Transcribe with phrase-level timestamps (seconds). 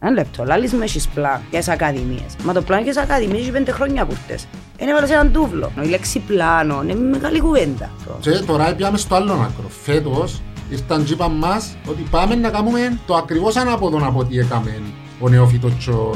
[0.00, 2.36] Ένα λεπτό, λάλης με έχεις πλάν για τις ακαδημίες.
[2.44, 4.46] Μα το πλάν για τις ακαδημίες έχει πέντε χρόνια που φταίς.
[4.78, 5.72] Είναι έβαλες έναν τούβλο.
[5.82, 7.90] Η λέξη πλάνο είναι μεγάλη κουβέντα.
[8.20, 9.68] Και τώρα πιάμε στο άλλο άκρο.
[9.82, 14.82] Φέτος ήρθαν και είπαν μας ότι πάμε να κάνουμε το ακριβώς ανάποδο από ό,τι έκαμε
[15.20, 15.72] ο νεόφυτος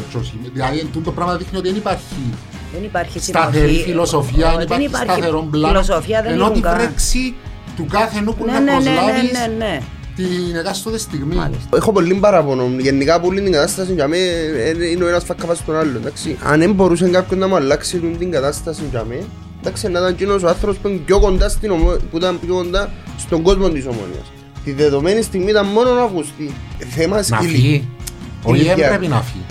[0.09, 0.39] Τσοσίμ.
[0.53, 2.35] Δηλαδή το πράγμα δείχνει ότι δεν υπάρχει
[2.73, 5.80] δεν υπάρχει σταθερή φιλοσοφία, δεν υπάρχει, υπάρχει σταθερό πλάνο.
[6.25, 7.35] Ενώ τη βρέξη
[7.77, 9.80] του κάθε νου που ναι, να ναι, ναι, προσλάβεις ναι, ναι, ναι.
[10.17, 11.37] Την εκάστοτε στιγμής.
[11.37, 11.77] Μάλιστα.
[11.77, 12.71] Έχω πολύ παράπονο.
[12.79, 14.23] Γενικά που την κατάσταση για μένα
[14.93, 15.96] είναι ο ένας φακαπάς στον άλλο.
[15.96, 16.36] Εντάξει.
[16.45, 19.25] Αν δεν μπορούσε κάποιον να μου αλλάξει την κατάσταση για μένα,
[19.61, 21.96] εντάξει, να ήταν εκείνος ο άνθρωπος που, είναι πιο κοντά στην ομο...
[22.11, 24.33] που ήταν πιο κοντά στον κόσμο της ομόνιας.
[24.64, 26.55] Τη δεδομένη στιγμή ήταν μόνο ο Αυγουστή.
[26.79, 27.49] Θέμα Να σκύλη.
[27.49, 27.89] φύγει.
[28.44, 28.77] Ο ηλικία.
[28.77, 29.44] ΙΕΜ πρέπει να φύγει.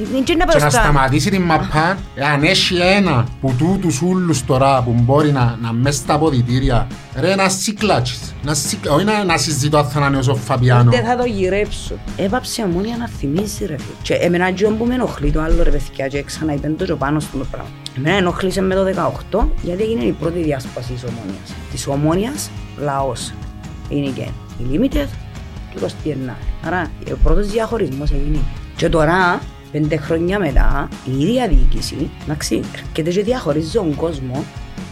[0.00, 0.70] Είναι και να Και να μπροστά.
[0.70, 1.98] σταματήσει την μαπά,
[2.32, 6.86] αν έχει ένα που τούτους ούλους τώρα που μπορεί να, να μες στα ποδητήρια,
[7.16, 8.84] ρε να σικλάτσις, να σικ...
[8.90, 10.90] όχι να, να συζητώ αν θα είναι ο Φαπιάνο.
[10.90, 11.94] Δεν θα το γυρέψω.
[12.16, 13.94] Έβαψε αμμόνια να θυμίζει ρε φίλε.
[14.02, 16.94] Και εμένα και που με ενοχλεί το άλλο ρε παιδιά και ξανά είπεν το και
[16.94, 17.68] πάνω στο πράγμα.
[17.96, 21.54] Εμένα ενοχλήσε με το 18 γιατί έγινε η πρώτη διάσπαση της ομόνιας.
[21.70, 23.32] Της ομόνιας λαός.
[23.88, 25.08] Είναι και η Limited
[25.72, 26.36] και το Στιερνά.
[26.66, 28.38] Άρα ο πρώτος διαχωρισμός έγινε.
[28.76, 29.40] Και τώρα,
[29.72, 34.44] πέντε χρόνια μετά, η ίδια διοίκηση, εντάξει, έρχεται και διαχωρίζει τον κόσμο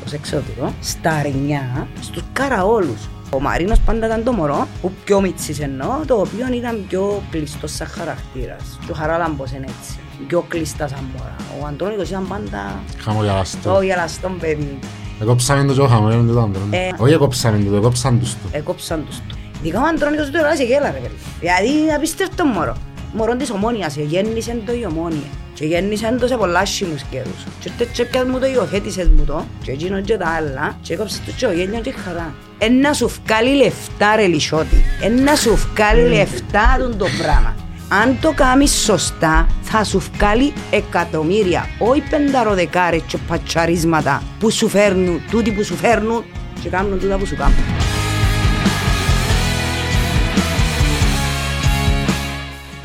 [0.07, 3.09] ως εξώτερο, στα αρνιά, στους καραόλους.
[3.31, 7.73] Ο Μαρίνος πάντα ήταν το μωρό, που πιο μίτσις εννοώ, το οποίο ήταν πιο κλειστός
[7.75, 8.79] σαν χαρακτήρας.
[8.87, 11.37] Και ο Χαράλαμπος είναι έτσι, πιο κλειστά σαν μωρά.
[11.61, 13.73] Ο Αντώνικος ήταν πάντα Χαμογελαστός.
[13.75, 14.79] το γελαστό παιδί.
[15.21, 16.61] Εκόψαμε το και ο χαμογελαστό το άντρο.
[16.71, 16.89] Ε.
[16.97, 18.39] Όχι εκόψαμε το, εκόψαν τους το.
[18.53, 19.37] Έκοψαν τους του.
[19.63, 21.15] Ειδικά ο Αντρώνικος του σε γέλα ρε παιδί.
[21.41, 22.77] Δηλαδή απίστευτο μωρό.
[23.13, 25.29] Μωρό της ομόνιας, ε, γέννησε το η ομόνια.
[25.55, 27.45] Και γέννησε το σε πολλάς σιμούς καιρούς.
[27.61, 29.45] Και ήρθε και έπιας μου το υιοθέτησες μου το.
[29.63, 30.79] Και εκείνο και τα άλλα.
[30.83, 32.35] Και έκοψες το και ο γέλιο και χαρά.
[32.59, 34.85] Ένα σου βγάλει λεφτά ρε λισότη.
[35.03, 37.55] Ένα σου βγάλει λεφτά τον το πράγμα.
[37.89, 45.21] Αν το κάνεις σωστά, θα σου βγάλει εκατομμύρια, όχι πενταροδεκάρες και πατσαρίσματα που σου φέρνουν,
[45.31, 46.25] τούτοι που σου φέρνουν
[46.63, 47.57] και κάνουν τούτα που σου κάνουν.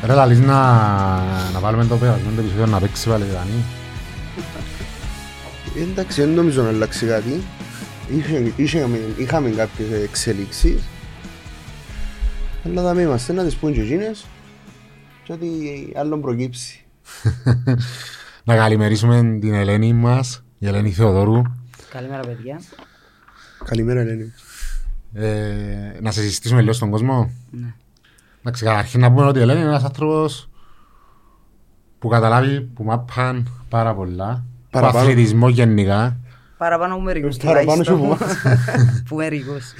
[0.04, 0.62] Ρε λαλείς να,
[1.52, 3.64] να βάλουμε το περασμένο επεισόδιο να παίξει πάλι Δανή.
[5.90, 7.42] Εντάξει, δεν νομίζω να αλλάξει κάτι.
[8.16, 10.82] Είχε- Είχαμε, είχαμε κάποιες εξελίξεις.
[12.66, 14.24] Αλλά θα μην είμαστε να τις πούν και εκείνες
[15.24, 15.48] και ότι
[15.96, 16.84] άλλον προκύψει.
[18.46, 21.42] Να καλημερίσουμε την Ελένη μας, η Ελένη Θεοδόρου.
[21.90, 22.60] Καλημέρα παιδιά.
[23.64, 24.32] Καλημέρα Ελένη.
[25.12, 27.30] Ε, να σε συστήσουμε λίγο στον κόσμο.
[27.50, 27.74] Ναι.
[28.46, 30.48] Εντάξει, καταρχήν να πούμε ότι η Ελένη είναι ένας άνθρωπος
[31.98, 34.34] που καταλάβει που μάπαν πάρα πολλά.
[34.34, 34.98] Που Παραπάνω.
[34.98, 36.16] αθλητισμό γενικά.
[36.56, 37.98] Παραπάνω που μερικούς Παραπάνω τουλάχιστον.
[37.98, 38.24] σου από
[39.08, 39.72] Που μερικούς.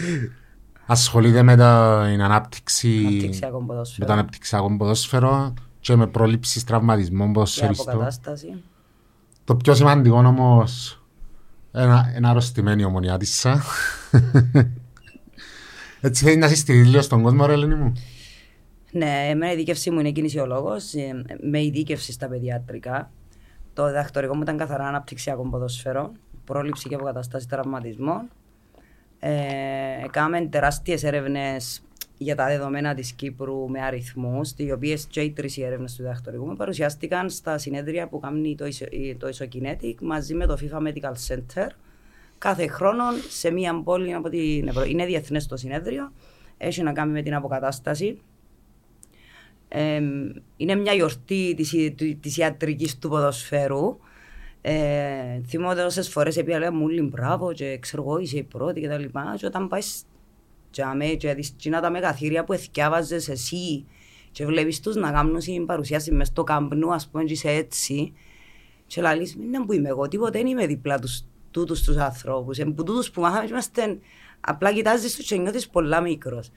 [0.87, 1.63] Ασχολείται με την
[2.23, 4.07] ανάπτυξη, Αναπτυξιακό με ποδόσφαιρο.
[4.07, 7.89] το αναπτυξιακό ποδόσφαιρο και με πρόληψη τραυματισμών Και ποδοσφαιριστών.
[7.89, 8.63] αποκατάσταση.
[9.45, 11.03] Το πιο σημαντικό όμως
[11.73, 13.63] ένα, ένα αρρωστημένη η ομονιάτισσα.
[16.01, 17.93] Έτσι θέλει να συστηρίζει λίγο στον κόσμο ρε Ελένη μου.
[18.97, 23.10] Ναι, εμένα η δίκευση μου είναι κινησιολόγος, ε, με ειδίκευση στα παιδιατρικά.
[23.72, 26.12] Το διδακτορικό μου ήταν καθαρά αναπτυξιακό ποδόσφαιρο,
[26.44, 28.28] πρόληψη και αποκατάσταση τραυματισμών.
[29.19, 29.31] Ε,
[30.05, 31.82] έκαναμε τεράστιες έρευνες
[32.19, 36.03] για τα δεδομένα της Κύπρου με αριθμούς, οι οποίες και οι τρεις οι έρευνες του
[36.03, 40.59] διδακτορικού μου παρουσιάστηκαν στα συνέδρια που κάνει το, Ισο- η- το Isokinetic μαζί με το
[40.61, 41.66] FIFA Medical Center
[42.38, 44.91] κάθε χρόνο σε μία πόλη από την Ευρώπη.
[44.91, 46.12] Είναι διεθνές το συνέδριο,
[46.59, 48.19] έχει να κάνει με την αποκατάσταση
[49.77, 50.01] ε,
[50.57, 53.99] είναι μια γιορτή της, ι- του- της ιατρικής του ποδοσφαίρου.
[54.61, 58.81] Ε, θυμάμαι όσες φορές έπια λέει μου λέει μπράβο και ξέρω εγώ είσαι η πρώτη
[58.81, 59.35] και τα λοιπά.
[59.39, 60.03] Και όταν πάεις
[60.71, 63.85] τζάμε και δεις κοινά τα μεγαθύρια που εθιάβαζες εσύ
[64.31, 68.12] και βλέπεις τους να κάνουν την παρουσίαση μες στο καμπνού ας πούμε και είσαι έτσι
[68.87, 72.59] και λαλείς μην είναι που είμαι εγώ τίποτε δεν είμαι δίπλα τους τούτους τους ανθρώπους.
[72.59, 73.99] Ε, που τούτους που μάθαμε και είμαστε
[74.41, 76.51] απλά κοιτάζεις τους και νιώθεις πολλά μικρός.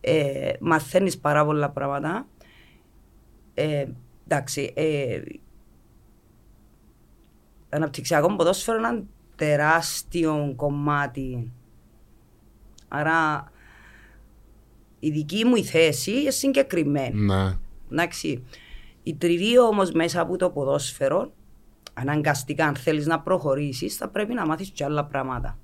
[0.00, 2.26] Ε, μαθαίνεις πάρα πολλά πράγματα
[3.58, 3.86] ε,
[4.26, 5.20] εντάξει, ε,
[7.68, 9.02] αναπτυξιακό ποδόσφαιρο είναι ένα
[9.36, 11.52] τεράστιο κομμάτι.
[12.88, 13.50] Άρα
[14.98, 17.20] η δική μου η θέση είναι συγκεκριμένη.
[17.20, 17.58] Ναι.
[17.92, 18.44] Εντάξει,
[19.02, 21.32] η τριβή όμως μέσα από το ποδόσφαιρο,
[21.94, 25.58] αναγκαστικά αν θέλεις να προχωρήσεις, θα πρέπει να μάθεις και άλλα πράγματα.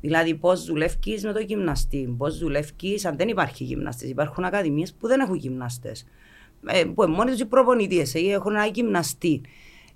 [0.00, 4.10] Δηλαδή, πώς δουλεύει με το γυμναστή, πώς δουλεύει αν δεν υπάρχει γυμναστής.
[4.10, 6.06] Υπάρχουν ακαδημίες που δεν έχουν γυμναστές.
[6.66, 9.40] Ε, που είναι μόνοι τους οι προπονητέ, ε, έχουν ένα γυμναστή.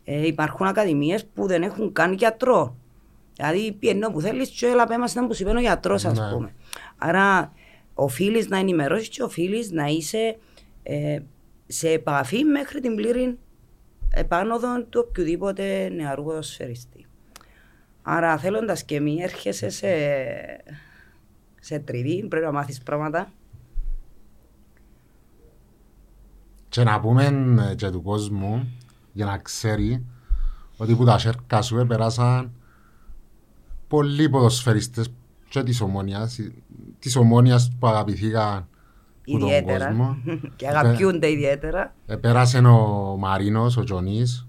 [0.04, 2.76] Ε, υπάρχουν ακαδημίες που δεν έχουν καν γιατρό.
[3.36, 6.30] Δηλαδή, πιένω που θέλεις, και έλα πέμα να που σου είπε ο γιατρός, ας Ναι.
[6.32, 6.54] πούμε.
[6.98, 7.52] Άρα,
[7.94, 10.38] οφείλεις να ενημερώσεις και οφείλεις να είσαι
[10.82, 11.18] ε,
[11.66, 13.38] σε επαφή μέχρι την πλήρη
[14.10, 17.06] επάνωδο του οποιοδήποτε νεαρού ποδοσφαιριστή.
[18.02, 19.88] Άρα θέλοντας και μη έρχεσαι σε,
[21.60, 23.32] σε τριβή, πρέπει να μάθεις πράγματα.
[26.70, 27.24] Και να πούμε
[27.70, 28.68] ε, και του κόσμου
[29.12, 30.04] για να ξέρει
[30.76, 32.50] ότι που τα σέρκα σου περάσαν
[33.88, 35.12] πολλοί ποδοσφαιριστές
[35.48, 36.38] και της ομόνιας,
[36.98, 38.66] της ομόνιας που αγαπηθήκαν
[39.22, 39.86] που τον Ιδιαίτερα.
[39.86, 40.16] κόσμο.
[40.56, 41.94] και αγαπιούνται ιδιαίτερα.
[42.06, 44.46] Επέρασε ο Μαρίνος, ο Τζονής,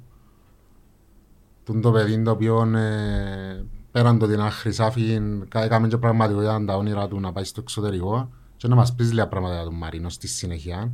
[1.64, 5.98] τον το παιδί το οποίο ε, πέραν το ότι είναι ένα χρυσάφι, κα- έκαμε και
[5.98, 9.64] πραγματικότητα τα όνειρα του να πάει στο εξωτερικό και να μας πεις λίγα πράγματα για
[9.70, 10.92] τον Μαρίνο στη συνέχεια.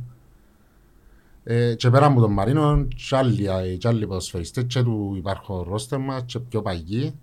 [1.50, 5.62] Ε, και πέραν από τον Μαρίνο, και άλλοι, ε, και άλλοι ποδοσφαιριστές και του υπάρχω
[5.62, 7.14] ρόστερ μας και πιο παγιοί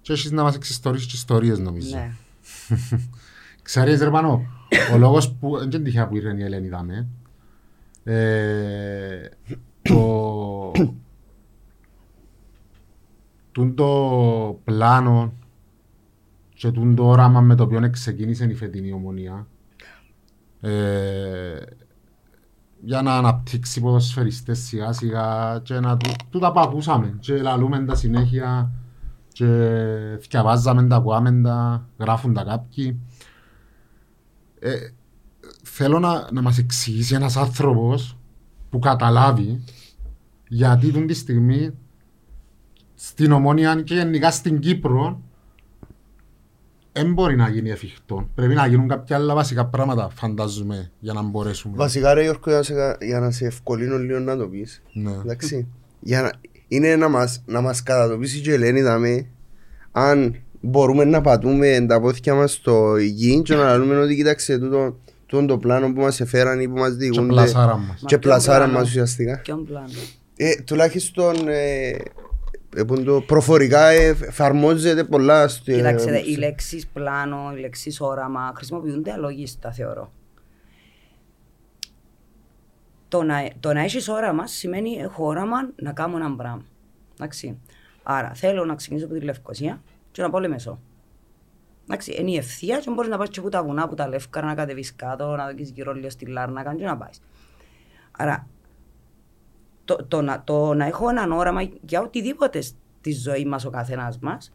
[0.00, 1.96] και έχεις να μας εξιστορήσεις και ιστορίες νομίζω.
[1.96, 2.12] Ναι.
[3.62, 4.42] Ξέρεις ρε Πανώ,
[4.94, 7.06] ο λόγος που, δεν είναι τυχαία που ήρθε η Ελένη δάμε,
[8.04, 9.28] ε,
[9.82, 10.72] το,
[13.52, 15.32] τούν το πλάνο
[16.54, 19.46] και τούν το όραμα με το οποίο ξεκίνησε η φετινή ομονία
[20.60, 21.60] ε,
[22.80, 27.84] για να αναπτύξει ποδοσφαιριστές σιγά σιγά και να του, του τα που ακούσαμε και λαλούμε
[27.84, 28.70] τα συνέχεια
[29.32, 29.46] και
[30.20, 33.00] θυκιαβάζαμε τα, ακούαμε τα, γράφουν τα κάποιοι.
[34.60, 34.76] Ε,
[35.62, 38.16] θέλω να, να μας εξηγήσει ένας άνθρωπος
[38.70, 39.64] που καταλάβει
[40.48, 41.70] γιατί τον τη στιγμή
[42.94, 45.22] στην Ομόνια και γενικά στην Κύπρο
[47.02, 48.28] δεν μπορεί να γίνει εφικτό.
[48.34, 51.76] Πρέπει να γίνουν κάποια άλλα βασικά πράγματα, φαντάζομαι, για να μπορέσουμε.
[51.76, 54.82] Βασικά ρε Γιώργο, για να σε, για να σε ευκολύνω λίγο να το πεις.
[54.92, 55.10] Ναι.
[55.10, 55.66] Εντάξει.
[56.00, 56.30] Για να,
[56.68, 59.26] είναι να μας, να μας κατατοπίσει και η Ελένη δάμε
[59.92, 64.96] αν μπορούμε να πατούμε τα πόθηκια μας στο γη και να λέμε ότι κοίταξε τούτο,
[65.26, 67.86] τούτο το πλάνο που μας εφέραν ή που μας Και διηγούνται πλασάρα μας.
[67.86, 69.40] Μα και ποιον πλασάρα πλάνος; μας ουσιαστικά.
[69.42, 70.20] Ποιον πλάνος.
[70.36, 72.27] Ε, τουλάχιστον ε, ε, που
[73.04, 79.72] το προφορικά ε, εφαρμόζεται πολλά στο Κοιτάξτε, οι λέξεις πλάνο, οι λέξεις όραμα χρησιμοποιούνται αλόγιστα,
[79.72, 80.12] θεωρώ.
[83.08, 86.64] Το να, το να έχεις όραμα σημαίνει έχω όραμα να κάνω ένα πράγμα.
[87.14, 87.58] Εντάξει.
[88.02, 90.80] Άρα θέλω να ξεκινήσω από τη Λευκοσία και να πάω Λεμεσό.
[91.84, 94.46] Εντάξει, είναι η ευθεία και μπορείς να πας και από τα βουνά, από τα λεύκαρα,
[94.46, 97.20] να κατεβείς κάτω, να δεις γύρω λίγο στη Λάρνακα και να πάεις.
[98.10, 98.46] Άρα,
[99.88, 104.18] το, το, να, το να έχω έναν όραμα για οτιδήποτε στη ζωή μας ο καθένας
[104.18, 104.52] μας,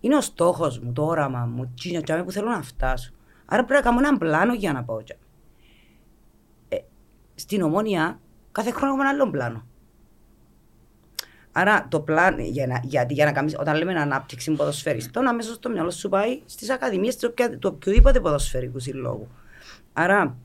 [0.00, 3.12] είναι ο στόχος μου, το όραμα μου, τι που θέλω να φτάσω.
[3.44, 5.12] Άρα πρέπει να κάνω έναν πλάνο για να πάω εκεί.
[6.68, 6.76] Ε,
[7.34, 8.18] στην ομόνια,
[8.52, 9.64] κάθε χρόνο έχουμε ένα άλλο πλάνο.
[11.52, 15.68] Άρα το πλάνο, για να, γιατί για να κάνεις, όταν λέμε ανάπτυξη ποδοσφαιριστών, αμέσως το
[15.70, 19.28] μυαλό σου πάει στις ακαδημίες του, οποια- του οποιοδήποτε ποδοσφαιρικού συλλόγου.
[19.92, 20.36] Άρα,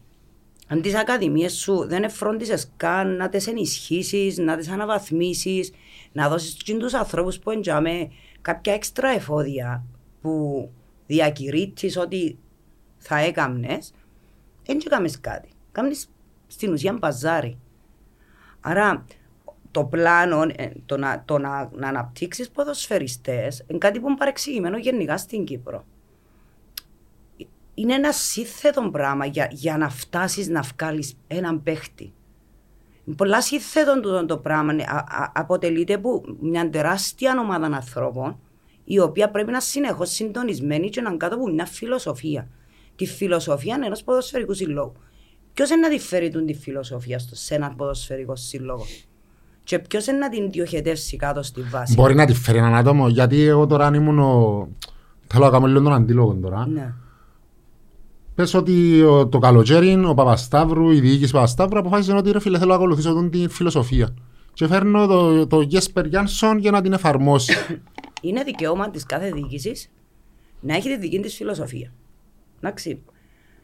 [0.72, 5.72] αν τις ακαδημίες σου δεν εφρόντισες καν να τις ενισχύσεις, να τις αναβαθμίσεις,
[6.12, 8.12] να δώσεις του ανθρώπους που εντιαμε
[8.42, 9.84] κάποια έξτρα εφόδια
[10.22, 10.70] που
[11.08, 12.38] διακηρύττεις ότι
[12.98, 13.94] θα έκαμνες,
[14.66, 15.50] δεν έκαμε κάτι.
[15.72, 16.10] Κάμνεις
[16.48, 17.58] στην ουσία μπαζάρι.
[18.60, 19.06] Άρα
[19.72, 24.78] το πλάνο, ε, το να, το να, να αναπτύξεις ποδοσφαιριστές, είναι κάτι που είναι παρεξηγημένο
[24.78, 25.86] γενικά στην Κύπρο.
[27.80, 32.14] Είναι ένα σύνθετο πράγμα για, για να φτάσεις να βγάλεις έναν παίχτη.
[33.06, 34.72] Είναι πολλά σύνθετο τούτο το πράγμα.
[34.72, 38.40] Α, α, αποτελείται από μια τεράστια ομάδα ανθρώπων
[38.84, 42.48] η οποία πρέπει να είναι συνεχώς συντονισμένη και να είναι κάτω από μια φιλοσοφία.
[42.96, 44.96] Τη φιλοσοφία ενός ποδοσφαιρικού συλλόγου.
[45.54, 48.86] Ποιος είναι να τη φέρει τούτη τη φιλοσοφία στο, σε έναν ποδοσφαιρικό σύλλογο,
[49.64, 53.08] και ποιος είναι να την διοχετεύσει κάτω στη βάση; Μπορεί να τη φέρει έναν άτομο,
[53.08, 54.68] γιατί εγώ τώρα αν ήμουν ο...
[55.28, 56.68] Θέλω να κάνω λίγο τον αντίλογο τώρα.
[56.68, 56.94] Ναι.
[58.40, 62.70] Πες ότι ο- το καλοκαίρι ο Παπασταύρου, η διοίκηση Παπασταύρου αποφάσισε ότι ρε φίλε θέλω
[62.70, 64.14] να ακολουθήσω τον τη φιλοσοφία.
[64.54, 67.54] Και φέρνω το, το Jesper Jansson για να την εφαρμόσει.
[68.22, 69.92] Είναι δικαίωμα της κάθε διοίκησης
[70.60, 71.94] να έχει τη δική της φιλοσοφία.
[72.62, 73.02] Εντάξει.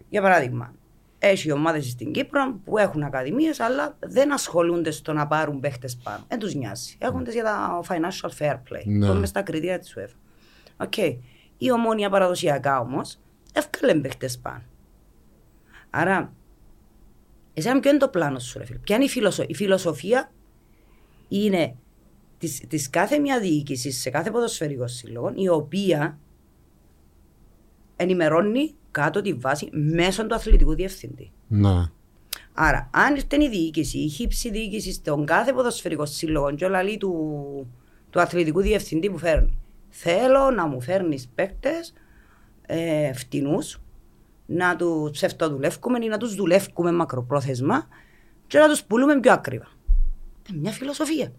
[0.09, 0.73] Για παράδειγμα,
[1.19, 6.23] έχει ομάδες στην Κύπρο που έχουν ακαδημίες, αλλά δεν ασχολούνται στο να πάρουν παίχτες πάνω.
[6.27, 6.95] Δεν τους νοιάζει.
[6.99, 8.83] Έχουν τις για τα financial fair play.
[8.85, 9.07] Ναι.
[9.07, 9.19] Ναι.
[9.19, 10.15] μες στα κριτήρια της UEFA.
[10.77, 10.97] OK.
[11.57, 13.17] Η Ομόνοια παραδοσιακά όμως
[13.55, 14.63] έβκαλλε παίχτες πάνω.
[15.89, 16.33] Άρα,
[17.53, 19.45] εσένα ποιο είναι το πλάνο σου, ρε φίλε; Ποια είναι η φιλοσοφία.
[19.49, 20.31] Η φιλοσοφία
[21.27, 21.75] είναι
[22.37, 26.19] της, της κάθε μια διοίκησης σε κάθε ποδοσφαιρικό σύλλογο, η οποία
[27.95, 31.31] ενημερώνει κάτω τη βάση μέσω του αθλητικού διευθυντή.
[31.47, 31.89] ναι.
[32.57, 36.97] Άρα, αν ήρθε η διοίκηση, η χύψη διοίκηση στον κάθε ποδοσφαιρικό σύλλογο, και όλα λέει
[36.97, 37.13] του,
[38.09, 39.57] του αθλητικού διευθυντή που φέρνει.
[39.89, 41.93] Θέλω να μου φέρνεις παίκτες
[42.65, 43.79] ε, φτηνούς,
[44.45, 47.87] να τους ψευτοδουλεύουμε ή να τους δουλεύουμε μακροπρόθεσμα.
[48.47, 49.67] και να τους πουλούμε πιο ακριβά.
[50.53, 51.31] Ε, μια φιλοσοφία.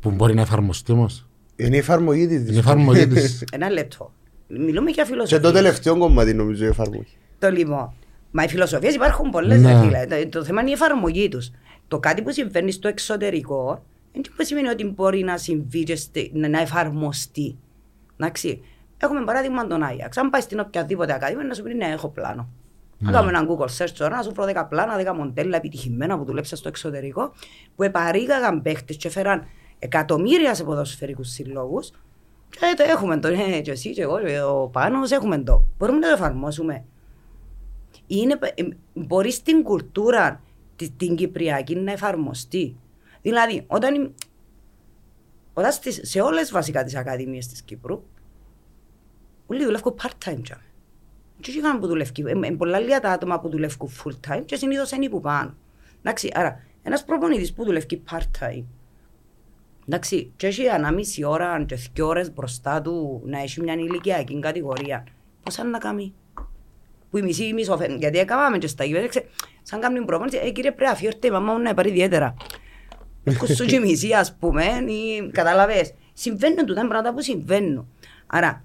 [0.00, 1.26] Που μπορεί να εφαρμοστεί όμως.
[1.56, 2.40] Είναι η εφαρμογή της.
[2.40, 3.44] Είναι η εφαρμογή της.
[3.52, 4.12] Ένα λεπτό.
[4.48, 5.40] Μιλούμε για Και φιλοσοφία.
[5.40, 7.06] το τελευταίο κομμάτι νομίζω η εφαρμογή.
[7.38, 7.92] Το λοιπόν.
[8.30, 9.80] Μα οι φιλοσοφίες υπάρχουν πολλές, Ναι.
[9.80, 10.06] φίλε.
[10.06, 11.50] Το, το θέμα είναι η εφαρμογή τους.
[11.88, 16.30] Το κάτι που συμβαίνει στο εξωτερικό δεν που σημαίνει ότι μπορεί να συμβεί και στη-
[16.34, 17.56] να, να εφαρμοστεί.
[18.16, 18.60] Εντάξει.
[19.02, 20.16] Έχουμε παράδειγμα τον Άγιαξ.
[20.16, 22.48] Αν πάει στην οποιαδήποτε ακαδημία να σου πει ναι, έχω πλάνο.
[22.98, 23.16] Να Ναι.
[23.16, 26.56] κάνουμε έναν Google search τώρα, να σου βρω 10 πλάνα, 10 μοντέλα επιτυχημένα που δουλέψα
[26.56, 27.32] στο εξωτερικό,
[27.76, 29.46] που επαρήγαγαν παίχτες και έφεραν
[29.78, 31.90] εκατομμύρια σε ποδοσφαιρικούς συλλόγους.
[32.50, 35.64] Και το έχουμε το, ε, και εσύ και εγώ, και ο Πάνος, έχουμε το.
[35.78, 36.84] Μπορούμε να το εφαρμόσουμε
[38.06, 38.62] είναι, ε,
[38.94, 40.40] μπορείς στην κουλτούρα
[40.76, 42.76] τη- την κυπριακή να εφαρμοστεί.
[43.22, 44.14] Δηλαδή, όταν, η-
[45.52, 48.02] όταν στις, σε όλες βασικά τις ακαδημίες της Κύπρου,
[49.52, 50.60] όλοι δουλεύουν part-time job.
[51.40, 54.56] Και όχι κανέναν που δουλεύει, ε, ε, πολλά λίγα τα άτομα που δουλεύουν full-time και
[54.56, 55.54] συνήθως είναι που πάνω.
[55.98, 58.64] Εντάξει, άρα, ένας προπονητής που δουλεύει part-time,
[59.86, 65.06] εντάξει, και έχει ανάμιση ώρα και δύο ώρες μπροστά του να έχει μια ηλικιακή κατηγορία,
[65.42, 66.14] πώς αν να κάνει;
[67.10, 67.96] Που η μισή μισοφέρνει.
[67.96, 69.26] Γιατί έκαναμε και στα γήπεδα, ξέ-
[69.62, 72.34] σαν κάνουν προπόνηση, ε, κύριε πρέπει να φιόρτε η μαμά μου να πάρει ιδιαίτερα.
[73.38, 75.94] Κουσού και η μισή, ας πούμε, ή κατάλαβες.
[76.12, 77.88] Συμβαίνουν τούτα είναι πράγματα που συμβαίνουν.
[78.26, 78.64] Άρα,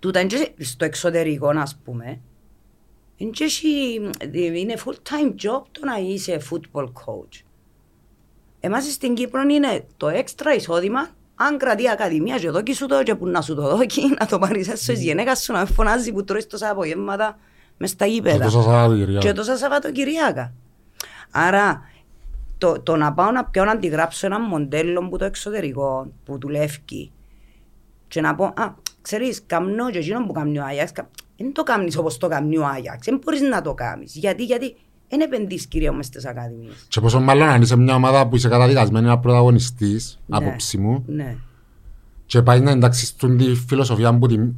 [0.00, 2.20] τούτα είναι και στο εξωτερικό, ας πούμε,
[3.16, 7.40] είναι και έχει- είναι full time job το να είσαι football coach.
[8.60, 13.02] Εμάς στην Κύπρο είναι το έξτρα εισόδημα αν κρατεί η ακαδημία και δώκει σου το
[13.02, 15.64] και που να σου το δώκει να το πάρεις έσω εις γυναίκας σου να με
[15.66, 17.38] φωνάζει που τρώεις τόσα απογεύματα
[17.78, 18.44] μες στα Και γήπεδα.
[18.44, 19.26] τόσα Σαββατοκυριακά.
[19.26, 20.52] Και τόσα Σαββατοκυριακά.
[21.30, 21.82] Άρα
[22.58, 27.10] το, το να πάω να πιω να αντιγράψω ένα μοντέλο που το εξωτερικό που δουλεύει
[28.08, 30.92] και να πω, α, ξέρεις, καμνώ και εκείνο που κάνει ο Άγιαξ,
[31.36, 34.14] δεν το κάνεις όπως το κάνει ο Άγιαξ, δεν μπορείς να το κάνεις.
[34.14, 34.76] Γιατί, γιατί
[35.08, 36.86] δεν επενδύεις κυρία μες στις ακαδημίες.
[36.88, 40.36] Και πόσο μάλλον αν είσαι μια ομάδα που είσαι καταδικασμένη να πρωταγωνιστής, Ναι.
[40.36, 41.36] άποψη μου, Ναι.
[42.26, 44.52] και πάει να εντάξεις τον τη φιλοσοφία που την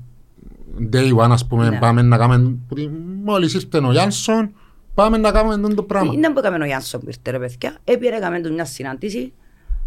[0.93, 1.79] day one, ας πούμε, Ναι.
[1.79, 2.91] πάμε να κάνουμε, που την-
[3.25, 4.55] μόλις ήρθε ο Γιάνσον,
[4.95, 6.13] πάμε να κάνουμε τον το πράγμα.
[6.13, 9.33] Είναι που έκαμε ο Γιάνσον που ήρθε ρε παιδιά, έπαιρε έκαμε τους μια συνάντηση,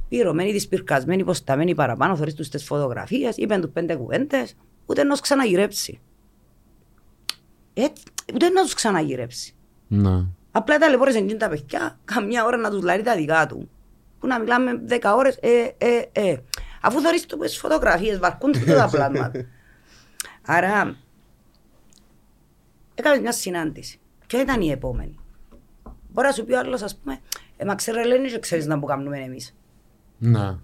[0.10, 5.20] πυρωμένη, δυσπυρκασμένη, υποσταμένη παραπάνω, θωρείς τους τις φωτογραφίες, είπαν τους πέντε κουβέντες, ούτε να τους
[5.20, 6.00] ξαναγυρέψει.
[7.74, 9.56] Έτσι, ούτε να τους ξαναγυρέψει.
[9.88, 10.26] Ναι.
[10.52, 13.70] Απλά ταλαιπώρησε εκείνη τα παιδιά, καμιά ώρα να τους λάρει τα δικά του.
[14.20, 16.38] Που να μιλάμε δέκα ώρες, ε, ε, ε.
[16.82, 19.32] Αφού θωρείς τους τις φωτογραφίες, βαρκούνται και τα πλάσματα.
[20.46, 20.96] Άρα,
[22.96, 24.00] έκαμε μια συνάντηση.
[24.28, 25.20] Ποια ήταν η επόμενη;
[26.12, 27.20] Μπορεί να σου πει ο άλλος, ας πούμε,
[27.58, 29.56] ε, μα ξέρε λένε και ξέρεις να που κάνουμε εμείς.
[30.18, 30.58] Ναι.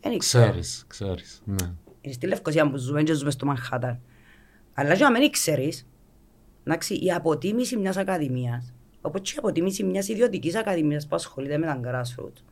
[0.00, 0.44] Δεν ξέρω.
[0.50, 1.42] Ξέρεις, ξέρεις.
[1.44, 1.72] Ναι.
[2.00, 4.00] Είναι στη Λευκοσία που ζούμε και ζούμε στο Μανχάταν.
[4.74, 5.86] Αλλά και αν δεν ξέρεις,
[6.64, 11.66] εντάξει, η αποτίμηση μιας ακαδημίας, όπως και η αποτίμηση μιας ιδιωτικής ακαδημίας που ασχολείται με
[11.66, 12.42] τα grassroots,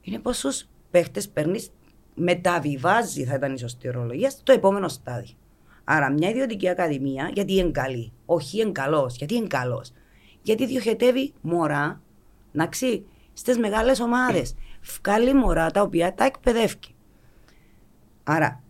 [0.00, 1.70] είναι πόσους παίχτες παίρνεις,
[2.14, 5.34] μεταβιβάζει, θα ήταν η σωστή ορολογία, στο επόμενο στάδιο.
[5.84, 9.92] Άρα μια ιδιωτική ακαδημία, γιατί είναι καλή, όχι είναι καλός, γιατί είναι καλός.
[10.42, 12.00] Γιατί διοχετεύει μωρά,
[12.52, 13.04] εντάξει,
[13.38, 14.54] στις μεγάλες ομάδες.
[15.02, 16.74] Βγάλει μωρά τα οποία τα εκπαιδεύει.
[18.24, 18.60] Άρα,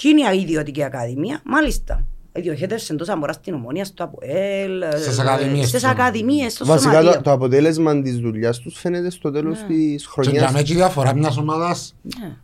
[0.00, 2.04] τι είναι η ιδιωτική ακαδημία, μάλιστα.
[2.32, 5.88] Διοχέτευσε τόσα μωρά στην ομονία, στο ΑΠΟΕΛ, Στις ακαδημίες στις του.
[5.88, 7.20] ακαδημίες, στο Βασικά το, σωματείο.
[7.22, 9.66] το αποτέλεσμα της δουλειάς τους φαίνεται στο τέλος Ναι.
[9.66, 10.34] της Και χρονιάς.
[10.36, 12.36] για μένα η διαφορά μιας ομάδας, Ναι.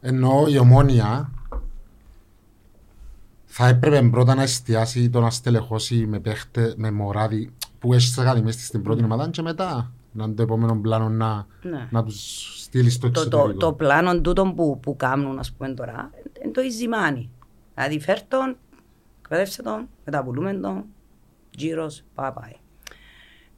[0.00, 1.30] ενώ η ομόνια
[3.44, 8.18] θα έπρεπε πρώτα να εστιάσει το να στελεχώσει με παίχτε, με μωράδι που έχει στις
[8.18, 11.88] ακαδημίες της στην πρώτη ομάδα και μετά να είναι το επόμενο πλάνο να, Ναι.
[11.90, 13.58] να τους στείλεις στο το, το, εξωτερικό.
[13.58, 16.10] το πλάνο τούτο που, που κάνουν ας πούμε τώρα
[16.42, 17.26] είναι το easy money.
[17.74, 18.56] Δηλαδή φέρ τον,
[19.20, 20.84] εκπαίδευσε τον, μεταπουλούμε τον,
[21.50, 22.52] γύρος, πάει πάει.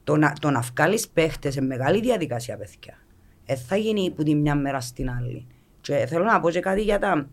[0.03, 2.97] Το να, το να βγάλεις παίχτες σε μεγάλη διαδικασία παιδιά.
[3.45, 5.47] Δεν θα γίνει που τη μια μέρα στην άλλη.
[5.81, 7.27] Και θέλω να πω και κάτι για τα...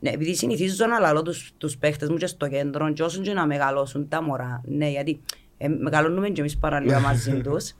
[0.00, 3.32] Ναι, επειδή συνηθίζω να λαλώ τους, τους παίχτες μου και στο κέντρο και όσον και
[3.32, 4.60] να μεγαλώσουν τα μωρά.
[4.64, 5.20] Ναι, γιατί
[5.58, 7.74] ε, μεγαλώνουμε και εμείς παραλίγα μαζί τους.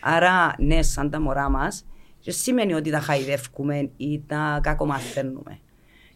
[0.00, 1.84] Άρα, ναι, σαν τα μωρά μας,
[2.24, 5.58] δεν σημαίνει ότι τα χαϊδεύκουμε ή τα κακομαθαίνουμε.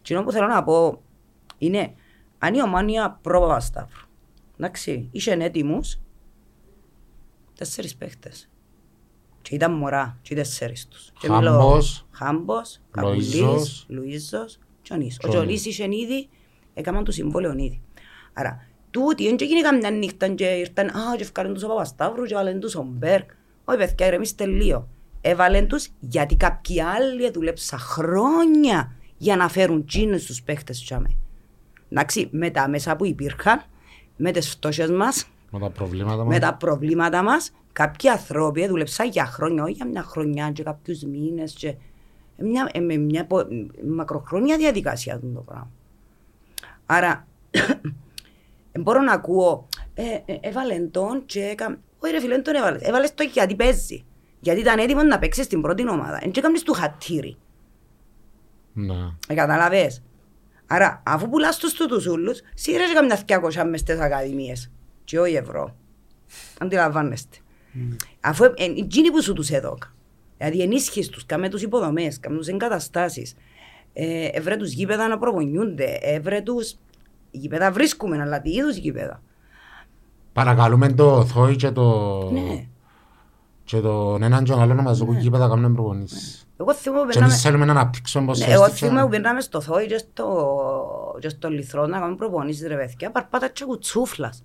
[0.02, 1.02] Και που θέλω να πω
[1.58, 1.94] είναι,
[2.38, 4.06] αν η ομάνια πρόβα Σταύρου,
[4.58, 5.98] εντάξει, είσαι έτοιμους,
[7.58, 8.48] τέσσερις παίχτες.
[9.42, 11.12] Και ήταν μωρά, και οι τέσσερις τους.
[11.18, 15.16] Και μιλώ- Χάμπος, Χάμπος, Λοΐζος, Καπουλής, Λουΐζος, και ο Νης.
[15.16, 16.28] Ο και ο Τζολής είχε ήδη,
[16.74, 17.82] έκαναν το συμβόλαιο ήδη.
[18.32, 22.32] Άρα, τούτοι δεν έγινε καμιά νύχτα και ήρθαν, α, και ευκάλεν τους ο Παπασταύρου και
[22.34, 23.30] έβαλεν τους ο Μπέρκ.
[23.64, 24.88] Όχι παιδιά, ηρεμήστε λίγο.
[25.20, 31.16] Έβαλεν τους γιατί κάποιοι άλλοι δούλεψαν χρόνια για να φέρουν τσίνους τους παίχτες τσάμε.
[31.90, 33.62] Εντάξει, με τα μέσα που υπήρχαν,
[34.16, 36.38] με τις φτώχειες μας, Με τα προβλήματα με μας.
[36.38, 41.52] τα προβλήματα μας, κάποιοι άνθρωποι δούλεψαν για χρόνια, όχι για μια χρονιά και κάποιους μήνες
[41.52, 41.74] και
[42.36, 43.46] μια, ε, με μια πο-
[43.94, 45.70] μακροχρόνια διαδικασία αυτό το πράγμα.
[46.86, 47.26] Άρα,
[48.72, 52.54] ε, μπορώ να ακούω, ε, ε, έβαλε τον και έκαμε, όχι ρε φίλε, δεν τον
[52.54, 54.04] έβαλες, έβαλες τον γιατί παίζει.
[54.40, 56.18] Γιατί ήταν έτοιμο να παίξει στην πρώτη ομάδα.
[56.22, 57.36] Εν και έκαμες του χατήρι.
[58.72, 58.94] Ναι.
[59.28, 60.02] Ε, καταλαβες.
[60.66, 64.70] Άρα, αφού πουλάς τους τούτους ούλους, σίγουρα και καμιά 200 μες στις ακαδημίες.
[65.04, 65.76] Και όχι ευρώ.
[66.58, 67.36] Αντιλαμβάνεστε.
[68.20, 69.92] Αφού ε, ε, εκείνοι που σου τους έδωκα.
[70.36, 73.34] Δηλαδή ενίσχυσες τους, κάμε τους υποδομές, κάμε τους εγκαταστάσεις.
[73.92, 76.74] Ε, έβρε τους γήπεδα να προπονιούνται, έβρε τους...
[77.30, 79.22] Γήπεδα βρίσκουμε, αλλά τι είδους γήπεδα.
[80.34, 82.08] Παρακαλούμε το Θόη και το...
[82.32, 82.66] Ναι.
[83.64, 86.46] και τον έναν και τον άλλο να μας δουν γήπεδα κάνουμε προπονήσεις.
[86.60, 87.34] Εγώ θυμούμαι που Και εμείς περνάμε...
[87.34, 91.48] θέλουμε να αναπτύξουμε πώς Ναι, εγώ θυμούμαι που περνάμε στο Θόη και στο, και στο
[91.48, 94.44] Λιθρό να κάνουμε προπονήσεις ρε παιδιά, παρπάτα και κουτσούφλας.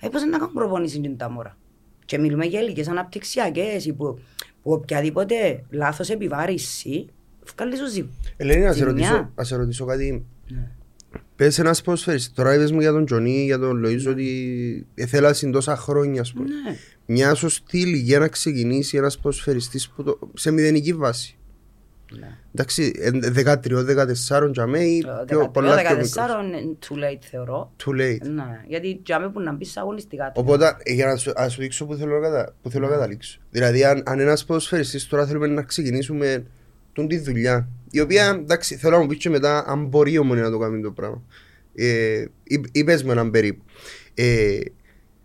[0.00, 1.56] Ε, πώς είναι να κάνουμε προπονήσεις είναι τα μωρά.
[2.04, 4.18] Και μιλούμε για ηλικίες αναπτυξιακές που,
[4.62, 7.06] που οποιαδήποτε λάθος επιβάρηση
[7.56, 8.08] βγάλει σου ζη.
[8.36, 8.92] Ελένη, να σε Ζημιά.
[8.92, 10.26] ρωτήσω, να σε ρωτήσω κάτι.
[11.40, 11.46] Ναι.
[11.46, 15.76] Πες ένας ποδοσφαιριστής, τώρα είπες μου για τον Τζονί, για τον Λοΐζο ότι ήθελα τόσα
[15.76, 16.44] χρόνια, ας πούμε.
[16.44, 16.76] Ναι.
[17.06, 21.34] Μια σωστή ηλικία να ξεκινήσει ένας ποδοσφαιριστής που το, σε μηδενική βάση.
[22.18, 22.36] Ναι.
[22.54, 22.92] Εντάξει,
[24.28, 26.12] 13-14 για μένα ή Το πιο, πολλά πιο 13-14 μικρός.
[26.44, 27.72] είναι too late θεωρώ.
[27.84, 28.30] Too late.
[28.30, 30.32] Ναι, γιατί για μένα που να μπεις αγωνιστικά.
[30.34, 32.92] Οπότε, ε, για να σου, να σου δείξω που θέλω να, κατα, που θέλω να
[32.92, 33.40] καταλήξω.
[33.50, 36.44] Δηλαδή, αν, αν ένας ποδοσφαιριστής τώρα θέλουμε να ξεκινήσουμε
[36.92, 40.38] τον τη δουλειά, η οποία, εντάξει, θέλω να μου πεις και μετά αν μπορεί όμως
[40.38, 41.22] να το κάνει το πράγμα.
[41.74, 43.62] Ε, ή- είπες με έναν περίπου.
[44.14, 44.58] Ε,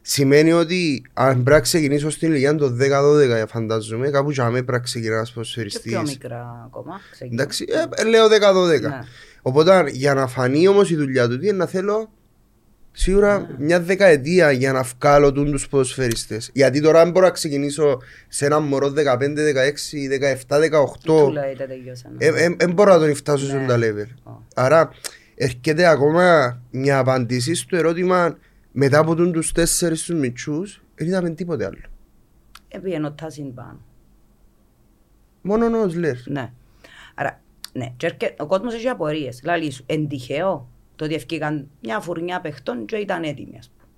[0.01, 4.71] σημαίνει ότι αν πρέπει να ξεκινήσω στην ηλικία των 10-12, φαντάζομαι, κάπου για μένα πρέπει
[4.71, 5.91] να ξεκινήσει ένας Και ποδοσφαιριστής.
[5.91, 6.99] πιο μικρά ακόμα.
[7.11, 7.41] ξεκινά.
[7.41, 8.79] Εντάξει, ε, ε, λέω 10-12.
[8.89, 8.99] Ναι.
[9.41, 12.09] Οπότε για να φανεί όμως η δουλειά του, τι είναι να θέλω
[12.97, 13.47] σίγουρα Ναι.
[13.57, 16.49] μια δεκαετία για να βγάλω του τους ποδοσφαιριστές.
[16.53, 20.65] Γιατί τώρα αν μπορώ να ξεκινήσω σε ένα μωρό 15, 16, 17, 18,
[21.05, 22.17] Too late τελειώσαν.
[22.57, 23.65] δεν μπορώ να τον φτάσω σε Ναι.
[23.67, 24.07] τα level.
[24.23, 24.31] Ω.
[24.55, 24.89] Άρα
[25.35, 28.37] έρχεται ακόμα μια απάντηση στο ερώτημα
[28.71, 31.77] μετά από τον τους τέσσερις τους μητσούς, δεν είδαμε τίποτε άλλο.
[32.67, 33.79] Επήγαινε ο Τάσιν πάνω.
[35.41, 36.15] Μόνο ο Νόσλερ.
[36.27, 36.51] Ναι.
[37.15, 37.41] Άρα,
[37.73, 39.41] ναι, και έρχε- ο κόσμος έχει απορίες.
[39.43, 43.89] Λάλη σου, εν τυχαίο; Το ότι ευκήκαν μια φουρνιά παιχτών και ήταν έτοιμοι, ας πούμε.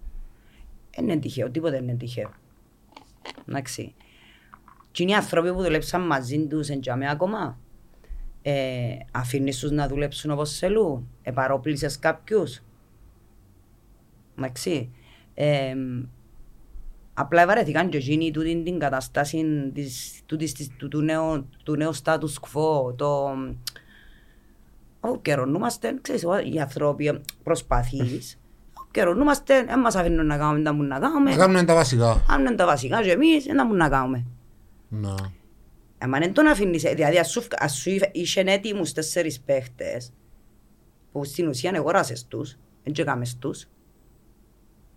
[0.95, 2.33] Δεν είναι τυχαίο, τίποτε δεν είναι τυχαίο.
[3.45, 3.93] Εντάξει.
[4.91, 7.59] Και είναι οι άνθρωποι που δουλέψαν μαζί τους εν τζάμε ακόμα.
[8.41, 11.07] Ε, αφήνεις τους να δουλέψουν όπως θέλουν.
[11.21, 12.61] Επαρόπλησες κάποιους.
[14.37, 14.89] Εντάξει.
[15.33, 15.75] Ε,
[17.19, 21.95] Απλά βαρεθήκαν και εκείνοι τούτη την κατάσταση της, τούτης, της, του, του, νέου, του νέου
[22.03, 23.29] status quo, το...
[25.07, 28.39] Αφού καιρονούμαστε, ξέρεις, ο- οι άνθρωποι προσπαθείς,
[28.77, 32.25] αφού καιρονούμαστε, δεν μας αφήνουν να κάνουμε τα που να κάνουμε, Να κάνουμε τα βασικά.
[32.29, 34.25] αν είναι τα βασικά και εμείς, δεν τα που να κάνουμε.
[34.89, 35.13] Ναι.
[35.97, 39.39] Άμα δεν τον αφήνεις, ε, δηλαδή ας σου, φ- ας σου είχε- είχεν έτοιμους τέσσερις
[39.41, 40.11] παίχτες,
[41.11, 43.65] που στην ουσία εγόρασες τους, δεν και κάμες τους,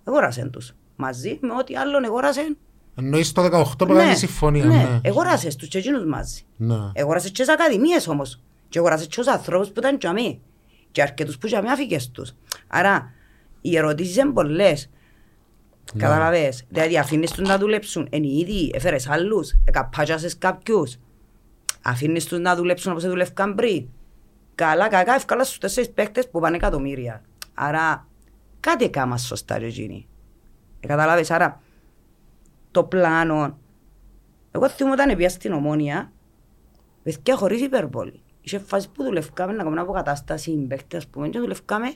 [0.05, 2.57] εγόρασεν τους, μαζί με ό,τι άλλον εγόρασεν
[2.95, 4.65] Εννοείς το 18 που έκανε συμφωνία.
[4.65, 4.75] ναι.
[4.75, 5.01] Ναι.
[5.03, 6.43] Εγόρασες τους και εκείνους μαζί.
[6.57, 6.77] Ναι.
[6.93, 8.43] Εγόρασες και τις ακαδημίες όμως.
[8.71, 10.41] Και εγόρασες και τους ανθρώπους που ήταν για μí.
[10.91, 12.33] Και αρκετούς που για μí άφηκες τους.
[12.67, 13.13] Άρα,
[13.61, 14.91] οι ερωτήσεις είναι πολλές.
[15.95, 16.03] Ναι.
[16.03, 16.65] Καταλαβες.
[16.69, 18.07] Δηλαδή, αφήνεις τους να δουλέψουν.
[18.11, 19.55] Εν ήδη, έφερες άλλους.
[19.65, 20.97] Εκαπάτσασες κάποιους.
[21.83, 23.89] Αφήνεις τους να δουλέψουν όπως δουλεύκαν πριν.
[24.55, 27.23] Καλά, κακά, ευκάλα στους τέσσερις παίκτες που πάνε εκατομμύρια.
[27.55, 28.07] Άρα,
[28.61, 30.07] κάτι έκανα σωστά ρε εκείνοι.
[30.81, 31.63] Ε, Καταλάβες, άρα,
[32.71, 33.59] το πλάνο.
[34.51, 36.13] Εγώ θυμούμαι όταν πήγα στην Ομόνια,
[37.03, 38.21] παιδιά χωρίς υπερβολή.
[38.41, 41.93] Είχε φάση που δουλευκάμε να κάνουμε αποκατάσταση παίχτε, ας πούμε, και δουλευκάμε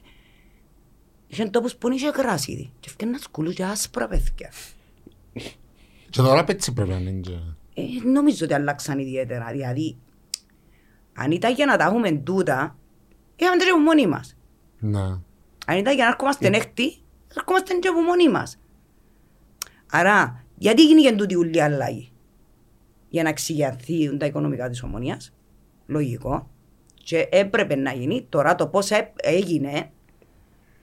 [1.27, 4.51] Είχε τόπους που είχε κράσιδι και έφτιανα σκουλούς και άσπρα παιδιά.
[6.11, 7.11] Και τώρα έτσι πρέπει να είναι.
[7.21, 7.33] και-
[7.75, 9.49] Ε, νομίζω ότι αλλάξαν ιδιαίτερα.
[9.53, 9.97] Δηλαδή,
[11.15, 12.77] αν ήταν για να τα έχουμε τούτα,
[13.37, 14.37] είχαμε τα και από μόνοι μας.
[14.79, 15.01] Ναι.
[15.67, 16.97] Αν ήταν για να έρχομαστε έκτη,
[17.37, 18.59] έρχομαστε και από μόνοι μας.
[19.91, 22.13] Άρα, γιατί γίνηκε τούτη ούλη αλλαγή;
[23.09, 25.33] Για να εξηγιαθούν τα οικονομικά της ομονίας.
[25.87, 26.51] Λογικό.
[27.05, 28.27] Και έπρεπε να γίνει.
[28.29, 29.91] Τώρα το πώς έ- έγινε,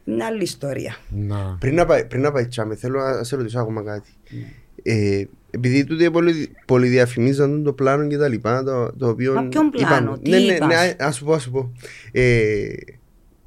[0.06, 0.96] είναι άλλη ιστορία.
[1.10, 1.36] Ναι.
[1.60, 4.10] Πριν να πάει, πριν να πάει τσάμε, θέλω να σε ρωτήσω ακόμα κάτι.
[4.30, 4.46] Ναι.
[4.84, 9.34] Ε, επειδή τούτοι πολυ, πολυδιαφημίζαν το πλάνο και τα λοιπά, το, το οποίο...
[9.34, 10.18] Μα ποιον πλάνο, είπαμε.
[10.24, 11.72] τι ναι, ναι, είπας; ναι, ας σου πω, ας σου πω.
[12.12, 12.68] Ε,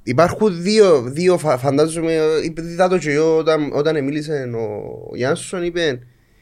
[0.02, 2.16] υπάρχουν δύο, δύο φα- φαντάζομαι,
[2.54, 4.50] είδα το και εγώ όταν, όταν μίλησε
[5.10, 5.98] ο Γιάνσον, είπε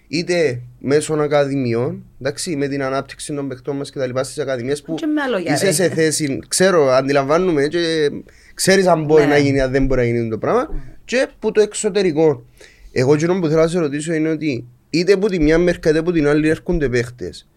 [0.09, 4.83] είτε μέσω ακαδημιών, εντάξει, με την ανάπτυξη των παιχτών μας και τα λοιπά στις ακαδημίες
[4.83, 5.73] που Και με λόγια, είσαι ρε.
[5.73, 8.11] σε θέση, ξέρω, αντιλαμβάνουμε και
[8.55, 9.29] ξέρεις αν μπορεί Ναι.
[9.29, 10.69] να γίνει, αν δεν μπορεί να γίνει το πράγμα
[11.05, 12.45] και που το εξωτερικό.
[12.93, 15.99] Εγώ εκείνο που θέλω να σε ρωτήσω είναι ότι είτε από τη μια μερικά είτε
[15.99, 17.49] από την άλλη έρχονται παίχτες.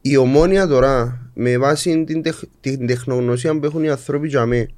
[0.00, 4.68] Η ομόνια τώρα, με βάση την, τεχ, την τεχνογνωσία που έχουν οι άνθρωποι για μέ,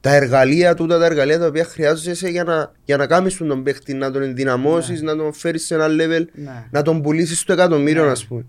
[0.00, 3.94] τα εργαλεία τούτα, τα εργαλεία τα οποία χρειάζεσαι για να, για να κάνεις τον παίχτη,
[3.94, 6.66] να τον ενδυναμώσεις, να τον φέρεις σε ένα level, Ναι.
[6.70, 8.10] να τον πουλήσεις στο εκατομμύριο, Ναι.
[8.10, 8.44] ας πούμε.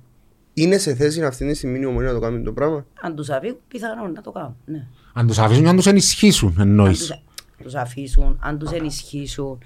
[0.54, 3.30] Είναι σε θέση αυτή τη στιγμή η ομόνια να το κάνει το πράγμα; Αν τους
[3.30, 4.56] αφήγουν, πιθανόν να το κάνουν.
[4.66, 4.88] Ναι.
[5.14, 6.98] Αν τους αφήσουν και αν τους ενισχύσουν Αν εννοείς.
[7.00, 7.24] τους,
[7.64, 9.58] τους αφήσουν, αν τους ενισχύσουν,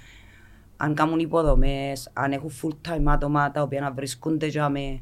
[0.78, 5.02] αν κάνουν υποδομές, αν έχουν full time άτομα τα οποία να βρίσκονται για με,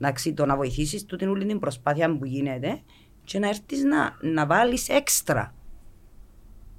[0.00, 2.80] εντάξει, το να βοηθήσεις τούτη όλη την προσπάθεια που γίνεται
[3.24, 5.54] και να έρθεις να, να βάλεις έξτρα.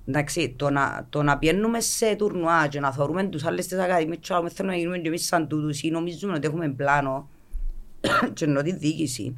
[0.09, 4.17] Εντάξει, το να, το να πιένουμε σε τουρνουά και να θεωρούμε τους άλλες τις ακαδημίες
[4.21, 7.29] και να θέλουμε να γίνουμε και εμείς σαν τούτους ή νομίζουμε ότι έχουμε πλάνο
[8.33, 9.37] και ενώ τη διοίκηση.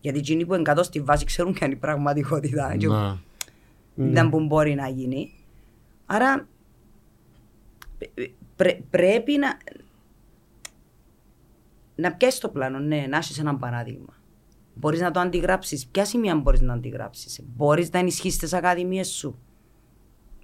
[0.00, 2.76] Γιατί εκείνοι που είναι κάτω στη βάση ξέρουν ποια είναι η πραγματικότητα.
[2.76, 2.86] Και
[3.94, 4.10] Ναι.
[4.10, 5.32] ήταν που μπορεί να γίνει.
[6.06, 6.48] Άρα
[7.98, 9.56] πρέ- πρέ- πρέπει να,
[11.94, 14.14] να πιάσεις το πλάνο, ναι, να έχεις ένα παράδειγμα.
[14.74, 15.86] Μπορείς να το αντιγράψεις.
[15.86, 17.40] Ποια σημεία μπορείς να αντιγράψεις.
[17.56, 19.38] Μπορείς να ενισχύσεις τις ακαδημίες σου.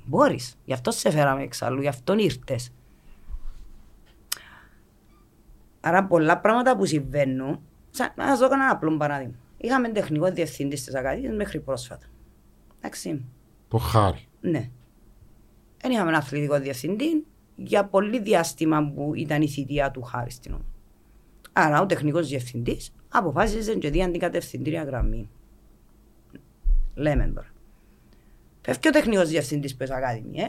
[0.09, 0.55] Μπορείς.
[0.64, 2.73] Γι' αυτό σε φέραμε εξάλλου, γι' αυτό ήρθες.
[5.81, 7.61] Άρα πολλά πράγματα που συμβαίνουν.
[7.90, 9.35] Σαν, να σας δω ένα απλό παράδειγμα.
[9.57, 12.07] Είχαμε τεχνικό διευθυντή τη Ακαδημία μέχρι πρόσφατα.
[12.79, 13.25] Εντάξει.
[13.68, 14.27] Το χάρη.
[14.40, 14.71] Ναι.
[15.81, 20.53] Δεν είχαμε ένα αθλητικό διευθυντή για πολύ διάστημα που ήταν η θητεία του χάρη στην
[20.53, 20.68] ομάδα.
[21.53, 25.31] Άρα ο τεχνικός διευθυντής αποφάσισε και δει την κατευθυντήρια γραμμή.
[26.94, 27.49] Λέμε τώρα.
[28.62, 30.49] Φεύγει ο τεχνικός διευθυντής πε ακαδημίε,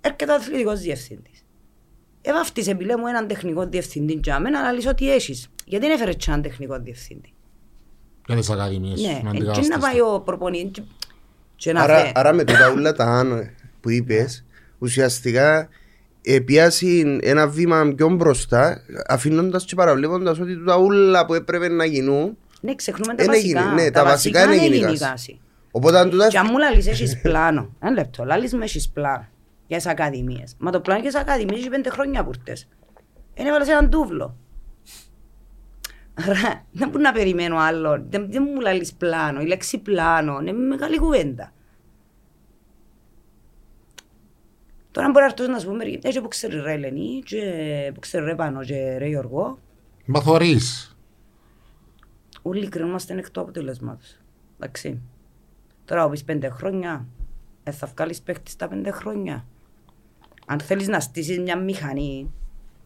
[0.00, 1.44] έρχεται ο αθλητικός διευθυντής.
[2.22, 5.48] Εβάφτισε επιλέ μου έναν τεχνικό διευθυντή για μένα, αλλά λες ότι έχεις.
[5.64, 7.32] Γιατί δεν έφερες έναν τεχνικό διευθυντή.
[8.26, 9.00] Για τις ακαδημίες.
[9.00, 9.80] Ναι, να έτσι να αντικαταστήσουν.
[9.80, 10.84] πάει ο προπονητής
[11.56, 12.12] και να Άρα, φέρει.
[12.14, 13.40] άρα με τούτα όλα τα άνω
[13.80, 14.44] που είπες,
[14.78, 15.68] ουσιαστικά
[16.22, 22.36] επιάσει ένα βήμα πιο μπροστά, αφήνοντας και παραβλέποντας ότι τούτα όλα που έπρεπε να γίνουν,
[22.60, 23.60] Ναι, ξεχνούμε τα Εν βασικά.
[23.60, 25.04] έγινε, ναι, τα, τα βασικά εν είναι έγινε γίνει κάση.
[25.04, 25.40] κάση.
[25.72, 26.28] Οπότε αν τούτα...
[26.28, 29.26] Και αν μου λαλείς έχεις πλάνο, ένα λεπτό, λαλείς με έχεις πλάνο
[29.66, 30.54] για τις ακαδημίες.
[30.58, 32.68] Μα το πλάνο για τις ακαδημίες έχει πέντε χρόνια που ήρθες.
[33.34, 34.36] Είναι έβαλες έναν τούβλο.
[36.14, 38.04] Άρα δεν μπορεί να περιμένω άλλο.
[38.08, 39.40] Δεν, δεν μου λαλείς πλάνο.
[39.40, 41.52] Η λέξη πλάνο είναι μεγάλη κουβέντα.
[44.90, 47.40] Τώρα μπορεί να έρθω να σου πούμε, έτσι που ξέρει ρε Ελένη, και
[47.94, 49.58] που ξέρει ρε Πάνο και ρε Γιώργο,
[50.04, 50.96] Μα θωρείς.
[52.42, 54.16] όλοι κρίνομαστε εκ του αποτελέσματος.
[54.56, 55.00] Εντάξει.
[55.92, 57.06] Τώρα, όπως πέντε χρόνια,
[57.62, 59.46] ε, θα βγάλεις παίχτης στα πέντε χρόνια.
[60.46, 62.32] Αν θέλεις να στήσεις μια μηχανή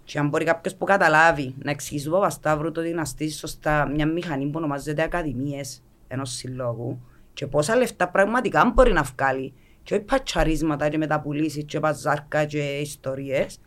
[0.04, 3.88] και αν μπορεί κάποιος που καταλάβει να εξηγήσει του Παπασταύρου το ότι να στήσεις σωστά
[3.88, 7.00] μια μηχανή που ονομάζεται Ακαδημίες ενός συλλόγου
[7.32, 12.78] και πόσα λεφτά πραγματικά μπορεί να βγάλει και όχι πατσαρίσματα και μεταπουλήσεις και παζάρκα και
[12.78, 13.58] ιστορίες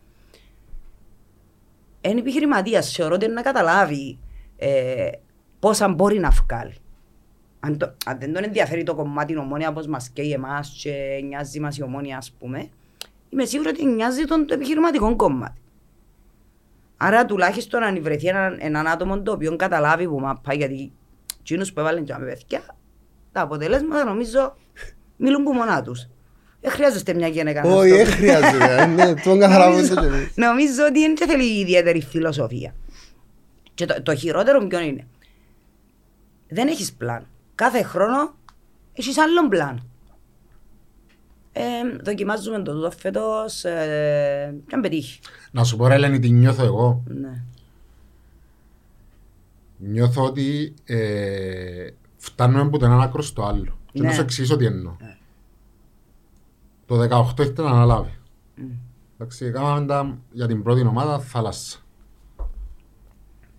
[2.02, 4.20] είναι επιχειρηματίας, θεωρώ ότι είναι να καταλάβει
[4.58, 5.10] ε,
[5.60, 6.76] πόσα μπορεί να βγάλει.
[7.60, 11.60] Αν, το, αν δεν τον ενδιαφέρει το κομμάτι ομόνια όπως μας καίει εμάς και νοιάζει
[11.60, 12.70] μας η ομόνια ας πούμε,
[13.30, 15.62] είμαι σίγουρη ότι νοιάζει τον το επιχειρηματικό κομμάτι.
[16.98, 20.92] Άρα τουλάχιστον αν βρεθεί έναν, έναν άτομο το οποίο καταλάβει που μαπά, γιατί
[21.40, 22.62] εκείνους που έβαλαν και με παιδιά,
[23.32, 24.56] τα αποτελέσματα νομίζω
[25.18, 26.08] μιλούν που μόνα τους.
[26.62, 28.12] Δεν χρειάζεστε μια γυναίκα να Όχι, στο δεν πει.
[28.12, 28.86] χρειάζεται.
[28.86, 30.32] ναι, τον καταλαβαίνω το και εμείς.
[30.36, 32.74] Νομίζω ότι δεν θέλει ιδιαίτερη φιλοσοφία.
[33.74, 35.08] Και το, το χειρότερο ποιο είναι;
[36.48, 37.28] Δεν έχεις πλάν.
[37.60, 38.34] Κάθε χρόνο
[38.94, 39.84] έχεις άλλον πλάν.
[41.52, 41.62] Ε,
[42.04, 45.20] δοκιμάζουμε το τούτο φέτος ε, και αν πετύχει.
[45.52, 47.04] Να σου πω ρε Ελένη τι νιώθω εγώ.
[47.08, 47.44] Ναι.
[49.78, 53.78] Νιώθω ότι ε, φτάνουμε από το ένα άκρο στο άλλο.
[53.92, 54.08] Και Ναι.
[54.08, 54.96] να σου εξηγήσω τι εννοώ.
[56.86, 57.02] Το
[57.36, 58.18] 18 έχετε να αναλάβει.
[59.14, 61.80] Εντάξει, έκαναμε τα για την πρώτη ομάδα θάλασσα.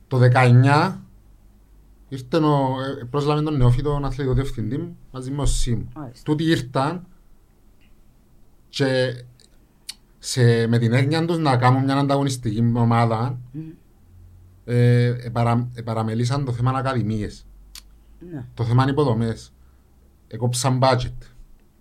[0.09, 0.97] Το 19
[2.11, 5.83] ήρθε ο, ε, πρόσλαβε τον νεόφυτο αθλητικό διευθυντή μου μαζί με ο ΣΥΜ.
[5.97, 6.23] Μάλιστα.
[6.25, 7.07] Τούτοι ήρθαν
[8.69, 9.15] και
[10.19, 13.39] σε, με την έννοια τους να κάνουν μια ανταγωνιστική ομάδα
[14.65, 17.47] ε, επαρα, επαραμελήσαν το θέμα ακαδημίες.
[18.33, 18.45] Ναι.
[18.55, 19.53] Το θέμα είναι υποδομές.
[20.29, 21.13] Έκοψαν budget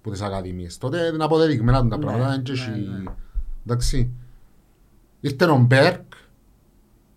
[0.01, 0.77] που τις ακαδημίες.
[0.77, 2.29] Τότε είναι αποδεδειγμένα τα Ναι, πράγματα.
[2.29, 3.11] δεν και ναι, έχει- ναι.
[3.65, 4.09] Εντάξει.
[5.19, 6.08] Ήρθε ο Μπέρκ,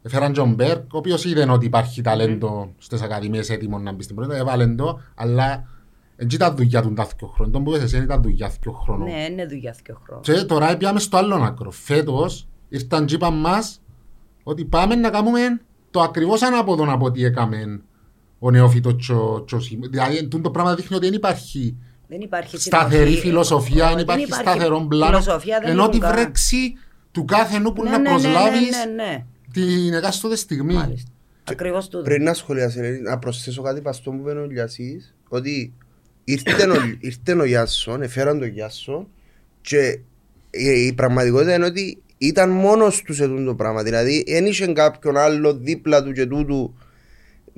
[0.02, 4.16] έφεραν τον Μπέρκ, ο οποίος είδε ότι υπάρχει ταλέντο στις ακαδημίες έτοιμο να μπει στην
[4.16, 5.64] πρώτη, έβαλε το, αλλά
[6.16, 7.52] δεν ήταν δουλειά του τα δύο χρόνια.
[7.52, 9.08] Τον που είπες εσύ είναι ήταν δουλειά δύο χρόνων.
[9.08, 10.22] Ναι, είναι δουλειά δύο χρόνων.
[10.22, 11.70] Και τώρα πήγαμε στο άλλο άκρο.
[11.70, 13.80] Φέτος ήρθαν και είπαν μας
[14.42, 15.40] ότι πάμε να κάνουμε
[15.90, 17.80] το ακριβώς ανάποδο από ό,τι έκαμε
[18.38, 19.80] ο νεόφυτος και ο- και ο Σιμ.
[19.90, 21.76] Δηλαδή τούτο το πράγμα δείχνει ότι δεν υπάρχει
[22.08, 23.20] Δεν υπάρχει σταθερή συνοχή.
[23.20, 25.18] φιλοσοφία, δεν Δεν υπάρχει σταθερό πλάνο.
[25.20, 26.18] Φιλοσοφία δεν Ενώ ότι έχουν καν.
[26.20, 26.72] βρέξει
[27.10, 29.24] του κάθε νου που Ναι, να ναι, ναι, ναι, προσλάβεις ναι, ναι.
[29.52, 30.74] Την εκάστοτε στιγμή.
[30.74, 31.10] Μάλιστα.
[31.44, 32.02] Ακριβώς τούτο.
[32.04, 35.72] Πριν να σχολιάσει, ρε, να προσθέσω κάτι παστό που είπε ο Λιασής, ότι
[36.24, 39.06] ήρθε ο, ήρθε ο Γιάσον, έφεραν τον Γιάσον
[39.60, 39.98] και
[40.50, 43.82] η, η πραγματικότητα είναι ότι ήταν μόνος τους σε τούτο το πράγμα.
[43.82, 46.74] Δηλαδή, δεν είχε κάποιον άλλο δίπλα του και τούτου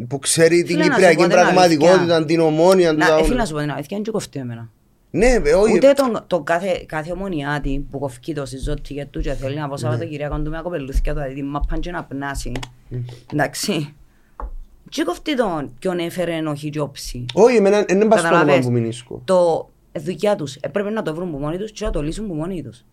[0.09, 2.25] που ξέρει την Φίλε, να σου κυπριακή πω την πραγματικότητα, αλήθεια.
[2.25, 2.99] την ομόνια του.
[2.99, 4.71] Να, τα- ε, φίλε να σου πω την αλήθεια, είναι και κοφτεί εμένα.
[5.17, 5.75] Ναι, ε, όχι.
[5.75, 9.69] Ούτε τον, τον κάθε, κάθε ομονιάτη που κοφκεί το συζώτη για του και θέλει να
[9.69, 12.53] πω Σαββατοκυριακό του με κοπελούθηκια του, δηλαδή μαπάν και να πνάσει.
[13.33, 13.95] Εντάξει.
[14.89, 17.25] Και κοφτεί τον ποιον έφερε ενοχή και όψη.
[17.35, 18.67] Όχι, εμένα δεν είναι πας στο όνομα Καταλαβες.
[18.67, 19.23] που μηνίσκω.
[19.25, 22.27] Το ε, δουλειά τους έπρεπε να το βρουν που μόνοι τους και να το λύσουν
[22.27, 22.85] που μόνοι τους.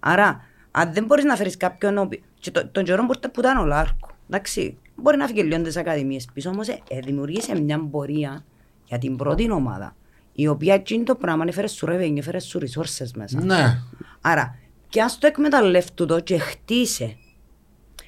[0.00, 1.98] Άρα, αν δεν μπορείς να φέρεις κάποιον...
[1.98, 5.42] ο οποίος- Και το, τον καιρό που που ήταν ο Λάρκο, εντάξει, μπορεί να φύγει
[5.42, 8.44] λίγο τις ακαδημίες πίσω, όμως ε, ε, δημιουργήσε μια πορεία
[8.86, 9.96] για την πρώτη ομάδα,
[10.40, 13.44] η οποία εκείνη το πράγμα έφερε σου revenue, έφερε σου resources μέσα.
[13.44, 13.78] Ναι.
[14.20, 17.16] Άρα, και ας το εκμεταλλεύτου το και χτίσε.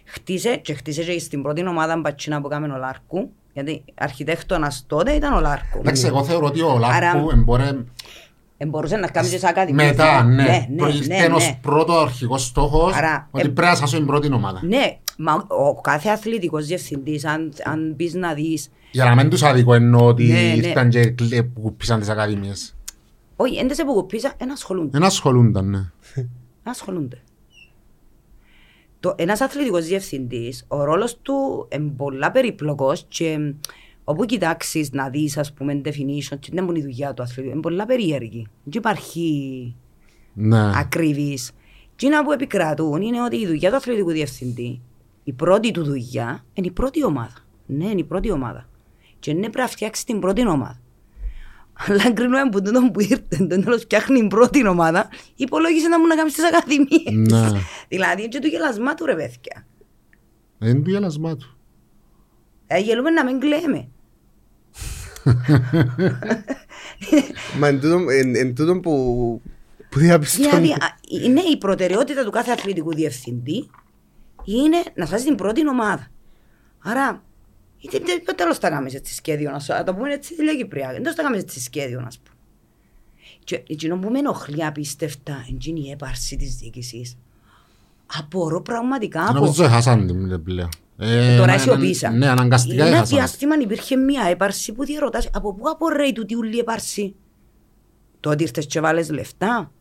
[0.04, 5.12] Χτίσε και χτίσε και στην πρώτη ομάδα μπατσίνα που έκαμε ο Λάρκου, γιατί αρχιτέκτονας τότε
[5.12, 5.78] ήταν ο Λάρκου.
[5.78, 7.70] Εντάξει, εγώ θεωρώ ότι ο Λάρκου Άρα- εμπόρε
[8.56, 9.88] Ε, μπορούσες να κάνεις και σε ακαδημίες.
[9.88, 11.58] μετά, ναι, ναι, ναι, προήλθε ναι, ως ναι.
[11.62, 14.60] πρώτος αρχικός στόχος Άρα, ότι ε, πρέπει να σάσω την πρώτη ομάδα.
[14.62, 19.42] Ναι, μα ο κάθε αθλητικός διευθυντής, αν, αν πεις να δεις, Για να μην τους
[19.42, 20.40] αδικό εννοώ ότι Ναι, ναι.
[20.54, 22.74] ήρθαν και κλε- που κουπίσαν τις ακαδημίες.
[23.36, 24.90] όχι, έντες που κουπίσα, ένα ασχολούνται.
[24.90, 25.90] Δεν ασχολούνταν, ναι.
[26.64, 27.18] Να ασχολούνται.
[29.00, 33.50] Το, ένας αθλητικός διευθυντής, ο ρόλος του είναι πολλά περιπλοκός και μ,
[34.04, 37.60] όπου κοιτάξεις να δεις, ας πούμε, definition, και δεν είναι η δουλειά του αθλητικού, είναι
[37.60, 38.46] πολλά περίεργη.
[38.64, 39.74] Δεν υπάρχει
[40.34, 40.70] Ναι.
[40.78, 41.50] ακριβής.
[41.96, 44.80] Και είναι που επικρατούν είναι ότι η δουλειά του αθλητικού διευθυντή,
[45.24, 47.32] η πρώτη του δουλειά, είναι η πρώτη ομάδα.
[47.66, 48.68] Ναι, είναι η πρώτη ομάδα.
[49.20, 50.80] Και ναι, πρέπει να φτιάξει την πρώτη ομάδα.
[51.88, 55.98] Αλλά αν κρίνουμε από τούτον που ήρθε, τον τέλος φτιάχνει την πρώτη ομάδα, υπολόγισε να
[56.00, 57.30] μου να κάνεις στις ακαδημίες.
[57.30, 57.60] Ναι.
[57.88, 59.66] δηλαδή, είναι και του γελασμά του ρε παιδιά.
[60.58, 61.56] Είναι το γέλασμά του.
[62.66, 63.88] Ε, γελούμε να μην κλαίμε.
[67.58, 69.42] Μα εν τούτο- εν- εν τούτο που
[69.90, 70.48] που διαπιστώνω.
[70.50, 73.70] Δηλαδή, α, είναι η προτεραιότητα του κάθε αθλητικού διευθυντή
[74.44, 76.06] είναι να φτάσει στην πρώτη ομάδα.
[76.82, 77.22] Άρα,
[77.80, 80.98] είτε ποιο τέλος θα κάνεις έτσι σχέδιο, να σου- να το πούμε έτσι τη Κυπριά,
[81.02, 82.36] δεν θα κάνεις έτσι σχέδιο, να πούμε.
[83.44, 87.16] Και εκείνο που με ενοχλεί απίστευτα είναι η έπαρση της διοίκησης.
[88.18, 89.32] Απορώ πραγματικά από...
[89.32, 90.68] Νομίζω έχασαν την πλέον.
[90.98, 92.10] Ε, Τώρα ναι, αισιοποίησα.
[92.10, 93.18] Ναι, αναγκαστικά Ένα έχασαν.
[93.18, 97.14] διάστημα υπήρχε μια έπαρση που διαρωτάς από πού απορρέει τούτη ούλη έπαρση;
[98.20, 99.72] Το ότι ήρθες και βάλες λεφτά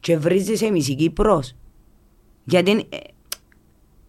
[0.00, 1.56] και βρίζεις σε μισή Κύπρος.
[2.44, 2.96] Γιατί ε,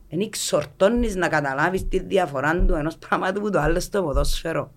[0.09, 4.71] δεν εξορτώνεις να καταλάβεις τη διαφορά του ενός πράγματος που το άλλο στο ποδόσφαιρο.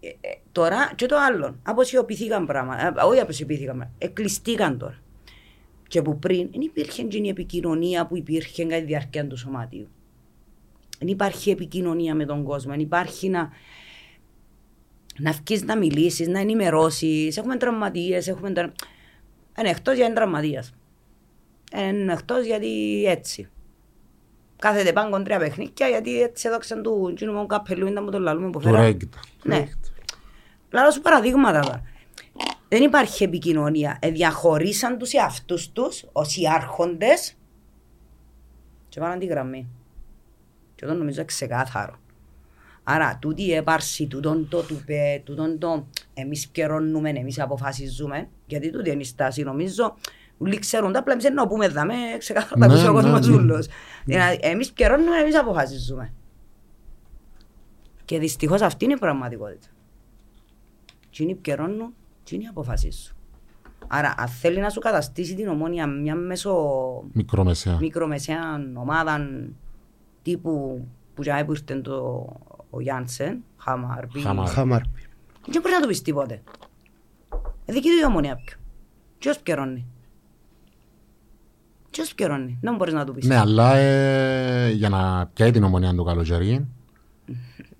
[0.00, 4.98] Ε, ε, τώρα και το άλλο, αποσιωπηθήκαν πράγματα, ε, όχι αποσιωπηθήκαν πράγματα, εκλειστήκαν τώρα.
[5.88, 9.88] Και που πριν δεν υπήρχε εκείνη η επικοινωνία που υπήρχε κατά τη διάρκεια του σωματίου.
[10.98, 13.50] Δεν υπάρχει επικοινωνία με τον κόσμο, δεν υπάρχει να,
[15.18, 17.36] να βγεις να μιλήσεις, να ενημερώσεις.
[17.36, 18.52] Έχουμε τραυματίες, έχουμε...
[18.52, 18.72] Τρα...
[19.58, 20.74] Είναι εκτός γιατί είναι τραυματίας.
[21.74, 23.48] Είναι εκτός γιατί έτσι.
[24.58, 28.50] Κάθεται πάνω κοντρία παιχνίκια γιατί έτσι έδωξαν του κοινού μου καπελού ήταν που το λαλούμε
[28.50, 28.80] που Του φέρα.
[28.80, 29.18] Ρέγκτα.
[29.42, 29.68] Ναι.
[30.70, 31.82] Λάρω σου παραδείγματα τώρα.
[32.68, 33.98] Δεν υπάρχει επικοινωνία.
[34.00, 37.36] Ε, διαχωρίσαν τους εαυτούς τους ως οι άρχοντες
[38.88, 39.68] και βάλαν τη γραμμή.
[40.74, 41.98] Και αυτό νομίζω είναι ξεκάθαρο.
[42.88, 48.90] Άρα, τούτη η έπαρση, τούτον το τουπέ, τούτον το εμείς πιερώνουμε, εμείς αποφασίζουμε, γιατί τούτη
[48.90, 49.96] είναι η στάση, νομίζω,
[50.38, 53.28] όλοι ξέρουν τα απλά εμείς να πούμε δάμε, ξεκάθαρα τα Ναι, ακούσει ο ναι, κόσμος
[53.28, 53.34] ναι.
[53.36, 53.66] ούλος.
[54.04, 56.12] Δηλαδή, εμείς πιερώνουμε, εμείς αποφασίζουμε.
[58.04, 59.66] Και δυστυχώς αυτή είναι η πραγματικότητα.
[61.10, 61.94] Τι είναι πιερώνουν,
[62.24, 63.14] τι είναι αποφασίζουν.
[63.86, 66.52] Άρα, αν θέλει να σου καταστήσει την ομόνια μια μέσω
[67.12, 67.78] Μικρομεσαία.
[67.80, 69.28] μικρομεσαία ομάδα
[70.22, 72.26] τύπου που για που ήρθε το,
[72.70, 74.20] ο Γιάνσεν, Χαμαρμπή.
[74.20, 74.48] Χαμαρ.
[74.48, 74.80] Χαμάρ.
[75.46, 76.42] Δεν μπορείς να του πεις τίποτε.
[77.64, 78.56] Ε, δική του η ομονία πιο.
[79.18, 79.38] Ποιος
[81.96, 82.08] πιερώνει.
[82.08, 82.58] Ποιος πιερώνει.
[82.60, 83.26] Δεν μπορείς να του πεις.
[83.26, 86.66] Ναι, αλλά ε, για να πιάει την ομονία του καλοκαιρί,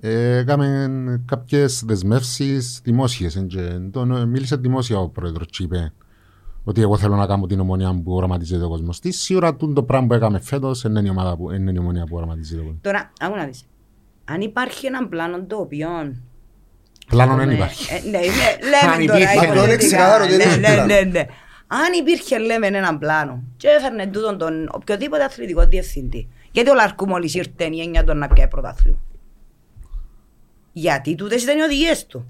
[0.01, 3.37] ε, έκαμε κάποιες δεσμεύσεις δημόσιες.
[3.37, 5.93] εν και τον, ε, μίλησε δημόσια ο πρόεδρος και είπε
[6.65, 9.21] ότι εγώ θέλω να κάνω την ομονία που οραματίζεται ο κόσμος της.
[9.21, 12.05] Σίγουρα τούτο το πράγμα που έκαμε φέτος δεν είναι η, ομάδα που, είναι η ομονία
[12.05, 12.81] που οραματίζεται ο κόσμος.
[12.83, 13.63] Τώρα, άκου να δεις.
[14.25, 15.89] Αν υπάρχει ένα πλάνο το οποίο...
[17.09, 17.95] Πλάνο δεν Ναι, υπάρχει.
[17.95, 19.19] ε, Ναι, ναι, Αν λέμε τώρα.
[19.19, 19.39] υπήρχε.
[19.39, 19.77] Αυτό είναι υποθετικά.
[19.87, 21.27] ξεκάθαρο ότι δεν Ναι, έχει ναι, πλάνο.
[21.69, 21.85] Ναι, ναι.
[21.85, 26.29] Αν υπήρχε, λέμε, έναν πλάνο και έφερνε τούτον τον οποιοδήποτε αθλητικό διευθυντή.
[26.51, 28.99] Γιατί ο Λαρκού μόλις ήρθε η έννοια του να πιάει πρωτάθλημα.
[30.73, 32.27] Γιατί τούτες ήταν οι οδηγίες του.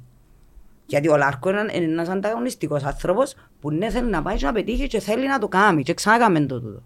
[0.87, 4.53] Γιατί ο Λάρκο είναι είναι ένας ανταγωνιστικός άνθρωπος που ναι θέλει να πάει και να
[4.53, 6.83] πετύχει και θέλει να το κάνει και ξανά το τούτο.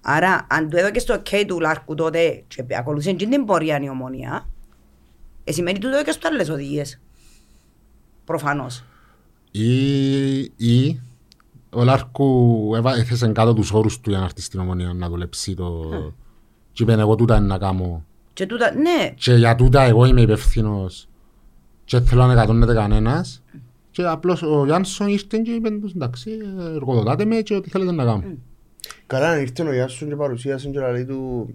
[0.00, 3.88] Άρα αν του έδωκες το ok του Λάρκου τότε και ακολουθούσε και την πορεία η
[3.88, 4.48] ομονία,
[5.44, 7.00] ε, σημαίνει του έδωκες του άλλες οδηγίες.
[8.24, 8.84] Προφανώς.
[9.50, 11.00] Ή, ή
[11.74, 15.54] ο Λάρκου έβα- έθεσε κάτω τους όρους του για να έρθει στην ομονία να δουλέψει
[15.54, 15.90] το...
[16.72, 18.04] Και είπε εγώ τούτα είναι να κάνω.
[18.32, 21.08] Και τούτα, ναι, Και για τούτα εγώ είμαι υπεύθυνος
[21.84, 23.42] και θέλω να εκατώνεται κανένας.
[23.90, 26.30] Και απλώς ο Γιάνσον ήρθε και είπε τους εντάξει
[26.74, 28.24] εργοδοτάτε με και ό,τι θέλετε να κάνω.
[29.06, 31.48] Καλά αν ήρθε ο Ιάσον και παρουσίασε και λέει του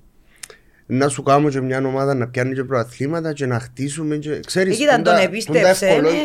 [0.85, 4.73] να σου κάνω και μια ομάδα να πιάνει και προαθλήματα και να χτίσουμε και ξέρεις
[4.73, 6.17] Εκεί ήταν που τα- τον που επίστεψε, τα ευκολό- ναι.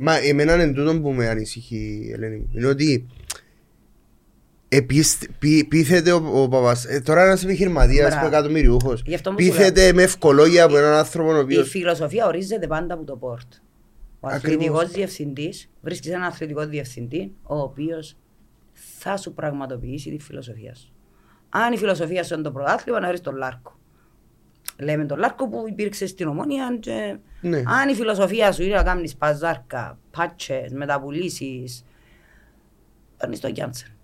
[0.00, 3.17] Μα εμένα είναι τούτο που με ανησυχεί Ελένη μου είναι ότι επίσ- πεί-
[5.68, 8.28] πείθεται ο, ο Παπας ε, τώρα ένας επιχειρηματίας Μπράβο.
[8.28, 11.68] που εκατομμυριούχος Γι' αυτό μου σου πείθεται με ευχολόγια από έναν άνθρωπο ο η οποίος
[11.68, 13.52] φιλοσοφία ορίζεται πάντα από το board.
[14.20, 14.54] Ο Ακριβώς.
[14.54, 18.16] αθλητικός διευθυντής βρίσκεις έναν αθλητικό διευθυντή ο οποίος
[18.98, 20.92] θα σου πραγματοποιήσει τη φιλοσοφία σου.
[21.48, 23.78] Αν η φιλοσοφία σου είναι το πρωτάθλημα, να βρεις τον Λάρκο.
[24.78, 26.76] Λέμε τον Λάρκο που υπήρξε στην Ομόνια.
[26.80, 27.16] Και...
[27.40, 27.62] Ναι.
[27.66, 31.84] Αν η φιλοσοφία σου είναι να κάνεις παζάρκα, πάτσες, μεταπουλήσει,
[33.16, 33.97] παίρνεις τον Γιάντσεν.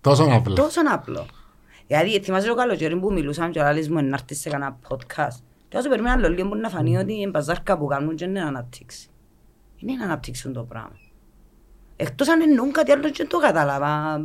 [0.00, 0.54] Τόσο απλά.
[0.54, 1.26] Τόσο απλό.
[1.86, 5.38] Δηλαδή, θυμάσαι το καλοκαίρι που μιλούσαμε και άλλες μου να έρθεις σε κανένα podcast.
[5.68, 8.40] Και όσο περιμένω άλλο λίγο μπορεί να φανεί ότι είναι παζάρκα που κάνουν και είναι
[8.40, 9.08] αναπτύξει.
[9.76, 10.96] Είναι να αναπτύξουν το πράγμα.
[11.96, 14.20] Εκτός αν εννοούν κάτι άλλο και δεν το κατάλαβα.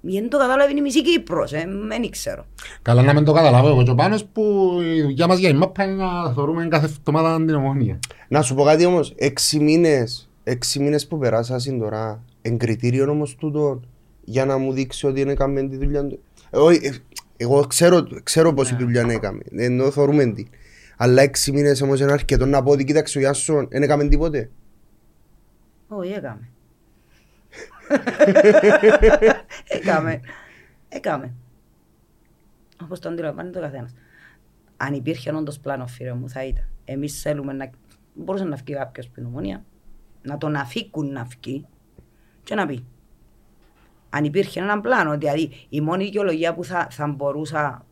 [0.00, 2.46] Ή δεν το κατάλαβε η μισή Κύπρος, ε, δεν ξέρω.
[2.82, 5.52] Καλά να μην το καταλάβω εγώ και ο Πάνος που η δουλειά μας για η
[5.52, 7.98] μάπα είναι να θεωρούμε κάθε εβδομάδα την ομόνια.
[8.28, 13.80] Να σου πω κάτι όμως, έξι μήνες, έξι μήνες που περάσασαν τώρα, εγκριτήριο όμως τούτο
[14.28, 16.22] για να μου δείξει ότι είναι έκαμε τη δουλειά του.
[16.50, 16.92] Ε, όχι, ε,
[17.36, 20.48] Εγώ ξέρω, ξέρω πόση δουλειά έκαμε, ενώ θεωρούμε την.
[20.96, 24.50] Αλλά έξι μήνες όμως είναι αρκετό να πω ότι κοίταξε ο Γιάσον, δεν έκαμε τίποτε.
[25.88, 26.48] Όχι, έκαμε.
[29.78, 30.20] έκαμε.
[30.88, 31.34] Έκαμε.
[32.82, 33.94] Όπως το αντιλαμβάνεται ο καθένας.
[34.76, 36.68] Αν υπήρχε όντως πλάνο φίλε μου θα ήταν.
[36.84, 37.70] Εμείς θέλουμε να...
[38.14, 39.64] Μπορούσε να βγει κάποιος στην ομονία,
[40.22, 41.66] να τον αφήκουν να βγει
[42.42, 42.84] και να πει.
[44.16, 47.84] Αν υπήρχε έναν πλάνο, δηλαδή η μόνη δικαιολογία που θα, θα μπορούσα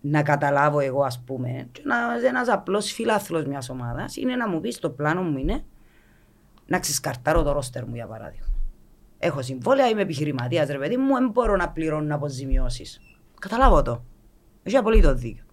[0.00, 4.60] να καταλάβω εγώ ας πούμε και να ένας απλός φιλάθλος μιας ομάδας είναι να μου
[4.60, 5.64] πεις το πλάνο μου είναι
[6.66, 8.46] να ξεσκαρτάρω το ρόστερ μου για παράδειγμα.
[9.18, 13.00] Έχω συμβόλαια, είμαι επιχειρηματίας ρε παιδί μου, δεν μπορώ να πληρώνω αποζημιώσεις.
[13.40, 14.04] Καταλάβω το.
[14.62, 15.44] Έχει απόλυτο δίκιο.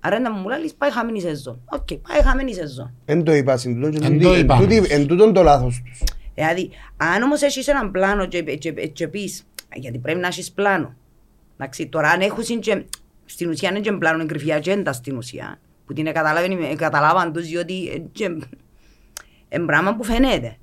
[0.00, 1.60] Άρα να μου λες πάει χαμένη σεζόν.
[1.70, 2.94] Οκ, πάει χαμένη σεζόν.
[3.04, 4.62] Εν το είπα στην τούτο και Εν τούτη- το εν είπαμε.
[4.62, 6.02] τούτη- εν τούτον το λάθος τους.
[6.38, 10.52] Δηλαδή, αν όμως έχεις έναν πλάνο και, και, και, και πεις, γιατί πρέπει να έχεις
[10.52, 10.94] πλάνο.
[11.56, 12.84] Εντάξει, τώρα αν έχουν και,
[13.24, 17.46] στην ουσία είναι και πλάνο, είναι κρυφή ατζέντα στην ουσία, που την καταλάβαν, καταλάβαν τους,
[17.46, 18.24] διότι ε, και,
[19.48, 20.56] είναι πράγμα που φαίνεται.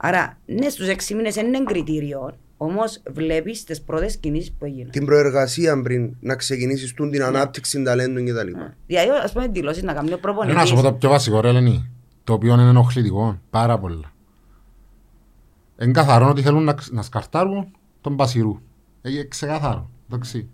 [0.00, 4.90] Άρα, ναι, στους έξι μήνες δεν είναι κριτήριο, όμως βλέπεις τις πρώτες κινήσεις που έγιναν.
[4.90, 7.12] Την προεργασία πριν να ξεκινήσεις τούν Ναι.
[7.12, 8.76] την ανάπτυξη ταλέντων και τα λοιπά.
[8.86, 10.82] Δηλαδή, ας πούμε, δηλώσεις να κάνει ο Ρε Να σου πω προπονητής.
[10.82, 11.90] το πιο βασικό ρε Ελένη,
[12.26, 14.12] το οποίο είναι ενοχλητικό, πάρα πολλά.
[15.80, 17.66] Είναι καθαρό ότι θέλουν να, ξ- να σκαρτάρουν
[18.00, 18.58] τον Πασιρού.
[19.02, 20.48] Είναι ξεκαθαρό, εντάξει.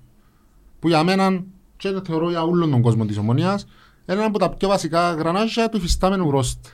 [0.78, 1.44] Που για μένα,
[1.76, 5.12] και το θεωρώ για όλον τον κόσμο της ομονίας, είναι ένα από τα πιο βασικά
[5.12, 6.72] γρανάζια του υφιστάμενου ρόστερ.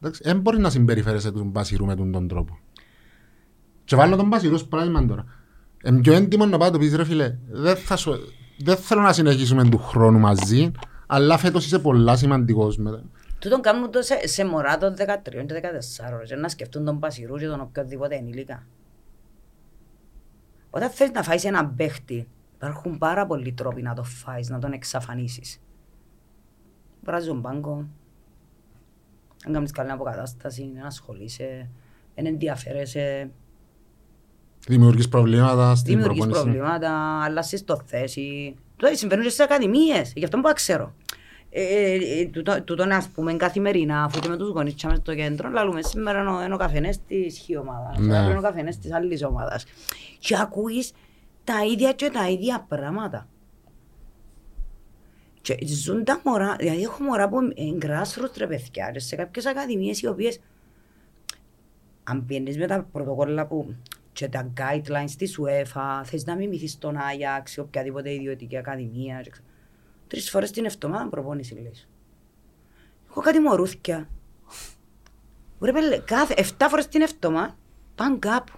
[0.00, 2.58] Εντάξει, δεν μπορεί να συμπεριφέρεσαι τον Πασιρού με τον, τον τρόπο.
[3.84, 5.24] Και βάλω τον Πασιρού ως πράγμα τώρα.
[5.84, 8.12] Είναι πιο έντιμο να πάω το πεις ρε φίλε, δεν, θα σου,
[8.58, 10.70] δεν θέλω να συνεχίσουμε του χρόνου μαζί,
[11.06, 13.02] αλλά φέτος είσαι πολλά σημαντικός μετά.
[13.38, 14.96] Τούτον κάνουν το σε, σε μωρά των 13
[15.30, 15.60] και
[16.22, 18.66] 14 και να σκεφτούν τον Πασιρούς και τον οποιοδήποτε ενήλικα.
[20.70, 24.72] Όταν θες να φάεις έναν παίχτη, υπάρχουν πάρα πολλοί τρόποι να το φάεις, να τον
[24.72, 25.60] εξαφανίσεις.
[27.02, 27.86] Βράζεις τον πάγκο,
[29.46, 31.68] αν κάνεις καλή αποκατάσταση, να ασχολείσαι,
[32.14, 33.30] δεν ενδιαφέρεσαι,
[34.66, 36.42] Δημιουργείς προβλήματα στην δημιουργείς προπόνηση.
[36.42, 38.54] προβλήματα, αλλάσεις το θέση.
[38.76, 40.94] Τώρα συμβαίνουν και στις ακαδημίες, γι' αυτό που ξέρω.
[41.50, 44.98] Ε, ε, ε, τούτο- Τούτον ας πούμε καθημερινά, αφού και με τους γονείς και μες
[44.98, 48.16] στο κέντρο, λαλούμε σήμερα είναι ο- είναι ο καφενές της χι ομάδας, Ναι.
[48.16, 49.64] αύριο είναι ο καφενές της άλλης ομάδας.
[50.18, 50.92] Και ακούεις
[51.44, 53.28] τα ίδια και τα ίδια πράγματα.
[55.40, 59.46] Και ζουν τα μωρά, δηλαδή έχω μωρά που είναι grassroots ρε παιδιά, και σε κάποιες
[59.46, 60.40] ακαδημίες οι οποίες
[62.04, 63.74] αν πιένεις με τα πρωτοκόλλα που
[64.12, 69.20] και τα guidelines της UEFA, θες να μιμηθείς τον Άγιαξ ή οποιαδήποτε ιδιωτική ακαδημία.
[69.20, 69.44] και ξέ-
[70.08, 71.88] Τρεις φορές την εβδομάδα προπόνηση λες.
[73.10, 74.08] Έχω κάτι μωρούθκια.
[75.60, 77.56] Ρε πέλε, κάθε, 7 φορές την εβδομάδα
[77.94, 78.52] πάνε κάπου.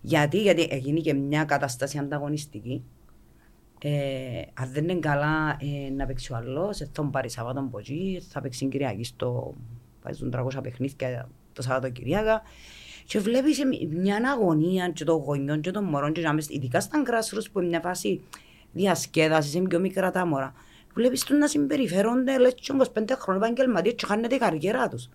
[0.00, 2.84] Γιατί, γιατί έγινε και μια κατάσταση ανταγωνιστική.
[3.80, 7.60] Ε, αν δεν είναι καλά ε, να παίξει ο άλλος, ε, θα τον πάρει Σαββάτο
[7.60, 9.54] από εκεί, θα παίξει την Κυριακή στο...
[10.02, 12.42] Παίζουν 300 παιχνίδια το Σαββατοκυριακά.
[13.04, 17.02] Και βλέπεις ε, μια αγωνία και των γονιών και των μωρών και να ειδικά στα
[17.06, 18.20] grassroots που είναι μια φάση
[18.76, 20.52] διασκέδασης, είναι πιο μικρά τα μωρά.
[20.94, 25.08] Βλέπεις τους να συμπεριφέρονται λες και 25 χρόνια επαγγελματίες και χάνεται η καριέρα τους.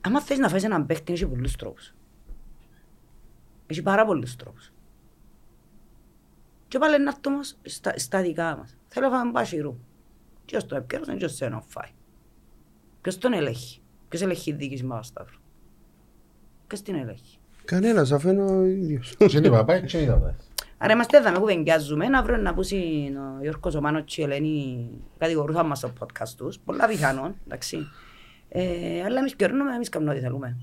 [0.00, 1.94] Άμα θες να φάεις έναν παίχτη, έχει πολλούς τρόπους.
[3.66, 4.72] Έχει πάρα πολλούς τρόπους.
[6.68, 8.76] Και πάλι να έρθω όμως στα, στα δικά μας.
[8.88, 9.78] Θέλω να φάμε πασιρού.
[10.44, 11.90] Και ως το έπιερος, και ως σένα φάει.
[13.00, 13.80] Ποιος τον ελέγχει.
[14.08, 15.38] Ποιος ελέγχει η δίκηση μας Σταύρο.
[16.66, 17.39] Ποιος την ελέγχει.
[17.70, 19.14] Κανένας, αφού είναι ο ίδιος.
[19.28, 20.34] Και είναι η παπά και είναι η παπά.
[20.78, 22.76] Άρα είμαστε εδώ, με κουβεντιάζουμε, να βρουν να πούσει
[23.38, 27.78] ο Γιώργος ο Μάνος και η Ελένη κατηγορούσαν μας στο podcast τους, πολλά πιθανόν, εντάξει.
[28.48, 28.62] Ε,
[29.06, 30.56] αλλά εμείς κερνούμε, εμείς κάνουμε ό,τι θέλουμε.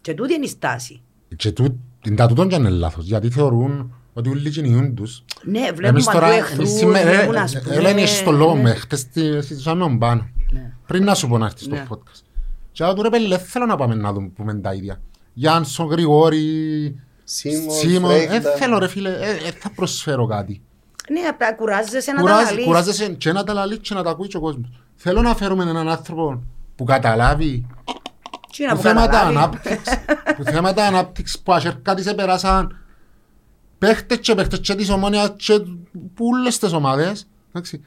[0.00, 1.02] Και τούτη είναι η στάση.
[1.36, 5.24] Και τού- την τα τούτον και είναι λάθος, γιατί θεωρούν ότι όλοι κυνηγούν τους.
[5.44, 7.74] Ναι, βλέπουν Εμείς παντού τώρα, εχθρούς, εμείς σήμερα, ε, βλέπουν ας ε, πούμε...
[7.74, 8.62] Ελένη, έχεις το λόγο ναι.
[8.62, 10.28] με, χτες τη- συζητούσαμε πάνω.
[10.52, 10.72] Ναι.
[10.86, 11.84] Πριν να σου πω να έρθεις στο Ναι.
[11.88, 12.22] podcast.
[12.72, 15.00] Και τώρα πέλε, δεν θέλω να πάμε να δούμε πούμε τα ίδια.
[15.34, 18.50] Γιάνσον, Γρηγόρη, Σίμος, Σίμον, δεν Φρέκτα.
[18.50, 20.62] θέλω ρε φίλε, ε, ε, θα προσφέρω κάτι.
[21.10, 22.64] Ναι, απλά κουράζεσαι να τα Κουράζ- λαλείς.
[22.64, 24.68] Κουράζεσαι και να τα λαλείς και να τα ακούει και ο κόσμος.
[24.94, 26.42] Θέλω να φέρουμε έναν άνθρωπο
[26.76, 27.66] που καταλάβει
[28.56, 29.36] Τι να που που θέματα καταλάβει.
[29.36, 29.98] ανάπτυξης,
[30.36, 32.78] που θέματα ανάπτυξης που ασέρκα της επεράσαν
[33.78, 35.58] παίχτες και παίχτες και της ομόνιας και
[36.14, 37.80] που όλες τις ομάδες εντάξει,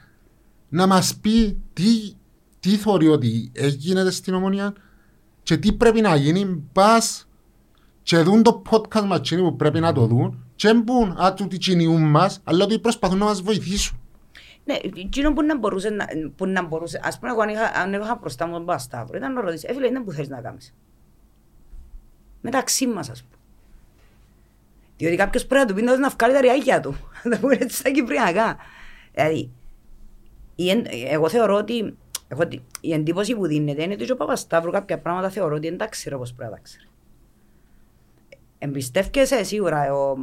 [0.70, 1.84] να μας πει τι,
[2.60, 4.74] τι θεωρεί ότι έγινε στην ομόνια
[5.44, 7.27] και τι πρέπει να γίνει πας
[8.08, 11.58] και δουν το podcast μας εκείνοι που πρέπει να το δουν και μπουν α, τούτοι
[11.58, 14.00] κυνηγούν μας αλλά ότι προσπαθούν να μας βοηθήσουν.
[14.66, 16.06] Ναι, εκείνο που να μπορούσε, να,
[16.36, 19.34] που να μπορούσε, ας πούμε εγώ αν είχα, αν είχα μπροστά μου τον Πασταύρο, ήταν
[19.34, 20.74] να ρωτήσεις, ε φίλε, είναι που θέλεις να κάνεις;
[22.42, 23.36] Μεταξύ μας, ας πούμε.
[24.98, 26.96] Διότι κάποιος πρέπει να του πει να να βγάλει τα ριάκια του.
[27.24, 28.58] Να τα πούμε έτσι στα κυπριακά.
[29.14, 29.52] Δηλαδή,
[30.56, 31.98] η εν- εγώ θεωρώ ότι
[32.28, 35.70] έχω, τη- η εντύπωση που δίνεται είναι ότι και ο Παπασταύρου κάποια πράγματα θεωρώ ότι
[35.70, 36.87] δεν τα ξέρει όπως πρέπει να τα ξέρει.
[38.60, 40.16] Εμπιστεύκεσαι σίγουρα ο,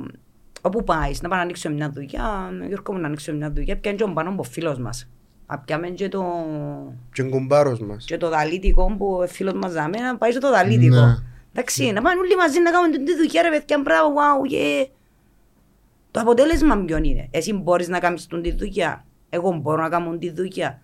[0.60, 3.96] όπου πάεις να πάει να ανοίξω μια δουλειά, Γιώργο μου να ανοίξω μια δουλειά, πιάνε
[3.96, 5.08] και ο πάνω από φίλος μας.
[5.46, 6.24] Απιάμε και το,
[7.12, 8.04] Και ο κουμπάρος μας.
[8.04, 10.94] και το δαλίτικο που ο φίλος μας δάμε, να πάει και το δαλίτικο.
[10.96, 11.16] Ναι.
[11.52, 14.86] Εντάξει, να πάνε όλοι μαζί να κάνουμε τη δουλειά ρε παιδιά, μπράβο, wow, yeah.
[16.10, 19.04] Το αποτέλεσμα ποιον είναι; Εσύ μπορείς να κάνεις την τη δουλειά.
[19.28, 20.82] Εγώ μπορώ να κάνω τη δουλειά.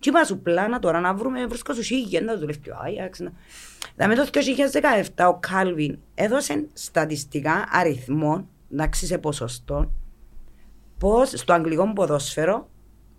[0.00, 3.18] Τι είπα σου πλάνα τώρα να βρούμε, βρίσκω σου σίγια, να δουλεύει και ο Άγιαξ.
[3.18, 3.32] να-
[3.96, 9.92] Δηλαδή το 2017 ο Κάλβιν έδωσε στατιστικά αριθμών, εντάξει σε ποσοστό,
[10.98, 12.68] πως στο αγγλικό ποδόσφαιρο,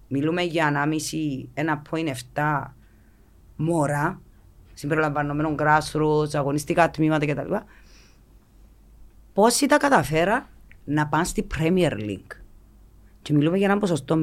[0.07, 2.75] μιλούμε για ανάμιση 1,7
[3.55, 4.21] μωρά,
[4.73, 7.53] συμπεριλαμβανομένων grassroots, αγωνιστικά τμήματα κτλ.
[9.33, 10.49] Πόσοι τα καταφέρα
[10.85, 12.37] να πάνε στη Premier League.
[13.21, 14.15] Και μιλούμε για ένα ποσοστό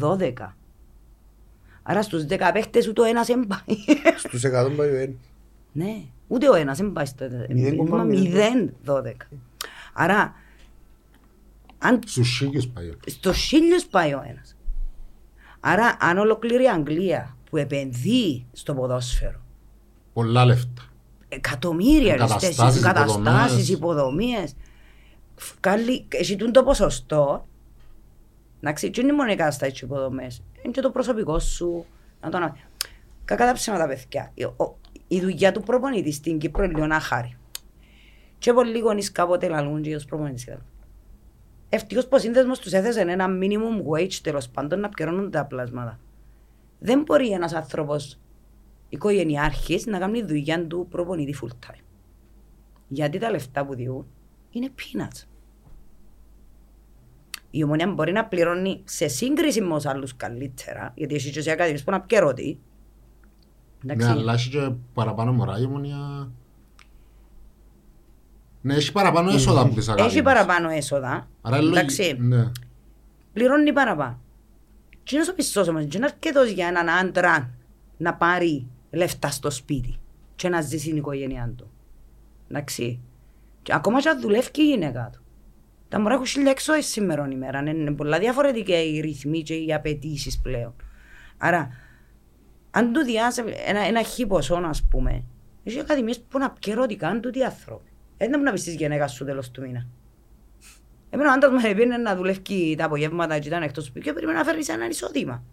[0.00, 0.56] 0,012.
[1.82, 3.76] Άρα στους 10 παίχτες ούτε ο ένας δεν πάει.
[4.18, 5.16] Στους 100 πάει ο ένας.
[5.72, 9.28] ναι, ούτε ο ένας δεν πάει στο 0,012.
[9.92, 10.34] Άρα,
[11.78, 12.90] αν Στους σίγιους πάει.
[13.06, 14.56] στο χίλιος πάει ο ένας.
[15.60, 19.40] Άρα, αν ολοκληρεί η Αγγλία που επενδύει στο ποδόσφαιρο,
[20.12, 20.82] Πολλά λεφτά.
[21.28, 22.80] εκατομμύρια Εγκαταστάσεις, εγκαταστάσεις,
[23.16, 24.50] εγκαταστάσεις, υποδομές.
[24.50, 24.54] υποδομίες,
[25.62, 27.46] βγάλει, εσύ τούν το ποσοστό,
[28.62, 31.84] εντάξει, και είναι μόνο οι εγκαταστάσεις και οι υποδομές, είναι και το προσωπικό σου,
[32.20, 32.56] να το ανα...
[33.24, 34.30] Κακά τα ψέματα, παιδιά.
[34.34, 37.36] Η, ο- η δουλειά του προπονητή στην Κύπρο είναι λίγο άχαρη.
[38.38, 40.44] Και πολλοί γονείς κάποτε λαλούν και ως προπονητής.
[40.44, 40.64] και τα-
[41.68, 45.98] Ευτυχώς που ο σύνδεσμος τους έθεσε ένα minimum wage τέλος πάντων να πληρώνουν τα πλάσματα.
[46.78, 48.18] Δεν μπορεί ένας άνθρωπος
[48.88, 51.80] οικογενειάρχης να κάνει δουλειά του προπονητή full time.
[52.88, 54.06] Γιατί τα λεφτά που διούν
[54.50, 55.26] είναι peanuts.
[57.54, 61.50] Η ομονία μπορεί να πληρώνει σε σύγκριση με τους άλλους καλύτερα, γιατί έχει και σε
[61.50, 62.58] ακαδημίες που να πιερώτει.
[63.84, 64.12] Ναι, Εντάξει.
[64.12, 66.30] αλλά έχει και παραπάνω μωρά η ομονία.
[68.60, 70.12] Ναι, έχει παραπάνω έσοδα από τις ακαδημίες.
[70.14, 71.28] Έχει παραπάνω έσοδα.
[71.42, 72.02] Άρα είναι Εντάξει.
[72.02, 72.50] λογι- Ναι.
[73.32, 74.18] πληρώνει παραπάνω.
[75.04, 77.50] Τι είναι ο μισθός όμως, δεν είναι αρκετός για έναν άντρα
[77.96, 79.96] να πάρει λεφτά στο σπίτι
[80.36, 81.70] και να ζήσει στην οικογένειά του.
[82.50, 83.00] Εντάξει.
[83.62, 85.21] Και ακόμα και αν δουλεύει και η γυναίκα του.
[85.92, 87.58] Τα μωρά έχουν χίλια εξώες σήμερα ημέρα.
[87.58, 90.74] Είναι πολλά διαφορετικά οι ρυθμοί και οι απαιτήσεις πλέον.
[91.38, 91.68] Άρα,
[92.70, 95.24] αν του διάσει ένα, ένα χι ποσό, ας πούμε,
[95.64, 97.90] έχει ακαδημίες που να πιέρω ότι κάνουν τούτοι άνθρωποι.
[98.16, 99.86] Δεν μπορεί να πεις της γυναίκας σου τέλος του μήνα.
[101.10, 104.38] Εμένα ο άντρας μου έπαιρνε να δουλεύει τα απογεύματα και ήταν εκτός σπίτι και περίμενε
[104.38, 105.44] να φέρει σε ένα εισόδημα.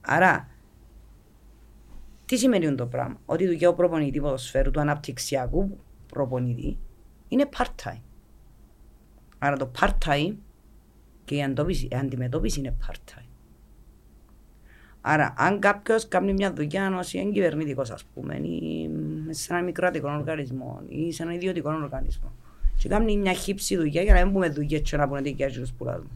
[0.00, 0.48] Άρα,
[2.24, 6.78] τι σημαίνει το πράγμα; Ότι η δουλειά του προπονητή ποδοσφαίρου, του αναπτυξιακού, προπονητή
[7.28, 8.00] είναι part-time.
[9.44, 10.34] Άρα το part-time
[11.24, 13.28] και η αντόπιση- η αντιμετώπιση είναι part-time.
[15.00, 18.88] Άρα, αν κάποιος κάνει μια δουλειά ω εγκυβερνητικό, ας πούμε, ή
[19.30, 22.32] σε ένα μικρό οργανισμό ή σε ένα ιδιωτικό οργανισμό,
[22.76, 25.72] και κάνει μια χύψη δουλειά για να μην πούμε δουλειέ και να πούνε δικιά τους
[25.72, 26.10] που λάζουν.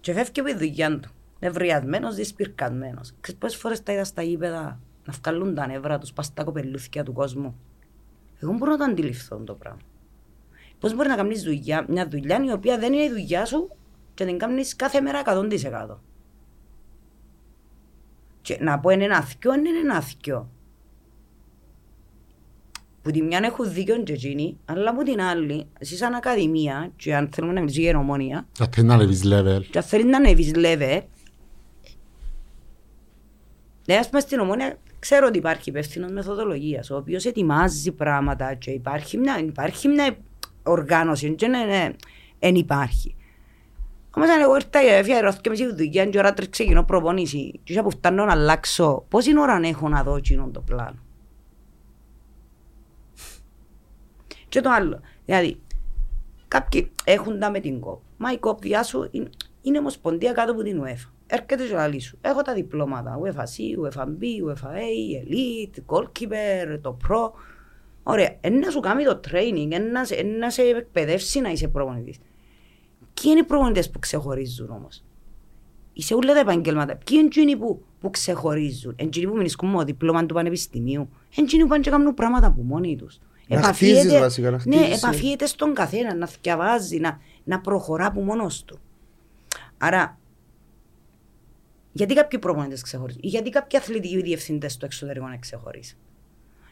[0.00, 1.10] Και φεύγει από τη δουλειά του.
[1.40, 3.12] Νευριασμένος, δυσπυρκασμένος.
[3.20, 7.02] Ξέρεις πόσες φορές τα είδα στα γήπεδα να βγάλουν τα νεύρα τους πας στα κοπελούθια
[7.02, 7.56] του κόσμου.
[8.38, 9.80] Εγώ μπορώ να το αντιληφθώ το πράγμα.
[10.80, 13.70] Πώς μπορεί να κάνεις δουλειά, μια δουλειά η οποία δεν είναι η δουλειά σου
[14.14, 15.96] και την κάνεις κάθε μέρα 100%.
[18.42, 20.50] Και να πω είναι ένα αθκιό, είναι ένα αθκιό.
[23.02, 27.14] Που τη μια έχουν δίκιο και εκείνοι, αλλά από την άλλη, εσύ σαν ακαδημία, και
[27.16, 29.62] αν θέλουμε να μιλήσουμε για ομόνια, Θα θέλει να ανεβείς level.
[29.70, 31.00] και αν θέλεις να ανέβεις level,
[33.86, 38.70] ναι, ας πούμε στην ομόνια ξέρω ότι υπάρχει υπεύθυνος μεθοδολογίας, ο οποίος ετοιμάζει πράγματα και
[38.70, 40.16] υπάρχει μια, υπάρχει μια
[40.62, 41.90] οργάνωση και ναι, ναι,
[42.38, 43.16] εν υπάρχει.
[44.16, 47.82] Όμως αν εγώ ήρθα και αφιερώθηκα και μισή δουλειά και ώρα τρεις ξεκινώ προπονήσεις και
[47.82, 50.98] που φτάνω να αλλάξω, πόση ώρα έχω να δω εκείνο το πλάνο;
[54.48, 55.60] Και το άλλο, δηλαδή,
[56.48, 58.00] κάποιοι έχουν τα με την κόπ.
[58.16, 59.30] Μα η κόπ διά σου είναι,
[59.62, 61.10] είναι ομοσπονδία κάτω από την UEFA.
[61.30, 66.78] Έρχεται και λέει σου, έχω τα διπλώματα, UEFA C, UEFA B, UEFA A, Elite, Goalkeeper,
[66.80, 67.30] το Pro.
[68.02, 72.16] Ωραία, ένα να σου κάνει το training, ένα σε- να σε εκπαιδεύσει να είσαι προπονητής.
[73.14, 75.04] Ποιοι είναι οι προπονητές που ξεχωρίζουν όμως;
[75.92, 76.92] Είσαι όλα τα επαγγέλματα.
[76.96, 81.00] Ποιοι είναι εκείνοι που, που ξεχωρίζουν; Είναι εκείνοι που μηνισκούν με το δίπλωμα του πανεπιστημίου.
[81.36, 83.18] Είναι εκείνοι που πάνε και κάνουν πράγματα από μόνοι τους.
[83.48, 85.06] Να χτίζεις Επαφίεται- βασικά, να Ναι, χτίζεις, ε.
[85.06, 88.78] επαφίεται στον καθένα, να διαβάζει, να, να προχωρά από μόνος του.
[89.78, 90.18] Άρα,
[91.92, 95.98] γιατί κάποιοι προπονητές ξεχωρίζουν, ή γιατί κάποιοι αθλητικοί διευθυντές στο εξωτερικό να ξεχωρίζουν.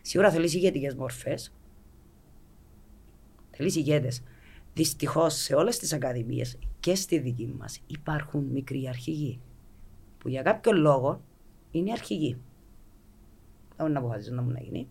[0.03, 1.53] Σίγουρα θέλεις ηγετικές μορφές,
[3.51, 4.23] θέλεις ηγέτες.
[4.75, 9.41] Δυστυχώς σε όλες τις ακαδημίες και στη δική μας υπάρχουν μικροί αρχηγοί
[10.19, 11.21] που για κάποιο λόγο
[11.71, 12.31] είναι αρχηγοί.
[12.33, 14.89] Δεν μπορούν να αποφασίζουν να μου να γίνει.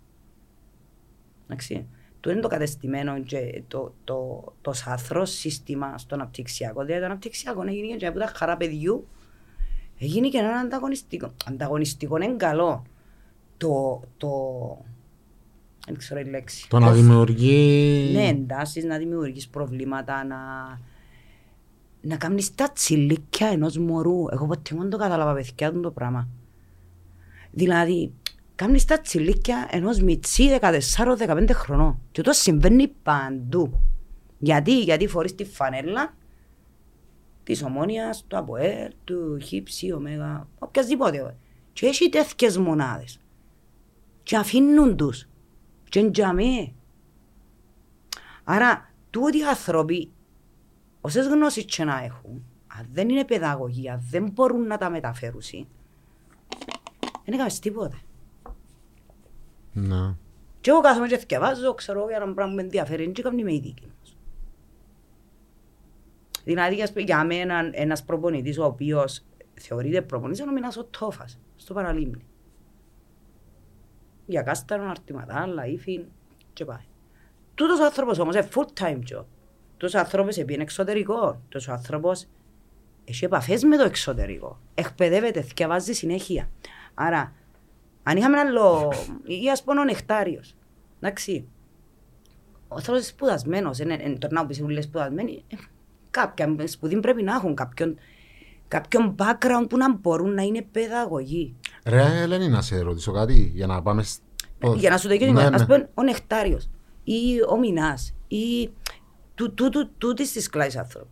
[1.43, 1.87] Εντάξει.
[2.19, 6.83] Του είναι το κατεστημένο και το, το, το σαθρό σύστημα στο αναπτυξιακό.
[6.83, 9.07] Δηλαδή το αναπτυξιακό έγινε και από τα χαρά παιδιού
[9.97, 11.33] έγινε και ένα ανταγωνιστικό.
[11.45, 12.83] Ανταγωνιστικό είναι καλό.
[13.57, 14.29] Το, το,
[15.85, 16.69] δεν ξέρω η λέξη.
[16.69, 18.11] Το να δημιουργεί...
[18.13, 20.37] Ναι, εντάσεις, να δημιουργείς προβλήματα, να,
[22.01, 24.25] να κάνεις τα τσιλίκια ενός μωρού.
[24.31, 26.27] Εγώ ποτέ δεν το κατάλαβα παιδιά του το πράγμα.
[27.51, 28.13] Δηλαδή,
[28.55, 31.99] κάνεις τα τσιλίκια ενός μιτσί 14-15 χρονών.
[32.11, 33.79] Και αυτό συμβαίνει παντού.
[34.37, 36.13] Γιατί, γιατί φορείς τη φανέλα
[37.45, 41.37] της ομόνιας, του ΑΠΟΕΡ, του ΧΙΠΣΙ, ΟΜΕΓΑ, οποιασδήποτε.
[41.73, 43.19] Και έχει τέτοιες μονάδες.
[44.23, 45.27] Και αφήνουν τους.
[45.89, 46.73] Και εντιαμέ.
[48.43, 50.11] Άρα, τούτοι οι άνθρωποι,
[51.01, 55.41] όσες γνώσεις και να έχουν, αν δεν είναι παιδαγωγία, αν δεν μπορούν να τα μεταφέρουν,
[57.25, 57.97] δεν έκανες τίποτε.
[59.73, 60.15] Ναι.
[60.61, 63.53] Και εγώ κάθομαι και θυκευάζω, ξέρω για ένα πράγμα που με ενδιαφέρει, και κάνει με
[63.53, 63.94] η δική μας.
[66.45, 69.23] Δηλαδή, ας πούμε, για μένα ένας προπονητής ο οποίος
[69.53, 72.25] θεωρείται προπονητής είναι ο Μινάς ο Τόφας, στο παραλίμνη.
[74.25, 76.01] Για κάσταρο, αρτηματά, λαΐφιν
[76.53, 76.85] και πάει.
[77.55, 79.23] Τούτος ο άνθρωπος όμως είναι full time job.
[79.77, 81.41] Τούτος ο άνθρωπος είναι εξωτερικό.
[81.43, 82.27] Τούτος ο άνθρωπος
[83.05, 84.59] έχει επαφές με το εξωτερικό.
[84.75, 86.49] Εκπαιδεύεται, θυκευάζει συνέχεια.
[86.93, 87.33] Άρα,
[88.03, 88.93] αν είχαμε ένα άλλο,
[89.43, 90.55] ή ας πούμε ο νεκτάριος,
[90.99, 91.47] εντάξει,
[92.67, 95.55] ο άνθρωπος είναι σπουδασμένος, είναι, είναι, τώρα να πεις όλοι σπουδασμένοι, ε,
[96.15, 97.95] κάποια σπουδή πρέπει να έχουν κάποιον,
[98.67, 101.55] κάποιον background που να μπορούν να είναι παιδαγωγοί.
[101.85, 104.03] Ρε Ελένη, να σε ρωτήσω κάτι για να πάμε...
[104.03, 105.65] στο- Για να σου το Ναι, ναι, ας ναι.
[105.65, 106.69] πούμε ο Νεκτάριος
[107.03, 108.69] ή ο Μινάς ή
[109.35, 111.07] του- του- του- τούτης της κλάης άνθρωπου.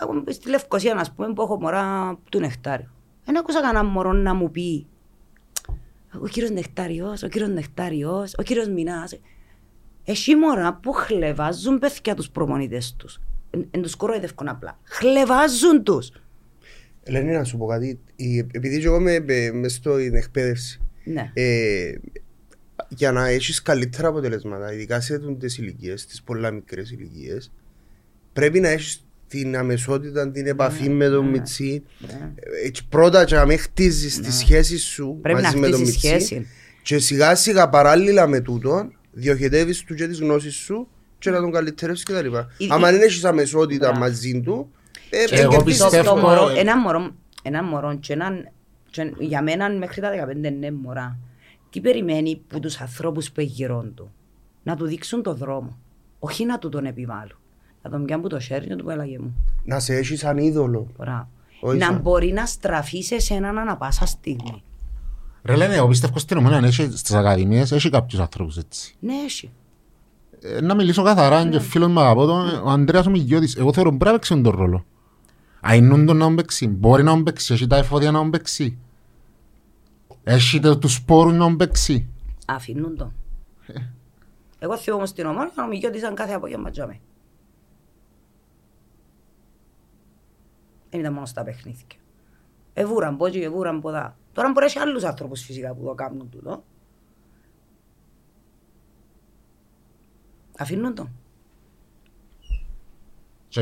[0.00, 2.90] Εγώ στη Λευκοσία, να πούμε, που έχω μωρά του Νεκτάριου.
[3.24, 4.86] Δεν άκουσα κανένα μωρό να μου πει
[6.22, 9.18] ο κύριος Νεκτάριος, ο κύριος Νεκτάριος, ο κύριος Μινάς.
[10.04, 13.20] Έχει μωρά που χλεβάζουν παιδιά τους προπονητές τους.
[13.50, 14.78] Εν, εν τους κοροϊδεύκουν απλά.
[14.84, 16.10] Χλεβάζουν τους.
[17.02, 17.98] Ελένη, να σου πω κάτι.
[18.16, 21.30] Η- Επειδή και εγώ είμαι με- μες στην εκπαίδευση, Ναι.
[21.34, 21.92] ε,
[22.88, 27.52] για να έχεις καλύτερα αποτελέσματα, ειδικά σε τις ηλικίες, τις πολλά μικρές ηλικίες,
[28.32, 31.30] πρέπει να έχεις την αμεσότητα, την επαφή με τον ναι.
[31.30, 31.82] Μιτσί.
[31.98, 32.32] ναι.
[32.64, 36.02] Έτσι, πρώτα και να μην χτίζεις τις σχέσεις σου Πρέπει να μαζί με τον χτίσεις
[36.04, 36.46] Μιτσί σχέση.
[36.82, 40.88] και σιγά σιγά παράλληλα με τούτο διοχετεύεις του και τις γνώσεις σου
[41.18, 42.46] και να τον καλυτερεύσεις και τα λοιπά.
[42.58, 43.98] Η- Αν η- δεν έχεις αμεσότητα Μπράβο.
[44.00, 44.70] μαζί του,
[45.10, 47.10] ε, Και δεν εγώ κερδίζεις Το- πιστεύω- το μωρό, ε, ένα μωρό,
[47.42, 48.48] ένα μωρό και έναν,
[48.90, 51.18] και για μένα μέχρι τα 15 είναι μωρά.
[51.70, 54.10] τι περιμένει που τους ανθρώπους που γύρω του;
[54.62, 55.78] Να του δείξουν το δρόμο.
[56.18, 57.38] Όχι να του τον επιβάλλουν.
[57.82, 59.34] Να τον πιάνουν που το χέρι και να του πω έλαγε μου.
[59.64, 60.86] Να σε έχεις σαν είδωλο.
[60.98, 61.28] Μπράβο.
[61.60, 64.62] Όχι Να σαν- μπορεί να στραφείς σε εσέναν ανα πάσα στιγμή.
[65.44, 68.94] Ρε λένε, εγώ πιστεύω στην Ομόνια έχει στις ακαδημίες, έχει κάποιους ανθρώπους έτσι.
[69.00, 69.50] Ναι, έχει.
[70.40, 73.88] Ε, να μιλήσω καθαρά και φίλος μου αγαπώ τον, ο Ανδρέας ο Μιγιώτης, εγώ θεωρώ
[73.90, 74.84] πρέπει να παίξει τον ρόλο.
[75.68, 78.78] Αίνουν τον να τον παίξει, μπορεί να τον παίξει, έχει τα εφόδια να τον παίξει.
[80.24, 82.08] Έχει το- τους σπόρους να τον παίξει.
[82.46, 83.12] Αφήνουν το.
[84.58, 87.00] Εγώ θυμώ όμως στην ομόνια, ο Μιγιώτης ήταν κάθε απόγευμα τζάμε.
[90.90, 91.84] Δεν ήταν μόνο στα παιχνίδια.
[92.72, 94.16] Εβούραν πότσι, εβούραν ποδά.
[94.32, 96.64] Τώρα μπορεί να έχει άλλους άνθρωπους φυσικά που το κάνουν τούτο.
[100.58, 101.08] Αφήνουν το.
[103.48, 103.60] Και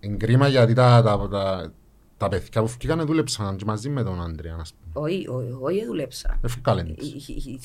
[0.00, 1.72] είναι κρίμα γιατί τα, τα, τα,
[2.16, 5.06] τα παιδιά που φύγανε δούλεψαν και μαζί με τον Ανδρέα, ας πούμε.
[5.06, 6.38] Όχι, όχι, όχι, δούλεψα.
[6.42, 7.28] Εφκάλεν τους.
[7.28, 7.60] Οι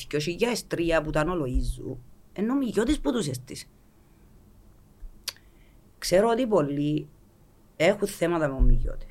[0.67, 1.97] 2003 που ήταν ο Λοΐζου,
[2.33, 3.65] ενώ ο Μιγιώτης που τους έστησε.
[5.97, 7.07] Ξέρω ότι πολλοί
[7.75, 9.05] έχουν θέματα με τον Μιγιώτη.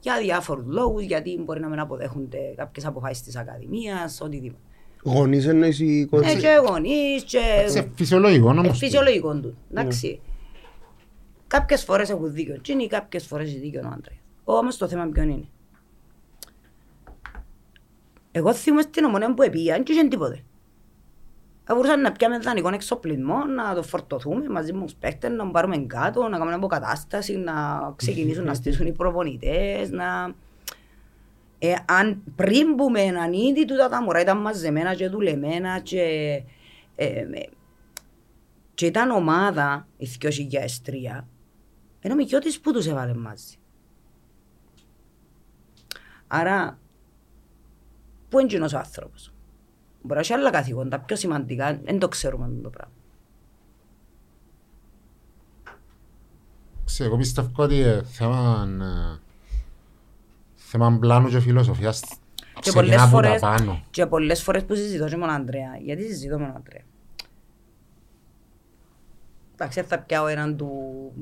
[0.00, 4.62] Για διάφορους λόγους, γιατί μπορεί να μην αποδέχονται κάποιες αποφάσεις της Ακαδημίας, οτιδήποτε.
[5.02, 6.36] Γονείς εννοείς οι Ε, κότσοι.
[6.36, 7.40] και γονείς και...
[7.66, 8.78] Σε φυσιολογικό Ε, όμως.
[8.78, 10.20] φυσιολογικό του, εντάξει.
[11.46, 14.16] Κάποιες φορές έχουν δίκιο εκείνοι, κάποιες φορές έχει δίκιο ο άντρας.
[14.44, 15.44] Όμως το θέμα ποιον είναι.
[18.32, 20.42] Εγώ θυμούμαι στην ομονία που επήγαν και είχε τίποτε.
[21.64, 25.76] Θα μπορούσαν να πιάμε δανεικό εξοπλισμό, να το φορτωθούμε μαζί με τους παίκτες, να πάρουμε
[25.78, 27.52] κάτω, να κάνουμε αποκατάσταση, να
[27.96, 30.34] ξεκινήσουν να στήσουν οι προπονητές, να...
[31.64, 36.00] Ε, αν πριν μπούμε έναν ήδη τούτα τα μωρά ήταν μαζεμένα και δουλεμένα και,
[36.94, 37.48] ε, ε,
[38.74, 41.24] και ήταν ομάδα η 2003
[42.00, 43.56] ενώ Μικιώτης που τους έβαλε μαζί.
[46.26, 46.78] Άρα,
[48.28, 49.32] πού είναι εκείνος ο άνθρωπος.
[50.02, 52.94] Μπορεί να έχει άλλα καθηγόντα, πιο σημαντικά, δεν το ξέρουμε αυτό το πράγμα.
[56.84, 59.31] Ξέρω, Εγώ πιστεύω ότι ε, θέμα, ε,
[60.72, 62.00] θέμα πλάνου και φιλοσοφίας
[62.60, 63.82] Και ξεκινά πολλές, από τα φορές, πάνω.
[63.90, 66.82] και πολλές φορές που συζητώ και με τον Ανδρέα, γιατί συζητώ με τον Ανδρέα;
[69.54, 70.70] Εντάξει, δεν θα πιάω έναν του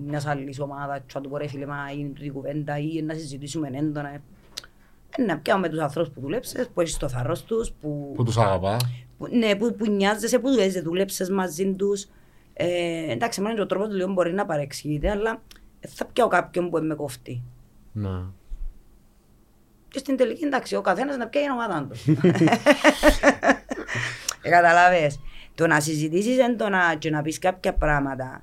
[0.06, 3.02] μιας άλλης ομάδας και θα του πω ρε φίλε, μα είναι τούτη η κουβέντα ή
[3.02, 4.08] να συζητήσουμε έντονα.
[4.08, 8.24] Ε, να πιάω με τους ανθρώπους που δουλέψες, που έχεις το θάρρος τους, που, Που
[8.24, 8.76] τους αγαπά.
[9.18, 12.06] που, ναι, που, που νοιάζεσαι, που δουλεύεις, δούλεψες μαζί τους.
[12.52, 15.42] Ε, εντάξει, εμένα και ο τρόπος του λίγο μπορεί να παρεξηγείται, αλλά
[15.80, 17.42] δεν θα πιάω κάποιον που με κοφτεί.
[17.92, 18.20] Ναι.
[19.90, 21.96] Και στην τελική, εντάξει, ο καθένας να πιάει την ομάδα του.
[24.42, 25.20] ε, καταλάβες.
[25.54, 28.42] Το να συζητήσεις έντονα και να πεις κάποια πράγματα,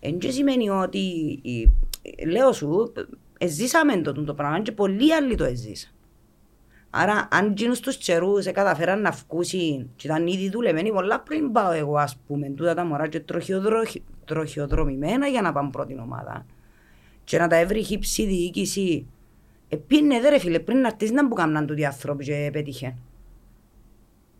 [0.00, 1.40] δεν και σημαίνει ότι,
[2.02, 2.92] ε, λέω σου,
[3.38, 5.90] ε, ζήσαμε το, το πράγμα και πολλοί άλλοι το έζησαν.
[6.94, 11.52] Άρα, αν γίνουν στους τσερούς ε, καταφέραν να βγούσει και ήταν ήδη δουλεμένοι πολλά πριν
[11.52, 16.46] πάω εγώ, ας πούμε, τούτα τα μωρά και τροχιοδροχ- τροχιοδρομημένα για να πάμε πρώτη ομάδα.
[17.24, 19.06] Και να τα έβρει χύψη διοίκηση.
[19.74, 22.94] Ε, πήγαινε δε ρε φίλε, πριν να έρθεις να που κάμναν τούτοι άνθρωποι και πέτυχε.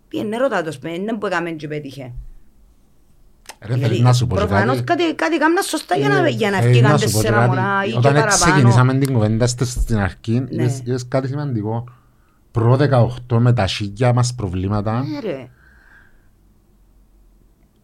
[0.09, 2.13] Πήγαινε ρώτα τους, δεν που έκαμε και πέτυχε.
[3.67, 6.51] Ρε θέλεις να σου πω και προφανώς κάτι; κάτι, κάτι κάμναν σωστά για να, για
[6.51, 8.35] να Θέλεις βγήκαν να σου πω και τέσσερα κάτι; μωρά ή και Όταν παραπάνω.
[8.45, 10.47] ξεκινήσαμε την κουβέντα στο- στην αρχή, Ναι.
[10.51, 11.85] είδες- είδες κάτι σημαντικό;
[12.51, 15.49] Προ 18 με τα σίγια μας προβλήματα, Ναι ρε.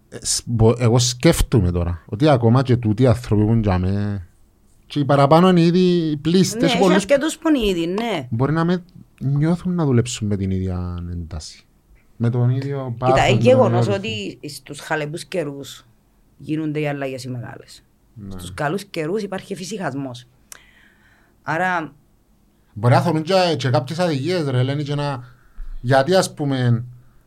[0.09, 4.23] ε, σ- μπο- εγώ σκέφτομαι τώρα ότι ακόμα και τούτοι οι άνθρωποι που είναι τζάμε
[4.89, 8.29] και οι παραπάνω είναι ήδη Ναι, πλήστες έχει πολλούς αρκετούς που είναι ήδη, ναι.
[8.31, 8.85] μπορεί να με
[9.21, 11.63] νιώθουν να δουλέψουν με την ίδια ένταση.
[12.17, 13.15] Με τον ίδιο πάθος.
[13.15, 15.87] Κοίτα, με είναι τον γεγονός ίδιο ότι στους χαλεπούς καιρούς
[16.39, 17.83] γίνονται οι αλλαγές οι μεγάλες.
[18.15, 18.31] Ναι.
[18.31, 20.27] Στους καλούς καιρούς υπάρχει φυσικασμός.
[21.43, 21.95] Άρα,
[22.73, 25.25] Μπορεί να θέλουν και, και κάποιες αδικίες ρε λένε και να...
[25.81, 26.85] Γιατί ας πούμε...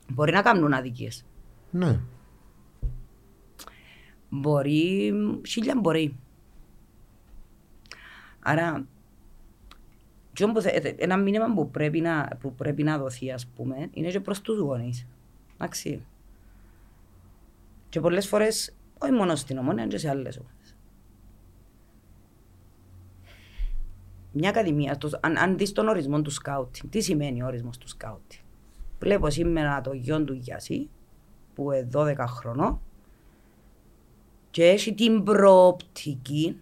[0.08, 1.26] μπορεί να κάνουν αδικίες.
[1.70, 2.00] Ναι.
[4.30, 5.14] Μπορεί,
[5.48, 6.16] χίλια μπορεί.
[8.42, 8.88] Άρα,
[10.34, 14.10] και όμως, ε, ένα μήνυμα που πρέπει, να, που πρέπει να δοθεί, ας πούμε, είναι
[14.10, 15.08] και προς τους γονείς.
[15.54, 16.06] Εντάξει.
[17.90, 20.76] Και πολλές φορές, όχι μόνο στην ομόνια, και σε άλλες ομάδες.
[24.32, 27.88] Μια ακαδημία, το, αν, αν δεις τον ορισμό του σκάουτι, τι σημαίνει ο ορισμός του
[27.88, 28.42] σκάουτι;
[29.00, 30.90] Βλέπω σήμερα το γιο του Γιάση,
[31.54, 32.80] που είναι 12 χρονών,
[34.52, 36.62] και έχει την προοπτική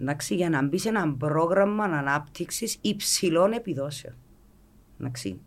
[0.00, 4.14] εντάξει, για να μπεις σε ένα πρόγραμμα ανάπτυξης υψηλών επιδόσεων.
[5.00, 5.40] Εντάξει.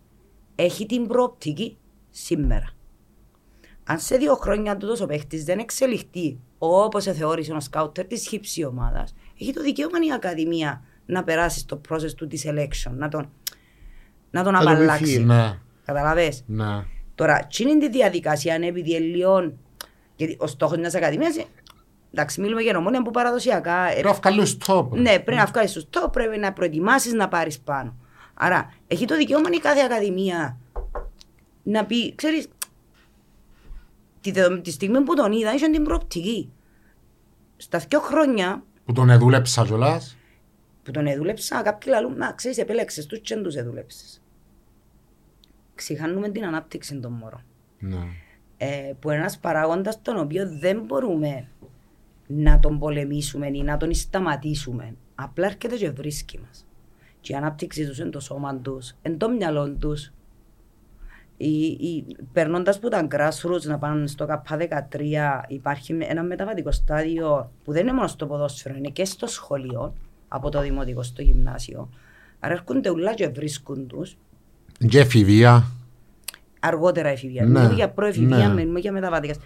[0.55, 1.77] Έχει την προοπτική
[2.09, 2.69] σήμερα.
[3.83, 8.65] Αν σε δύο χρόνια τούτος ο παίχτης δεν εξελιχθεί όπως θεώρησε ο σκάουτερ της χύψη
[8.65, 13.29] ομάδας, έχει το δικαίωμα η Ακαδημία να περάσει στο process του της selection, να τον,
[14.31, 15.03] να τον Να τον απαλλάξει.
[15.03, 15.23] βοηθήσει.
[15.23, 15.59] Ναι.
[15.85, 16.43] Καταλαβες.
[16.47, 16.83] Ναι.
[17.15, 19.53] Τώρα, τι είναι τη διαδικασία, αν επειδή είναι λίγο...
[20.15, 21.45] Γιατί ο στόχος μιας ακαδημίας, είναι-
[22.11, 23.85] εντάξει, μιλούμε για νομόνια που παραδοσιακά...
[23.87, 24.87] ε, Πρέπει να βγάλεις top.
[24.89, 27.95] ναι, πρέπει να βγάλεις το στόχο, πρέπει να προετοιμάσεις να πάρεις πάνω.
[28.33, 30.57] Άρα, έχει το δικαίωμα η κάθε ακαδημία
[31.63, 32.47] να πει, ξέρεις,
[34.21, 36.51] τη, δεδο- τη στιγμή που τον είδα, είχε την προοπτική.
[37.57, 40.17] Στα δύο χρόνια Που τον εδούλεψα κιόλας.
[40.83, 44.21] που τον εδούλεψα, κάποιοι λαλούν, μα ξέρεις, επέλεξες τους και δεν τους εδούλεψες.
[45.75, 47.43] Ξηχάνουμε την ανάπτυξη των μωρών.
[47.79, 47.97] Ναι.
[48.57, 51.47] Ε, που είναι ένας παράγοντας τον οποίο δεν μπορούμε
[52.35, 54.95] να τον πολεμήσουμε ή να τον σταματήσουμε.
[55.15, 56.65] Απλά έρχεται και βρίσκει μας.
[57.19, 60.11] Και η ανάπτυξη τους είναι το σώμα τους, είναι το μυαλό τους.
[61.37, 67.71] Η, η, περνώντας που τα grassroots να πάνε στο ΚΑΠΑ13 υπάρχει ένα μεταβατικό στάδιο που
[67.71, 69.93] δεν είναι μόνο στο ποδόσφαιρο, είναι και στο σχολείο,
[70.27, 71.89] από το δημοτικό στο γυμνάσιο.
[72.39, 74.17] Άρα έρχονται ουλά και βρίσκουν τους
[74.87, 75.63] Και εφηβεία.
[76.59, 77.45] αργότερα εφηβεία.
[77.45, 78.53] Ναι, Μιλούμε για προεφηβεία, ναι.
[78.53, 79.37] μιλούμε για μεταβατικές.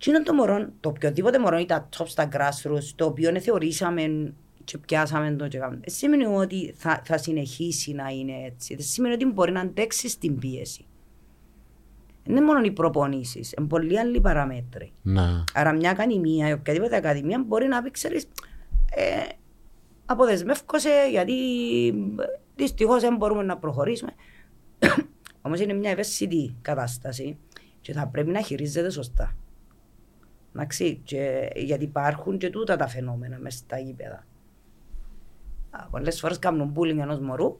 [0.00, 4.32] Τι είναι το μωρό, το οποιοδήποτε μωρό ή τα top στα grassroots, το οποίο θεωρήσαμε
[4.64, 5.80] και πιάσαμε το και κάνουμε.
[5.84, 8.74] Δεν σημαίνει ότι θα, θα συνεχίσει να είναι έτσι.
[8.74, 10.84] Δεν σημαίνει ότι μπορεί να αντέξει στην πίεση.
[12.24, 14.92] Δεν είναι μόνο οι προπονήσεις, είναι πολλοί άλλοι παραμέτροι.
[15.02, 15.44] Ναι.
[15.54, 18.28] Άρα μια ακαδημία ή οποιαδήποτε ακαδημία μπορεί να πει, ξέρεις,
[18.94, 19.04] ε,
[20.06, 21.34] αποδεσμεύκωσε γιατί
[22.56, 24.10] δυστυχώς δεν μπορούμε να προχωρήσουμε.
[25.42, 27.38] Όμως είναι μια ευαίσθητη κατάσταση
[27.80, 29.34] και θα πρέπει να χειρίζεται σωστά.
[30.54, 34.26] Εντάξει, και, γιατί υπάρχουν και τούτα τα φαινόμενα μέσα στα γήπεδα.
[35.70, 37.58] Α, Πολλές φορές κάνουν bullying ενός μωρού,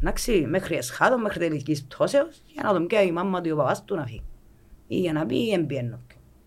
[0.00, 3.56] εντάξει, μέχρι εσχάτω, μέχρι τελικής πτώσεως, για να τον πιάει η μάμα του ή ο
[3.56, 4.22] παπάς του να φύγει.
[4.86, 6.00] Ή για να πει εμπιένω.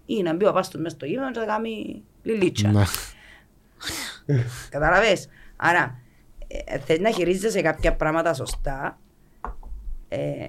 [0.05, 2.71] Ή να μπει ο παπάς του μέσα στο γήπεδο και να κάνει λιλίτσα.
[2.71, 2.83] Ναι.
[4.69, 5.27] Καταλαβες.
[5.55, 5.99] Άρα,
[6.47, 8.99] ε, θες να χειρίζεσαι κάποια πράγματα σωστά.
[10.07, 10.47] Ε,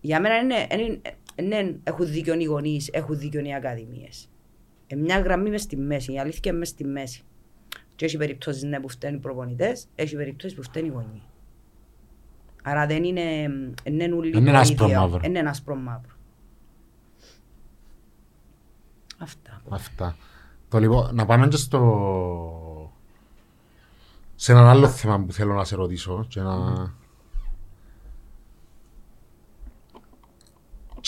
[0.00, 1.00] για μένα είναι, είναι,
[1.42, 4.30] ναι, έχουν δίκιο οι γονείς, έχουν δίκιο οι ακαδημίες.
[4.86, 7.22] Ε, μια γραμμή μες στη μέση, η αλήθεια είναι μες στη μέση.
[7.96, 11.22] Και έχει περιπτώσεις ναι, που φταίνουν οι προπονητές, έχει περιπτώσεις που φταίνουν οι γονείς.
[12.62, 13.22] Άρα δεν είναι,
[13.84, 15.00] δεν είναι ούλοι Δεν είναι το άσπρο ίδιο.
[15.00, 15.18] μαύρο.
[15.20, 16.16] Δεν είναι άσπρο μαύρο.
[19.18, 19.62] Αυτά.
[19.68, 20.16] Αυτά.
[20.68, 22.92] Το λοιπόν, να πάμε και στο...
[24.34, 26.74] σε έναν άλλο θέμα που θέλω να σε ρωτήσω και να...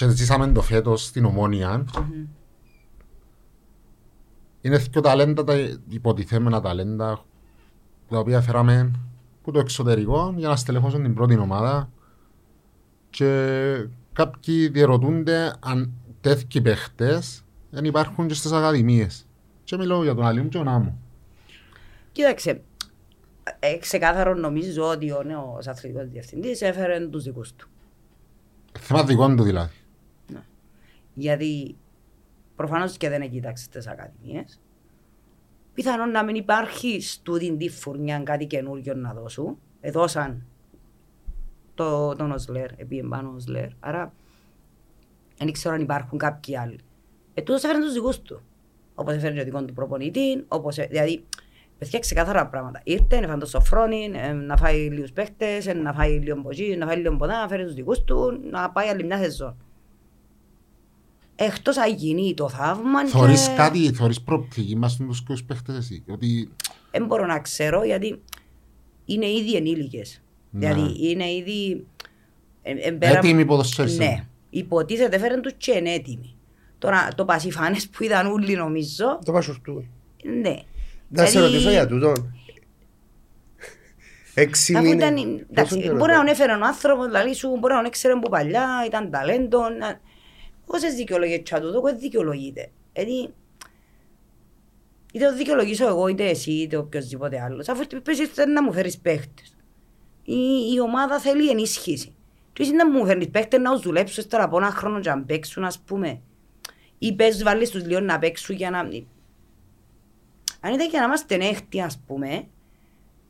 [0.01, 1.85] Και ζήσαμε το φέτος στην Ομόνια.
[4.61, 5.55] Είναι δύο ταλέντα, τα
[5.89, 7.25] υποτιθέμενα ταλέντα,
[8.09, 8.91] τα οποία φέραμε
[9.41, 11.91] από το εξωτερικό για να στελεχώσουν την πρώτη ομάδα
[13.11, 19.27] και κάποιοι διερωτούνται αν τέτοιοι παίχτες δεν υπάρχουν και στις ακαδημίες.
[19.65, 20.99] Και μιλώ για τον Αλήμ και τον Άμμο.
[22.13, 22.63] Κοίταξε,
[23.59, 27.69] ε, ξεκάθαρο νομίζω ότι ο νέος αθλητικός διευθυντής έφερε τους δικούς του.
[28.79, 29.80] Θέμα δικών του δηλαδή.
[31.21, 31.77] Γιατί
[32.57, 34.61] προφανώς και δεν κοίταξε τις ακαδημίες.
[35.75, 39.59] Πιθανόν να μην υπάρχεις στούδιν τη φουρνιά κάτι καινούργιο να δώσουν.
[39.81, 40.47] Εδώσαν
[41.75, 43.69] το, τον Οσλέρ, επί πάνω Οσλέρ.
[43.81, 44.13] Άρα
[45.39, 46.79] δεν ξέρω αν υπάρχουν κάποιοι άλλοι.
[47.35, 48.43] Ε, τούτος έφερε τους δικούς του.
[48.95, 51.25] Όπως έφερε και ο δικός του προπονητή, όπως, ε- δηλαδή
[51.79, 52.81] παιδιά ξεκάθαρα πράγματα.
[52.85, 56.87] Ήρθε, έφερε το σοφρόνι, ε, να φάει λίγους παίχτες, ε, να φάει λίγο μποτζί, να
[56.87, 59.57] φάει λίγο ποτά, να φέρει τους δικούς του, να πάει άλλη μια σεζόν.
[61.43, 63.55] Εκτός αν γίνει το θαύμα Θωρείς και...
[63.57, 66.05] κάτι, θωρείς προοπτική μας στους τους παίχτες εσύ.
[66.09, 66.51] Ότι
[66.91, 68.23] Δεν μπορώ να ξέρω γιατί
[69.05, 70.23] είναι ήδη ενήλικες.
[70.51, 70.73] Ναι.
[70.73, 71.87] Δηλαδή είναι ήδη...
[72.63, 74.07] ε, ε, πέρα- έτοιμοι ποδοσφαίριστες.
[74.07, 74.25] Ναι.
[74.51, 76.35] Υποτίθεται φέραν τους και είναι έτοιμοι.
[76.79, 79.85] Τώρα το πασιφάνες που είδαν όλοι νομίζω, Το πασουρτού.
[80.41, 80.57] ναι.
[81.09, 82.35] Να σε Δηλαδή, ρωτήσω για τούτον.
[84.35, 85.41] Έξι Αφού ήταν, μήνες.
[85.51, 87.85] εντάξει, Πόσο καιρό μπορεί να τον ήταν; έφερε ο άνθρωπος, δηλαδή σου, μπορεί να τον
[87.87, 89.59] έξερε που παλιά, ήταν ταλέντο.
[89.69, 90.01] να-
[90.73, 92.71] Όσες δικαιολογίες τσα τούτο, δεν δικαιολογείται.
[92.93, 93.33] Δηλαδή,
[95.13, 97.69] είτε το δικαιολογήσω εγώ, είτε εσύ, είτε οποιοδήποτε άλλος.
[97.69, 99.57] Αφού πες ήρθε να μου φέρεις παίχτες.
[100.25, 100.35] Η,
[100.75, 102.15] η ομάδα θέλει ενίσχυση.
[102.53, 105.23] Και εσύ να μου φέρνεις παίχτες να τους δουλέψεις τώρα από ένα χρόνο και να
[105.23, 106.21] παίξουν, ας πούμε.
[106.99, 108.79] Ή πες βάλεις τους λίγο να παίξουν για να...
[108.79, 112.47] Αν ήταν για να είμαστε νέχτοι, ας πούμε,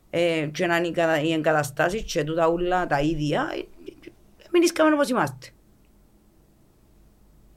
[0.09, 4.47] ε, και να είναι οι κατα- οι εγκαταστάσεις και τούτα ούλα τα ίδια, ε, ε,
[4.51, 5.47] μην ισκάμε όπως είμαστε.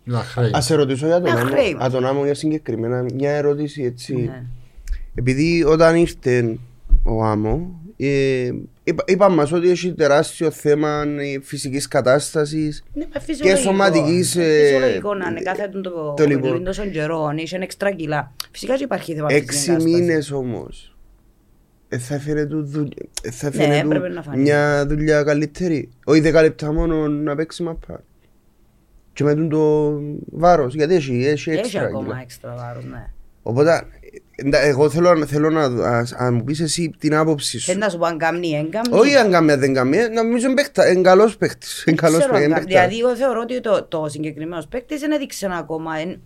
[0.05, 0.51] Να χρέη.
[0.53, 1.51] Ας σε ρωτήσω για τον Ένα Άμμο.
[1.51, 1.77] χρέη.
[1.83, 4.15] Α, τον Άμμο για συγκεκριμένα μια ερώτηση έτσι.
[4.15, 4.43] Ναι.
[5.15, 6.59] Επειδή όταν ήρθε
[7.05, 8.51] ο Άμμο, ε,
[8.85, 12.85] είπα, είπα μας ότι έχει τεράστιο θέμα ε, φυσικής κατάστασης.
[12.93, 13.61] Ναι, μα φυσιολογικό.
[13.63, 16.53] σωματικής, Είναι ε, Φυσιολογικό να είναι κάθε το, το, το λοιπόν.
[16.53, 18.33] λίγο τόσο καιρό, να είσαι έξτρα κιλά.
[18.51, 20.97] Φυσικά και υπάρχει θέμα Έξι φυσικής μήνες όμως.
[21.89, 22.93] ε, θα έφερε, του δουλ-
[23.23, 24.43] ε, θα Ναι, έφερε του έπρεπε να φανεί.
[24.43, 25.89] μια δουλειά καλύτερη.
[26.05, 28.03] Όχι 10 λεπτά μόνο να παίξει μαπά.
[29.15, 29.93] Και με τον το
[30.33, 31.83] βάρος, γιατί έχει, έχει Έχει έξτρα.
[31.83, 32.21] ακόμα κιλά.
[32.23, 33.11] έξτρα βάρος, ναι.
[33.43, 33.83] Οπότε,
[34.37, 37.67] εντα- εγώ θέλω, θέλω να, δω- ας- αν μου πεις εσύ την άποψη σου.
[37.67, 38.89] Θέλει να σου πω αν κάνει ή δεν κάνει.
[38.91, 41.85] Όχι αν καμία δεν καμία, νομίζω είναι παίκτα- είναι καλός παίκτης.
[41.87, 42.59] Είναι καλός Ξέρω αν παίκτης.
[42.75, 45.97] κα- Δηλαδή, εγώ θεωρώ ότι το, το συγκεκριμένος παίκτη δεν έδειξε ακόμα.
[45.99, 46.21] Εν,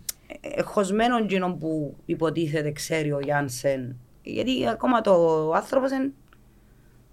[0.55, 3.95] ε, χωσμένον εκείνον που υποτίθεται ξέρει ο Γιάνσεν.
[4.23, 5.13] Γιατί ακόμα το
[5.55, 5.89] άνθρωπος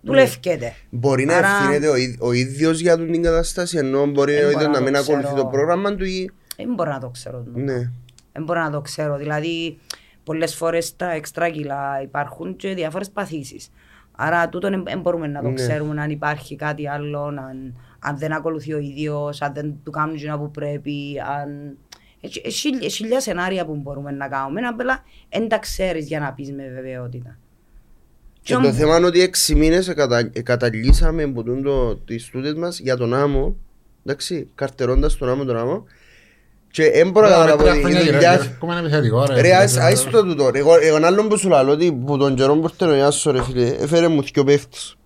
[0.06, 0.74] δεν δουλεύκεται.
[0.90, 4.46] Μπορεί να Άρα, ευθύνεται ο, ί- ο ίδιος για την κατάσταση, ενώ μπορεί Δεν ο
[4.46, 5.42] μπορώ ίδιος να να μην το ακολουθεί ξέρω.
[5.42, 6.30] το πρόγραμμα του ή...
[6.56, 7.44] Δεν μπορώ να το ξέρω.
[7.54, 7.90] Ναι.
[8.32, 9.16] Δεν μπορώ να το ξέρω.
[9.16, 9.78] Δηλαδή,
[10.24, 13.70] πολλές φορές τα εξτρά κιλά υπάρχουν και διάφορες παθήσεις.
[14.18, 15.54] Άρα, τούτο δεν μπορούμε να το Ναι.
[15.54, 20.14] ξέρουμε αν υπάρχει κάτι άλλο, αν, αν δεν ακολουθεί ο ίδιος, αν δεν του κάνουν
[20.14, 20.94] εκείνα που πρέπει,
[21.40, 21.76] αν...
[22.20, 26.32] Έχει- έχει χίλια- χίλια σενάρια που μπορούμε να κάνουμε, απλά δεν τα ξέρεις για να
[26.32, 27.38] πεις με βεβαιότητα.
[28.46, 30.30] Και Κι το όμως- θέμα είναι ότι έξι μήνες εκατα...
[30.32, 33.56] εκαταλύσαμε από τον το, τις τούτες μας για τον άμμο,
[34.04, 35.84] εντάξει, καρτερώντας τον άμμο τον άμμο
[36.70, 38.52] και δεν μπορώ να Με καταλάβω τρία ότι χρόνια η γυρεύει, δουλειά...
[38.56, 39.40] ακόμα είναι επιθετικό, ρε.
[39.40, 40.58] Ρε, ας ας το τούτο, ρε.
[40.58, 43.32] εγώ εγώ ένα άλλο που σου λέω ότι που τον καιρό που ήρθε ο Ιάσος
[43.32, 44.96] ρε φίλε, έφερε μου δυο παίχτες.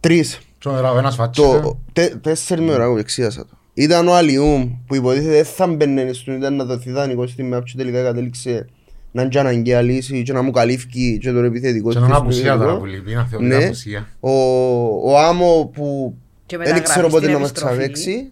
[0.00, 0.38] Τρεις.
[0.58, 1.60] Τώρα ο ένας φάτσισε.
[1.60, 3.56] Το τε- τέσσερις με ώρα που εξήγασα το.
[3.74, 7.64] Ήταν ο Αλιούμ που υποτίθεται δεν θα μπαινε στον ήταν να δοθεί δανεικός στην ΜΑΠ
[7.64, 8.66] και τελικά κατέληξε
[9.16, 11.88] να είναι και αναγκαία λύση και να μου καλύφκει και τον επιθετικό.
[11.88, 12.78] Και της έναν στον απουσία τώρα επιθετικό.
[12.78, 13.64] που λείπει, να θεωρεί Ναι.
[13.64, 14.08] απουσία.
[14.20, 14.30] Ο,
[15.10, 16.14] ο Άμο που
[16.46, 17.74] Και δεν μεταγραφή ξέρω πότε στην να μας επιστροφή.
[17.76, 18.28] ξαβέξει.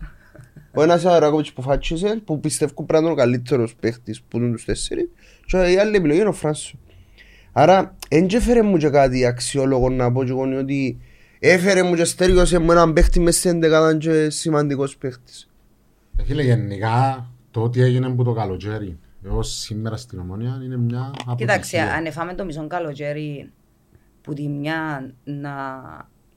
[0.75, 4.53] Ο ένας Αράκοβιτς που φάτσισε, που πιστεύω πρέπει να είναι ο καλύτερος παίχτης που είναι
[4.53, 5.09] τους τέσσερις
[5.47, 6.79] και η άλλη επιλογή είναι ο Φράνσο.
[7.53, 10.99] Άρα, δεν και έφερε μου και κάτι αξιόλογο να πω και εγώ είναι ότι
[11.39, 15.51] έφερε μου και στέριωσε μου έναν παίχτη μες στην εντεκάδα και σημαντικός παίχτης.
[16.17, 21.11] Ε, Φίλε, γενικά, το ότι έγινε που το καλοκαίρι έως σήμερα στην Ομόνια είναι μια
[21.37, 21.99] Κοίταξε, αποτυχία.
[21.99, 23.51] αν εφάμε το μισό καλοκαίρι
[24.23, 25.53] που τη μια να,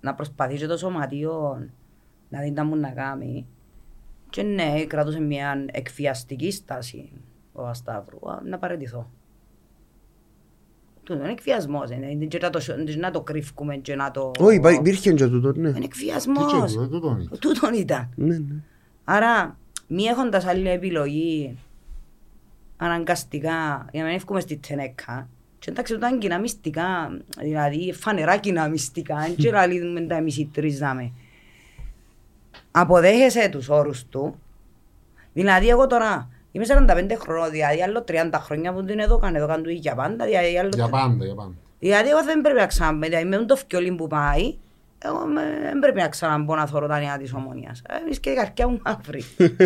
[0.02, 1.66] να προσπαθεί και το σωματείο
[2.30, 3.46] να δει τα μου να κάνει
[4.30, 7.12] και ναι, κρατούσε μια εκφιαστική στάση
[7.54, 9.10] ο Ασταύρου, α, να παραιτηθώ.
[11.04, 14.32] Του είναι εκφιασμός, είναι είναι και να το, σ- να το κρύφκουμε και να το...
[14.40, 15.60] Όχι, υπά- υπήρχε και τούτο, ναι.
[15.60, 16.52] Είναι Τι και εκφιασμός.
[16.74, 17.38] τούτο, τούτον είναι.
[17.40, 18.10] Τούτον ήταν.
[18.16, 18.56] Ναι, ναι.
[19.04, 19.58] Άρα,
[19.88, 21.58] μη έχοντας άλλη επιλογή,
[22.78, 25.28] αναγκαστικά, για να μην ευκούμε στη τενέκα,
[25.60, 30.38] και εντάξει, τούτα είναι κοινά μυστικά, δηλαδή φανερά κοινά μυστικά, δεν και λαλούμε τα εμείς
[30.38, 31.12] οι τρεις δάμε.
[32.72, 34.40] Αποδέχεσαι τους όρους του,
[35.34, 39.48] δηλαδή εγώ τώρα είμαι 45 χρόνια, δηλαδή άλλο 30 χρόνια που την εδώ κάνω, εδώ
[39.48, 40.70] κάνω του για πάντα, δηλαδή άλλο...
[40.74, 41.54] Για πάντα, για πάντα.
[41.80, 44.56] Δηλαδή εγώ δεν πρέπει να ξαναμπώ, δηλαδή με το φκιόλι που πάει,
[45.00, 47.82] εγώ με- δεν πρέπει να ξαναμπώ να θωρώ τα νέα της ομονίας.
[48.02, 49.24] Εμείς και η καρκιά μου μαύρη.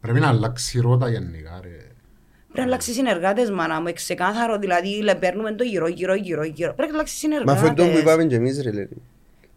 [0.00, 1.68] Πρέπει να αλλάξει ρότα γενικά, ρε.
[1.68, 6.74] Πρέπει να αλλάξει συνεργάτες, μάνα μου, ξεκάθαρο, δηλαδή λε, παίρνουμε το γύρω, γύρω, γύρω, γύρω.
[6.74, 8.00] Πρέπει να αλλάξει Μα αυτό είναι το που συνεργάτες.
[8.14, 8.88] είπαμε και εμείς ρε λέει.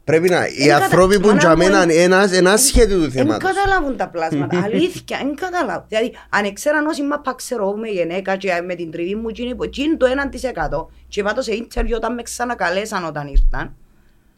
[0.04, 2.96] Πρέπει να, οι κατα- άνθρωποι που μάνα για μου, μένα εν- είναι ένας- ένα σχέδιο
[2.96, 3.52] του Δεν θέματος.
[3.54, 5.86] καταλάβουν τα πλάσματα, αλήθεια, δεν καταλάβουν.
[5.88, 9.56] Δηλαδή, αν ξέραν όσοι μάπα ξέρω εγώ με γενέκα και με την τριβή μου, εκείνη
[9.56, 13.76] που- εκείνη το 1% και είπα το σε interview όταν με ξανακαλέσαν όταν ήρθαν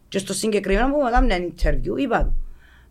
[0.08, 2.45] και στο συγκεκριμένο που με έκαναν ένα interview, είπα του.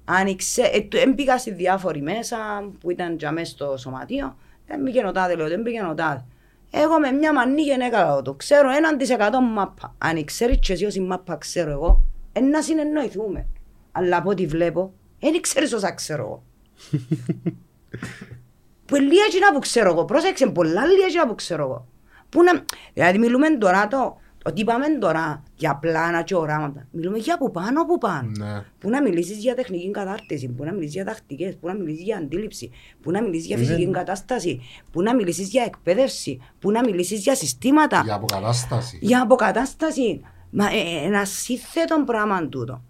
[0.04, 2.36] Αν ήξε, ε, του- εν πήγα στη διάφορη μέσα
[2.80, 4.36] που ήταν για μέσα στο σωματείο,
[4.66, 6.24] δεν πήγαινε ο τάδε, λέω, δεν πήγαινε ο τάδε.
[6.70, 9.94] Εγώ με μια μανή γενέκα λέω το, ξέρω 1% μάπα.
[9.98, 12.02] Αν ξέρεις και εσύ όσοι μάπα ξέρω εγώ,
[12.32, 13.46] ε, να συνεννοηθούμε.
[13.92, 16.42] Αλλά από ό,τι βλέπω, δεν ξέρεις όσα ξέρω εγώ.
[18.86, 20.04] που είναι λίγα εκείνα που ξέρω εγώ.
[20.04, 21.86] Πρόσεξε, πολλά λίγα εκείνα που ξέρω εγώ.
[22.28, 22.64] Που να...
[22.94, 26.86] Δηλαδή μιλούμε τώρα το, ότι είπαμε τώρα για πλάνα και οράματα.
[26.90, 28.30] Μιλούμε για που πάνω, που πάνω.
[28.38, 28.64] Ναι.
[28.78, 32.16] Που να μιλήσεις για τεχνική κατάρτιση, που να μιλήσεις για τακτικές, που να μιλήσεις για
[32.16, 32.70] αντίληψη,
[33.02, 33.64] που να μιλήσεις για Ναι.
[33.64, 34.60] φυσική κατάσταση,
[34.92, 38.98] που να μιλήσεις για εκπαίδευση, που να μιλήσεις για συστήματα, Για αποκατάσταση.
[39.00, 40.20] για αποκατάσταση.
[40.50, 42.82] Μα ε, ένα σύνθετο πράγμα τούτο.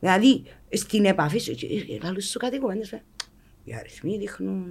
[0.00, 0.42] Δηλαδή,
[0.72, 1.54] στην επαφή σου,
[2.02, 3.02] λαλούς σου κάτι κουβέντες, ε.
[3.64, 4.66] οι αριθμοί δείχνουν...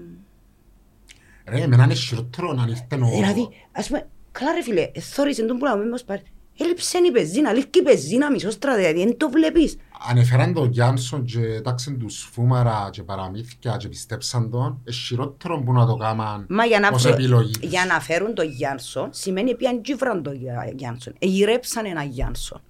[1.48, 3.10] Ρε, εμένα είναι χειρότερο να ήρθε ο...
[3.10, 4.08] Δηλαδή, ας πούμε,
[4.40, 6.22] καλά ρε φίλε, ε, θωρείς εν τον που λέμε, πάρει.
[6.60, 9.78] Έλειψε η πεζίνα, λήφκει η πεζίνα μισόστρα, δηλαδή, δεν το βλέπεις.
[10.10, 15.74] Ανεφέραν τον Γιάνσον και τάξαν τους φούμαρα και παραμύθια και πιστέψαν τον, ε, χειρότερο που
[15.74, 17.52] να το κάμαν Μα για να, ως βρω- επιλογή.
[17.62, 21.14] για να φέρουν τον Γιάνσον, σημαίνει πιαν τζίβραν τον Γιά- Γιάνσον.
[21.20, 22.62] Εγυρέψαν ένα Γιάνσον.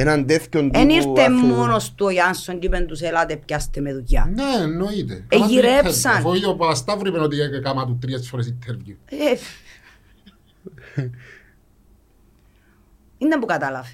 [0.00, 1.54] Έναν τέτοιον Εν τύπου ήρθε άνθρωπο.
[1.54, 4.30] μόνος του ο Γιάνσον και είπεν τους ελάτε πιάστε με δουλειά.
[4.34, 5.14] Ναι, εννοείται.
[5.14, 6.12] Ε, Κάμα το γυρέψαν.
[6.22, 6.36] interview.
[6.36, 8.94] Αφού ο Παπασταύρου είπε ότι έκαμα του τρεις φορές interview.
[10.94, 11.10] Ε,
[13.18, 13.88] Είναι που κατάλαβε.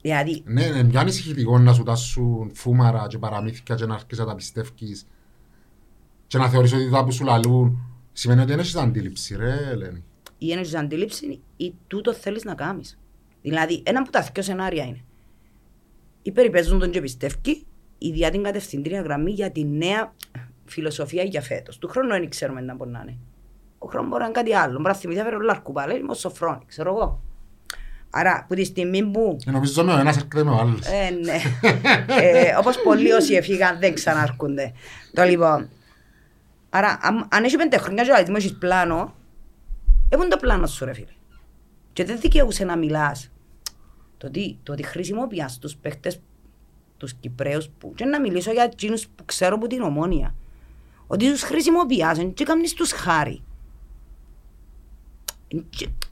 [0.00, 4.26] Δηλαδή, Ναι, είναι πιο ανησυχητικό να σου τάσουν φούμαρα και παραμύθια και να αρχίσεις να
[4.26, 5.06] τα πιστεύεις
[6.26, 10.04] και να θεωρείς ότι τα που σου λαλούν Σημαίνει ότι δεν έχεις αντίληψη ρε Ελένη.
[10.38, 12.98] ή ένωση αντίληψη ή τούτο θέλεις να κάνεις.
[13.42, 15.04] Δηλαδή, ένα από τα δύο σενάρια είναι.
[16.22, 17.66] Ή περιπέζουν τον και πιστεύει,
[17.98, 20.14] ή διά την κατευθυντήρια γραμμή για τη νέα
[20.64, 21.78] φιλοσοφία για φέτος.
[21.78, 23.18] Του χρόνου δεν ξέρουμε να μπορεί να είναι.
[23.82, 24.72] Ο χρόνος μπορεί να είναι κάτι άλλο.
[24.72, 27.22] Μπορεί να θυμηθεί να φέρει ο Λαρκουπάλα, είμαι ο Σοφρόνη, ξέρω εγώ.
[28.10, 30.86] Άρα, που τη στιγμή που Και νομίζω με ο ένας έρχεται με ο άλλος.
[30.86, 31.40] ε, ναι.
[32.20, 34.72] ε, όπως πολλοί όσοι έφυγαν δεν ξαναρκούνται.
[35.14, 35.68] Το λοιπόν.
[36.70, 39.14] Άρα, αν, αν έχει πέντε χρόνια και ο αριθμός έχεις πλάνο,
[40.08, 41.12] έχουν το πλάνο σου ρε φίλε.
[41.92, 43.30] Και δεν δικαιούσε να μιλάς.
[44.16, 46.20] Το ότι, το ότι χρησιμοποιάς τους παίχτες,
[46.96, 47.92] τους Κυπρέους που...
[47.94, 50.34] Και να μιλήσω για εκείνους που ξέρω από την ομόνια.
[51.06, 53.42] Ότι τους χρησιμοποιάς και κάνεις τους χάρη.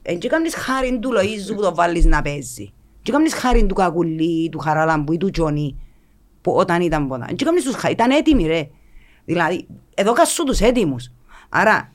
[0.01, 2.71] Εν και κάνεις χάρη του Λοΐζου που το βάλεις να παίζει.
[3.01, 5.75] Και κάνεις χάρη του Κακουλή, του Χαραλάμπου ή του Τζονί
[6.41, 7.25] που όταν ήταν ποτά.
[7.35, 8.69] Και κάνεις τους χάρη, ήταν έτοιμοι ρε.
[9.25, 11.11] Δηλαδή, εδώ κασού τους έτοιμους.
[11.49, 11.91] Άρα,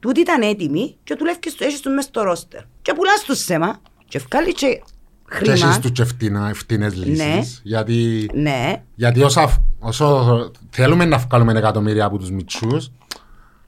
[0.00, 2.60] τούτοι ήταν έτοιμοι και δουλεύεις, έχεις τους μες στο ρόστερ.
[2.82, 5.78] Και πουλάς τους σέμα και βγάλεις και Και έχεις χρήμα.
[5.80, 7.04] τους και φτηνά- φτηνές Ναι.
[7.04, 7.60] λύσεις.
[7.64, 12.90] Γιατί, Ναι, γιατί όσα, όσο θέλουμε να βγάλουμε εκατομμύρια από τους μητσούς,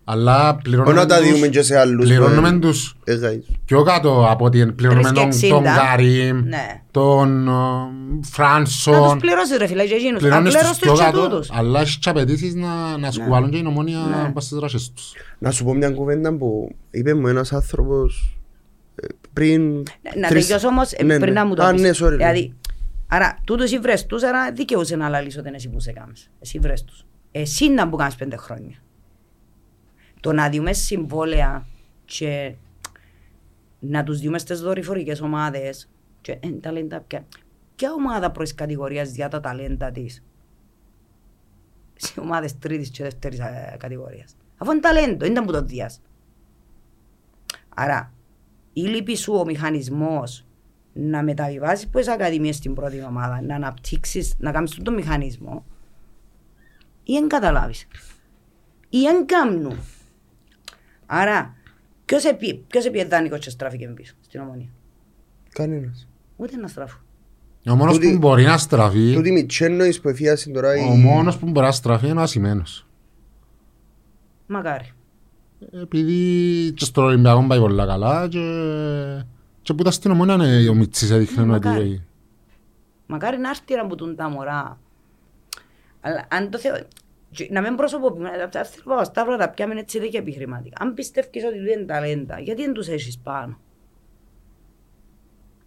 [0.04, 2.04] αλλά Όχι πληρώνουμε να τα τους- διούμε και σε άλλους.
[2.06, 3.54] πληρώνουμε ε, τους ε, guys.
[3.64, 5.48] πιο κάτω από ότι πληρώνουμε τον, 3,60.
[5.48, 6.82] τον Καρύμ, Ναι.
[6.90, 7.90] τον ε, να
[8.22, 10.20] Φράνσον, τους πληρώσεις ρε φίλε και εκείνους.
[10.20, 11.48] πληρώνεις τους Απλέρως πιο τους και κάτω, τούτους.
[11.52, 14.30] αλλά έχεις και απαιτήσεις να, να σκουβάλουν και η νομόνια Ναι.
[14.32, 15.12] πας στις δράσεις τους.
[15.38, 18.36] Να σου πω μια κουβέντα που είπε μου ένας άνθρωπος
[18.94, 19.72] ε, πριν...
[19.72, 19.82] Ναι,
[20.20, 21.40] Να τρεις- τελειώσω όμως ε, Ναι, πριν ναι.
[21.40, 21.80] να μου το Α, πεις.
[21.82, 22.16] ναι, sorry.
[22.16, 22.54] Δηλαδή,
[23.08, 26.30] άρα τούτους οι βρες τους, άρα δικαιούσε να λαλείς ότι είναι εσύ που σε κάμεις.
[26.40, 27.04] Εσύ βρες τους.
[27.32, 28.76] Εσύ να που κάνεις πέντε χρόνια.
[30.22, 31.66] Το να διούμε συμβόλαια
[32.04, 32.54] και
[33.78, 35.88] να τους διούμε στις δορυφορικές ομάδες
[36.20, 37.24] και εν, ταλέντα ποια.
[37.76, 40.24] Ποια ομάδα πρώτης κατηγορίας διά τα ταλέντα της;
[41.96, 44.36] Σε ομάδες τρίτης και δεύτερης ε, κατηγορίας.
[44.58, 46.00] Αφού είναι ταλέντο, ήταν που το διάς.
[47.68, 48.12] Άρα,
[48.72, 50.44] ή λείπει σου ο μηχανισμός
[50.92, 55.64] να μεταβιβάσεις τις ακαδημίες στην πρώτη ομάδα, να αναπτύξεις, να κάνεις τον μηχανισμό,
[57.02, 57.86] ή δεν καταλάβεις.
[58.88, 59.78] Ή δεν κάνουν.
[61.14, 61.54] Άρα,
[62.04, 64.68] ποιος επί- ποιος επί δάνεικος και στράφηκε πίσω στην ομονία.
[65.52, 66.08] Κανένας.
[66.36, 66.98] Ούτε να στράφω.
[67.70, 70.80] Ο μόνος Τούτη- που μπορεί να στραφεί, Τούτη Μιτσέννοης που εφίασε τώρα η...
[70.88, 72.86] ο μόνος που μπορεί να στραφεί είναι ο ασημένος.
[74.46, 74.92] Μακάρι.
[75.72, 78.40] Επειδή και στο Ολυμπιακό πάει πολλά καλά και,
[79.62, 82.04] και που τα στην ομόνια ναι, ο Μιτσής έδειχνε Ναι, ότι μακάρι.
[83.06, 84.78] Μακάρι να έρθει να μπουτούν τα μωρά.
[86.00, 86.74] Αλλά αν το θεω...
[87.32, 90.76] και Να μην προσωποποιούμε, αυτά θέλω να πάω σταύρα τα πιάμε έτσι δεν και επιχειρηματικά.
[90.80, 93.60] Αν πιστεύεις ότι δεν είναι ταλέντα, γιατί δεν τους έχεις πάνω;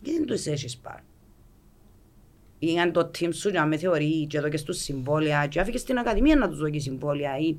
[0.02, 1.04] Γιατί δεν τους έχεις πάνω;
[2.60, 5.82] Ή αν το team σου να με θεωρεί και εδώ και στους συμβόλαια και άφηκες
[5.82, 7.58] στην ακαδημία να τους δώσει συμβόλαια ή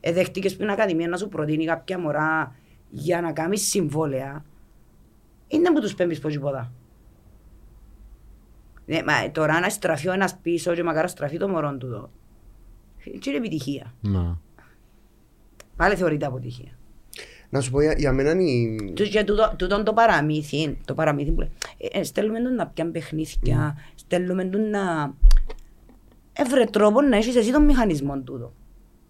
[0.00, 2.54] ε, δέχτηκες στην ακαδημία να σου προτείνει κάποια μωρά
[2.90, 4.44] για να κάνεις συμβόλαια
[5.48, 6.72] είναι που τους πέμπεις πως τίποτα.
[8.86, 12.10] Ναι, μα τώρα να στραφεί ο ένας πίσω και μακάρι στραφεί το μωρό του εδώ.
[13.14, 13.94] Έτσι είναι επιτυχία.
[14.00, 14.34] Ναι.
[15.76, 16.78] Πάλι θεωρείται αποτυχία.
[17.50, 18.76] Να σου πω για, για μένα η...
[18.94, 22.66] Τους και τούτο, τούτον το παραμύθι, το παραμύθι που λέει, ε, ε, στέλνουμε τον να
[22.66, 25.14] πιάνει παιχνίδια, στέλνουμε τον να...
[26.32, 28.52] Έβρε τρόπο να έχεις εσύ τον μηχανισμό τούτο.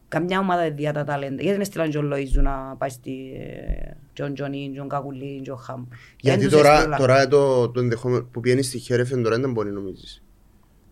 [0.08, 1.42] Καμιά ομάδα διά τα ταλέντα.
[1.42, 5.84] Γιατί δεν στείλαν τον Λοΐζου να πάει στη ε, Τζον Τζονί, Τζον Κακουλή, Τζον Χαμ.
[6.20, 6.96] Γιατί Δεν τους τώρα, έστειλα.
[6.96, 10.23] τώρα το, το ενδεχόμενο που πιένεις στη Χέρεφεν τώρα δεν μπορεί νομίζεις.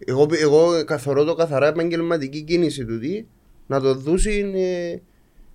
[0.06, 3.24] Εγώ, εγώ καθορώ το καθαρά επαγγελματική κίνηση του τι,
[3.66, 4.96] να το δώσει ε,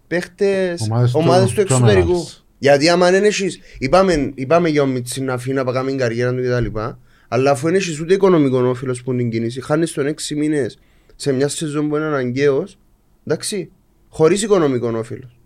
[0.07, 2.07] παίχτες, Ομάδες του- ομάδες του πιο εξωτερικού.
[2.07, 2.45] μεγάλες.
[2.59, 6.33] Γιατί άμα δεν έχεις, είπαμε, είπαμε για ο Μιτσί να αφήνει να πάει την καριέρα
[6.33, 6.79] του κτλ.
[7.27, 10.79] Αλλά αφού δεν έχεις ούτε οικονομικό όφελος που είναι την κίνηση, χάνεις τον έξι μήνες
[11.15, 12.77] σε μια σεζόν που είναι αναγκαίος,
[13.25, 13.71] εντάξει,
[14.09, 15.37] χωρίς οικονομικό όφελος.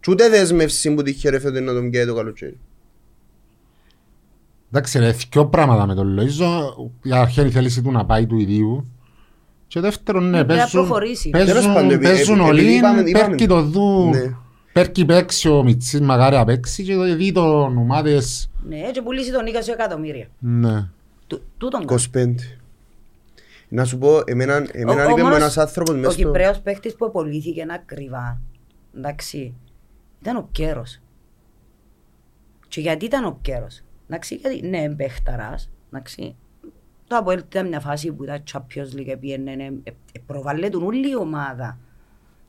[0.00, 2.58] Και ούτε δέσμευση που τη χαίρεφεται να τον πιάει το καλοκαίρι.
[4.72, 6.60] Εντάξει ρε, δυο πράγματα με τον Λοΐζο.
[7.02, 8.86] Για αρχή είναι η θέληση του να πάει του ιδίου.
[9.66, 11.30] Και δεύτερον, ναι, Ναι, πρέπει να παίζουν, προχωρήσει.
[11.30, 14.34] Τέλος πάντων, παίζουν, επει- παίζουν επει- όλοι, επειδή είπαμε- είπαμε- πέρκει το δου, Ναι.
[14.72, 19.32] πέρκει παίξει ο Μιτσής μακάρι να παίξει και το δει τον ομάδες, Ναι, έτσι πουλήσει
[19.32, 20.26] τον 20 εκατομμύρια.
[20.38, 20.88] ναι.
[21.26, 22.02] Του- Τούτον κάνει.
[22.14, 22.58] 25.
[23.68, 26.22] Να σου πω, εμένα, εμένα Ο- ο είπε μου μόνος- ένας άνθρωπος Ο μες στο...
[26.22, 28.40] Κυπρέος παίχτης που απολύθηκε ακριβά,
[28.96, 29.54] εντάξει,
[30.22, 31.00] ήταν ο Κέρος.
[32.68, 36.36] Και γιατί ήταν ο Κέρος; Εντάξει, γιατί ναι, είναι παίχταρας, εντάξει.
[37.06, 41.16] Το Αποέλ ήταν μια φάση που ήταν Champions League, πήγαινε, ε, ε, προβάλλεται όλη η
[41.16, 41.78] ομάδα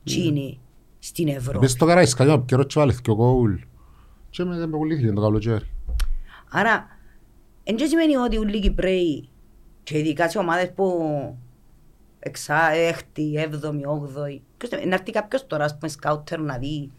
[0.04, 0.60] τσίνη
[0.98, 1.58] στην Ευρώπη.
[1.58, 3.60] Πες το Καραϊσκάκι, ο καιρός και βάλε δυο γκολ.
[4.30, 5.70] Και με δεν πουλήθηκε το καλοκαίρι.
[6.50, 6.86] Άρα,
[7.64, 9.28] εν και σημαίνει ότι όλοι οι Κυπρέοι
[9.82, 11.04] και ειδικά σε ομάδες που
[12.18, 16.90] εξά, έκτη, έβδομη, όγδοη, ποιος- να έρθει κάποιος τώρα, ας πούμε, σκάουτερ να δει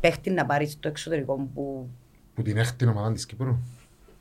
[0.00, 1.88] παίχτη να πάρει στο εξωτερικό που
[2.34, 3.56] Που την έκτη ομάδα της Κύπρου.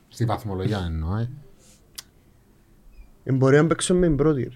[0.10, 1.18] Στη βαθμολογία εννοώ.
[1.18, 1.30] ε.
[3.24, 4.42] Ε, Μπορεί να παίξω με την πρώτη.
[4.44, 4.50] ρε.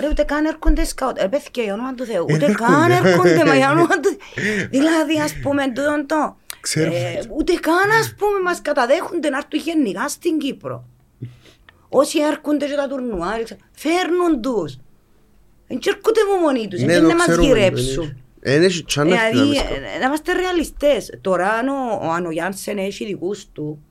[0.00, 1.18] Ρε, ούτε καν έρχονται σκαούτ.
[1.22, 2.24] Ε, πέθηκε για όνομα του Θεού.
[2.28, 2.72] Ε, Ούτε έρχονται.
[2.72, 4.16] καν έρχονται, μα για όνομα του
[4.76, 6.36] Δηλαδή, ας πούμε, τούτον το...
[6.60, 6.94] Ξέρω.
[6.94, 10.84] ε, ούτε καν, ας πούμε, μας καταδέχονται να έρθουν γενικά στην Κύπρο.
[11.88, 14.76] Όσοι έρχονται και τα τουρνουά, ρίξα, φέρνουν τους.
[15.68, 18.22] Δεν έρχονται μου μόνοι τους, Ναι, δεν το να μας ξέρουμε, δεν γυρέψουν.
[18.40, 19.74] Έχει- Δεν έχει τσάνα στην Δηλαδή, Αμέσκα.
[19.74, 21.18] ε, να είμαστε ρεαλιστές.
[21.20, 23.82] Τώρα, αν ο, ο Άνω Γιάνσεν έχει δικούς του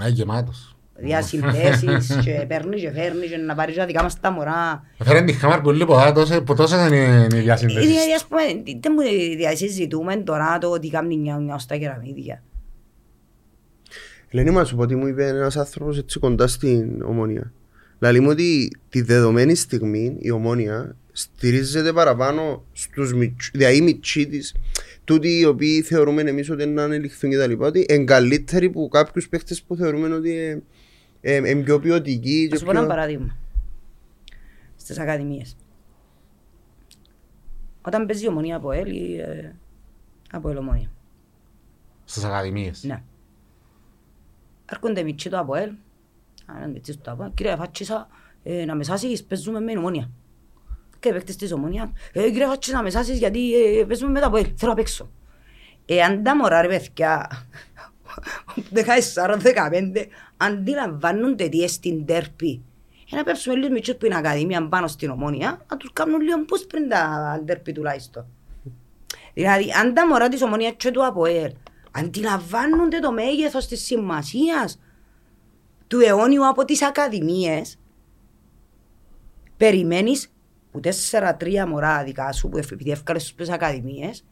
[0.00, 0.76] Να είναι γεμάτος.
[0.94, 4.84] διασυνδέσεις και παίρνεις και φέρνεις και να πάρεις και τα δικά μας τα μωρά.
[5.04, 8.14] Φέραν τη χάμαρ πολύ ποδά, τόσε- που τόσες είναι οι Δηλαδή, διασύνδεσεις.
[8.14, 8.40] ας πούμε,
[8.80, 9.02] δεν μου
[9.36, 12.42] διασυζητούμε τώρα το ότι κάνει νιάου νιάου στα κεραμίδια.
[14.32, 17.52] Ελένη, μα σου πω τι μου είπε ένας άνθρωπος έτσι κοντά στην ομόνια.
[18.00, 24.26] Λέει μου ότι τη δεδομένη στιγμή η ομόνια στηρίζεται παραπάνω στους μητσ- δηλαδή οι μητσοί
[24.28, 24.54] της,
[25.04, 28.70] τούτοι οι οποίοι θεωρούμε εμείς ότι είναι να ανελιχθούν και τα λοιπά, ότι είναι καλύτεροι
[28.70, 30.62] που κάποιους παίχτες που θεωρούμε ότι είναι
[31.20, 32.42] ε, ε, πιο ποιοτικοί.
[32.42, 33.36] Θα και σου πω ένα πιο- παράδειγμα.
[34.76, 35.56] Στις ακαδημίες.
[37.82, 39.54] Όταν παίζει η ομονία από ελ ή ε,
[40.30, 40.58] από ελ
[42.04, 42.84] Στις ακαδημίες.
[42.84, 43.02] Ναι.
[44.72, 45.70] Έρχονται μητσί το από ελ.
[46.54, 47.30] Αν είναι μητσί το από ελ.
[47.34, 48.08] Κύριε Φάτσισα,
[48.42, 50.10] ε, να μεσάσεις παίζουμε με την ομονία.
[51.00, 51.90] Και παίκτες της ομονίας.
[52.12, 54.44] Ε, κύριε Φάτσισα, να μεσάσεις γιατί ε, παίζουμε με τα από ελ.
[54.56, 55.10] Θέλω να παίξω.
[55.86, 57.28] Εάν τα μωρά ρε παιδιά,
[58.74, 62.62] 14-15, αντιλαμβάνονται τι είναι στην τέρπη.
[63.06, 66.44] Για να πέψουμε λίγο μητσούς που είναι ακαδημία πάνω στην ομόνια, να τους κάνουν λίγο
[66.44, 68.26] πώς πριν τα τέρπη τουλάχιστον.
[69.34, 71.52] Δηλαδή, αν τα μωρά της ομονίας και του ΑΠΟΕΛ
[71.90, 74.78] αντιλαμβάνονται το μέγεθος της σημασίας
[75.90, 77.78] του αιώνιου από τις ακαδημίες,
[79.56, 80.32] περιμένεις
[80.72, 84.24] που τέσσερα-τρία μωρά δικά σου που επειδή έφκαλες στους ακαδημίες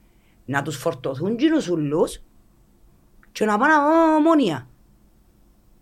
[0.45, 2.19] να τους φορτωθούν κοινούς ουλούς
[3.33, 3.73] και να πάνε
[4.17, 4.67] ομόνια.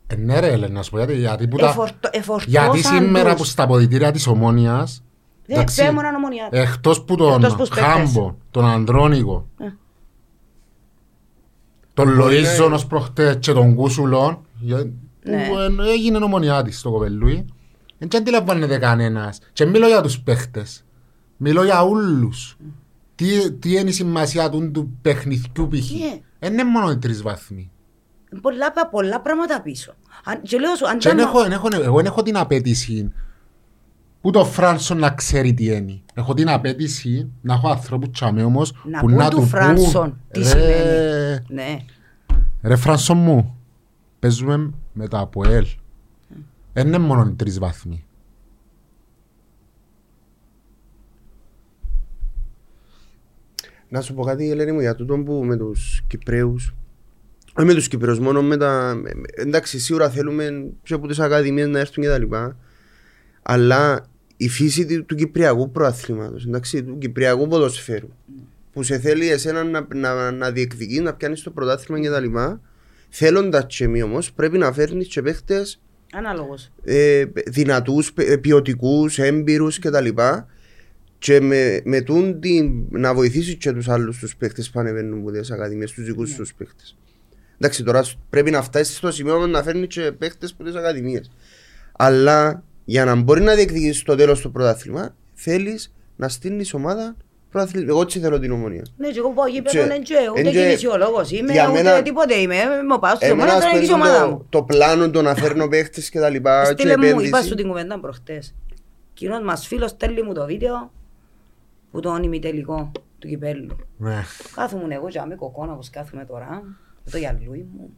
[0.06, 3.30] Ε, ναι ρε Έλενα, να σου πω γιατί, γιατί, που τα- Εφορτω- εφορτώσαν γιατί σήμερα
[3.30, 3.38] τους.
[3.40, 5.02] που στα αποδητήρια της Ομόνιας
[5.46, 6.48] Δεν εντάξει, πέμοναν ομονιά.
[6.50, 7.84] Εκτός που τον Εκτός που τους παίκτες.
[7.92, 9.68] Χάμπο, τον Ανδρώνικο, Ε.
[11.94, 12.74] τον Μπορεί να Λοΐζον είναι.
[12.74, 14.90] ως προχτές και τον Κούσουλον, για- Ναι.
[15.30, 17.44] Που εν- έγινε ομονιάτης στο κοπελούι,
[17.98, 19.38] δεν και αντιλαμβάνεται κανένας.
[19.52, 20.84] Και μιλώ για τους παίχτες,
[21.36, 22.56] μιλώ για όλους.
[23.14, 25.90] Τι, τι είναι η σημασία του, του παιχνιδιού π.χ.
[25.90, 26.18] Ναι.
[26.38, 27.70] Δεν είναι μόνο οι τρεις βαθμοί.
[28.40, 29.94] Πολλά, πολλά πράγματα πίσω.
[30.24, 32.22] Αν, και λέω σου, αν Και τα εν μο- έχω, εν έχω, εγώ δεν έχω
[32.22, 33.12] την απέτηση
[34.20, 36.00] που το Φράνσον να ξέρει τι είναι.
[36.14, 40.20] Έχω την απέτηση να έχω ανθρώπους τσάμε όμως Να που πούν να του του Φράνσον
[40.30, 41.44] τι Ρε- σημαίνει.
[41.48, 41.76] Ναι.
[42.62, 43.56] Ρε Φράνσον μου,
[44.18, 45.66] παίζουμε με το ΑΠΟΕΛ.
[46.72, 48.04] Δεν είναι μόνο οι τρεις βαθμοί.
[53.88, 56.74] Να σου πω κάτι, Ελένη μου, για τούτο που με τους Κυπρέους
[57.58, 58.94] όχι με τους Κυπρέους, μόνο με τα...
[59.02, 62.56] με- με- Εντάξει, σίγουρα θέλουμε και από τις ακαδημίες να έρθουν και τα λοιπά.
[63.42, 68.08] Αλλά η φύση του, του Κυπριακού προαθλήματος, εντάξει, του Κυπριακού ποδοσφαίρου,
[68.72, 72.08] που σε θέλει εσένα να, να, να διεκδικείς, να πιάνεις το πρωτάθλημα και
[73.10, 75.80] τα λοιπά, θέλοντας και μη όμως, πρέπει να φέρνεις και παίχτες
[76.12, 76.70] Ανάλογος.
[76.84, 80.08] ε, δυνατούς, παι- ποιοτικούς, έμπειρους κτλ.
[81.18, 85.30] Και με, με τούν την, να βοηθήσεις και τους άλλους τους παίχτες που ανεβαίνουν από
[85.30, 86.96] τις ακαδημίες, τους δικούς τους παίχτες.
[87.58, 91.30] Εντάξει, τώρα σ- πρέπει να φτάσεις στο σημείο να φέρνεις και παίχτες από τις ακαδημίες.
[91.92, 97.16] Αλλά για να μπορεί να διεκδικήσεις στο τέλος το πρωτάθλημα, θέλεις να στείλεις ομάδα
[97.56, 97.88] πρωταθλητή.
[97.88, 98.82] Εγώ έτσι θέλω την ομονία.
[98.96, 101.82] Ναι, και εγώ πάω γήπεδο, Και- δεν και ούτε εν και- κινησιολόγος είμαι, για ούτε
[101.82, 102.54] μένα- τίποτε είμαι.
[102.54, 104.46] Είμαι πάω στο Εμένα μόνο ας να νικήσει η πούμε, ομάδα το, μου.
[104.48, 107.46] το πλάνο το να φέρνω παίχτες και τα λοιπά και Στείλε μου, είπα επένδυση.
[107.48, 108.54] σου την κουβέντα προχτές.
[109.14, 110.90] Κοινός μας φίλος στέλνει μου το βίντεο
[111.90, 113.76] που το ημιτελικό του κυπέλλου.
[113.96, 114.22] Ναι.
[114.54, 116.62] Κάθομαι εγώ και είμαι κοκόνα όπως κάθομαι τώρα,
[117.04, 117.90] με το γυαλούι μου.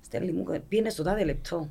[0.00, 1.68] Στέλνει μου, πήγαινε στο τάδε λεπτό.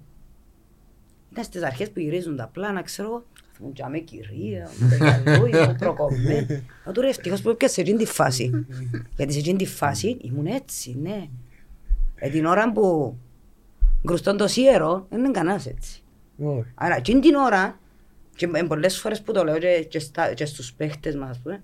[1.33, 3.25] Ήταν στις αρχές που γυρίζουν τα πλάνα, ξέρω εγώ.
[3.51, 6.61] Κάθομαι και είμαι κυρία, με το γυαλούι μου προκομμένο.
[6.85, 8.65] Μα τώρα ευτυχώς που έπιασε σε εκείνη τη φάση.
[9.15, 11.27] Γιατί σε εκείνη τη φάση ήμουν έτσι, ναι.
[12.15, 13.15] Ε, την ώρα που
[14.05, 16.03] γκρουστών το σίερο, δεν είναι κανένας έτσι.
[16.37, 16.71] Όχι.
[16.75, 17.79] Άρα, εκείνη την ώρα,
[18.35, 21.39] και ε, πολλές φορές που το λέω και, και, στα, και στους παίχτες μας, ας
[21.39, 21.63] πούμε,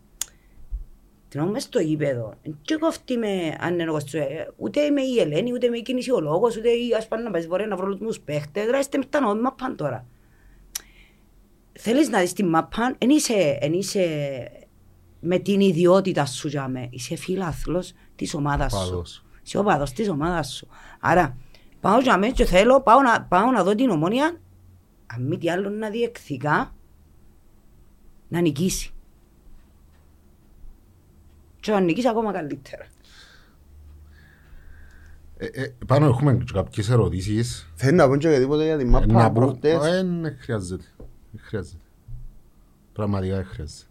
[1.30, 5.02] την ώρα μες στο γήπεδο, και κόφτει με, αν είναι εγώ στο, ε, ούτε είμαι
[5.02, 7.86] η Ελένη, ούτε είμαι η κινησιολόγος, ούτε η, ας πάνε να πάεις μπορεί να βρω
[7.86, 10.06] όλους τους παίχτες, δηλαδή είστε με τα νόμιμα πάνε τώρα.
[11.74, 14.06] Θέλεις να δεις τη μάπα, εν είσαι, εν είσαι
[15.20, 18.90] με την ιδιότητα σου για με, είσαι φίλαθλος της ομάδας σου.
[18.90, 19.26] Παδός.
[19.44, 20.68] Είσαι ο παδός της ομάδας σου.
[21.00, 21.38] Άρα,
[21.80, 24.40] πάω για μένα και θέλω, πάω να, πάω να δω την ομόνια,
[25.06, 26.76] αν μη τι άλλο να διεκδικά,
[28.28, 28.94] να νικήσει.
[31.60, 32.86] Και να νικήσει ακόμα καλύτερα.
[35.38, 37.72] Ε, ε, Πάνω έχουμε και κάποιες ερωτήσεις.
[37.76, 39.86] Θέλει να πω και τίποτα για τη Ε, μάπα Να πω, προχτές.
[39.86, 40.84] ε, δεν χρειάζεται.
[41.32, 41.84] Δεν χρειάζεται.
[42.94, 43.84] Πραγματικά δεν χρειάζεται.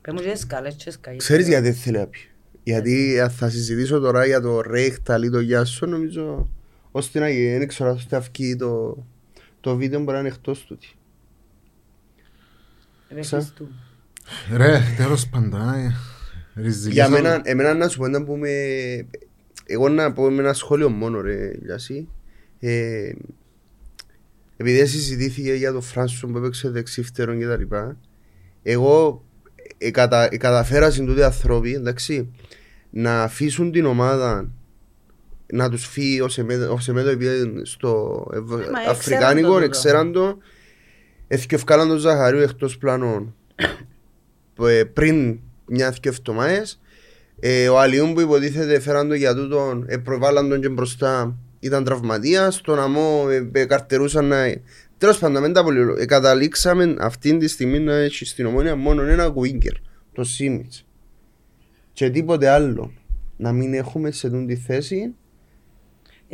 [0.00, 1.18] Πες μου και σκάλες και σκάλες.
[1.18, 2.18] Ξέρεις γιατί δεν θέλει να πει.
[2.62, 6.48] Γιατί αν θα συζητήσω τώρα για το Ρέχταλ ή το Γιάσο νομίζω
[6.90, 9.04] ώστε να γίνει, δεν ξέρω αν θα βγει το,
[9.60, 10.88] το βίντεο μπορεί να είναι εκτός τούτη.
[10.88, 11.01] Ρε Σα- Χριστού.
[14.56, 15.94] Ρε, τέλος πάντα, ε,
[16.62, 18.50] ριζικής Για ο- μένα, εμένα να σου πω να πούμε,
[19.66, 22.08] εγώ να πω με ένα σχόλιο μόνο ρε Γιάση.
[22.60, 23.12] Ε,
[24.56, 27.96] επειδή συζητήθηκε για τον Φράνσον που έπαιξε δεξίφτερον και τα λοιπά,
[28.62, 29.24] εγώ
[29.78, 32.30] ε, κατα, ε, καταφέρασαν τούτοι άνθρωποι, εντάξει,
[32.90, 34.50] να αφήσουν την ομάδα
[35.52, 37.30] να τους φύγει ο Σεμέδο, ο Σεμέδο πήγε
[37.62, 39.64] στο Ευ- Μα έξεραν Αφρικάνικο, το τούτο.
[39.64, 40.38] εξέραν το,
[41.32, 43.34] έφυγε τον Ζαχαρίου εκτός πλάνων
[44.54, 46.80] που, ε, πριν μια-δυο εβδομάδες.
[47.40, 51.84] Ε, ο Αλιούν που υποτίθεται φέραν το για τούτον, ε, προβάλλαν τον και μπροστά, ήταν
[51.84, 54.54] τραυματίας, τον αμό ε, ε, καρτερούσαν να...
[54.98, 59.02] Τέλος πάντων, δεν τα πολύ ε, καταλήξαμε αυτή τη στιγμή να έχει στην ομόνια μόνο
[59.02, 59.74] ένα γουίγκερ,
[60.12, 60.86] το Σίμιτς.
[61.92, 62.92] Και τίποτε άλλο.
[63.36, 65.14] Να μην έχουμε σε τούτη τη θέση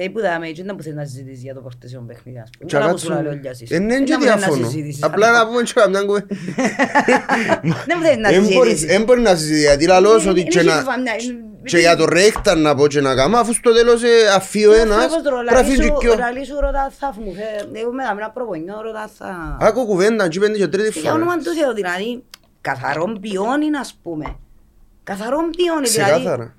[0.01, 2.70] Ε, που δάμε, έτσι δεν που θέλεις να συζητήσεις για το πορτεσιόν παιχνίδι, ας πούμε.
[2.70, 3.29] και Καλά που σου κάτσουμε.
[3.29, 3.70] λέει ο Λιάσης.
[3.70, 4.69] Ε, ναι, Δεν και μου θέλεις να διαφωνώ.
[4.69, 6.27] συζητήσεις, Απλά αλλά- να πούμε και καμιά κουβέντα.
[7.89, 8.91] Δεν μου θέλεις να Εν μπορείς- συζητήσεις.
[8.99, 10.83] εν μπορεί να συζητήσει, γιατί λαλώς Ε, ότι ε, και ε, να- ε, ε,
[11.65, 14.73] και για το ρέχτα να πω και να κάνω, αφού στο τέλος ε, αφεί ο
[14.73, 18.31] ένας, πρέπει να φύγει και ο- Λαλή σου ρωτά θα μου φέρει, εγώ με ένα
[18.31, 19.57] προπονιό ρωτά θα...
[19.61, 21.15] Άκου κουβέντα, και πέντε και τρίτη Για φορά.
[21.15, 22.23] όνομα του Θεού, δηλαδή,
[22.61, 24.37] καθαρόν ποιόνι, ας πούμε.
[25.05, 26.55] Καθαρόν ποιόνι, δηλαδή, Ξεκάθαρα.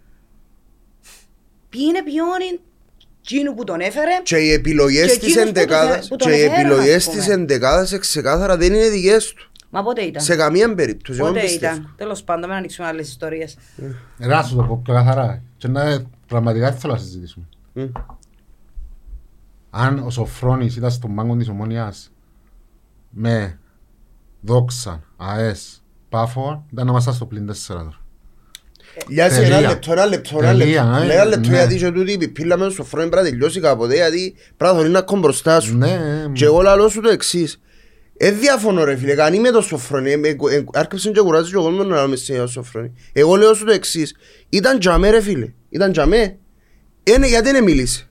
[1.69, 2.59] ποιοι είναι ποιόνι,
[3.31, 6.15] εκείνου που τον έφερε, Και οι επιλογές Και της εκείνους που το εντεκάδας, θε- που
[6.15, 7.33] τον και οι εφέραν, επιλογές ας της πούμε.
[7.33, 9.49] εντεκάδας ξεκάθαρα δεν είναι δικές του.
[9.69, 11.75] μα πότε ήταν; Σε καμία περίπτωση, εγώ Πότε πιστεύω.
[11.75, 13.57] ήταν; Τέλος πάντων, μην ανοίξουμε άλλες ιστορίες.
[14.19, 15.43] Ρε, να σου το πω πιο καθαρά.
[15.57, 17.45] Και να πραγματικά δεν θέλω να συζητήσουμε.
[17.73, 17.83] Μμ.
[19.69, 22.11] Αν ο Σοφρόνης ήταν στον πάγκο της Ομόνιας
[23.09, 23.59] με
[24.41, 27.97] δόξα, ΑΕΣ, πάφο, ήταν να είμαστε στο πλήν τέσσερα τώρα.
[29.07, 29.67] Λιάζει ένα Τελεία.
[29.69, 31.01] λεπτό, ένα λεπτό, ένα Τελεία, λεπτό.
[31.01, 31.55] ε, Λέει ένα λεπτό ναι.
[31.57, 34.79] γιατί και τούτη η πιπίλα μέσα στο φρόνι πρέπει να τελειώσει κάποτε γιατί πρέπει να
[34.79, 35.77] θωρεί να κόμπ μπροστά σου.
[35.77, 35.99] Ναι,
[36.33, 37.59] Και εγώ λαλώ σου το εξής.
[38.17, 40.11] Ε, διαφωνώ ρε φίλε, κανεί με το σοφρόνι.
[40.11, 42.91] Ε, ε, ε, Άρχισε και κουράζει και ο κόσμος να λέμε σε σοφρόνι.
[43.13, 44.15] Εγώ λέω σου το εξής.
[44.49, 45.53] Ήταν τζαμέ ρε φίλε.
[45.69, 46.37] Ήταν τζαμέ.
[47.03, 48.08] Ε, ναι, γιατί δεν μίλησε.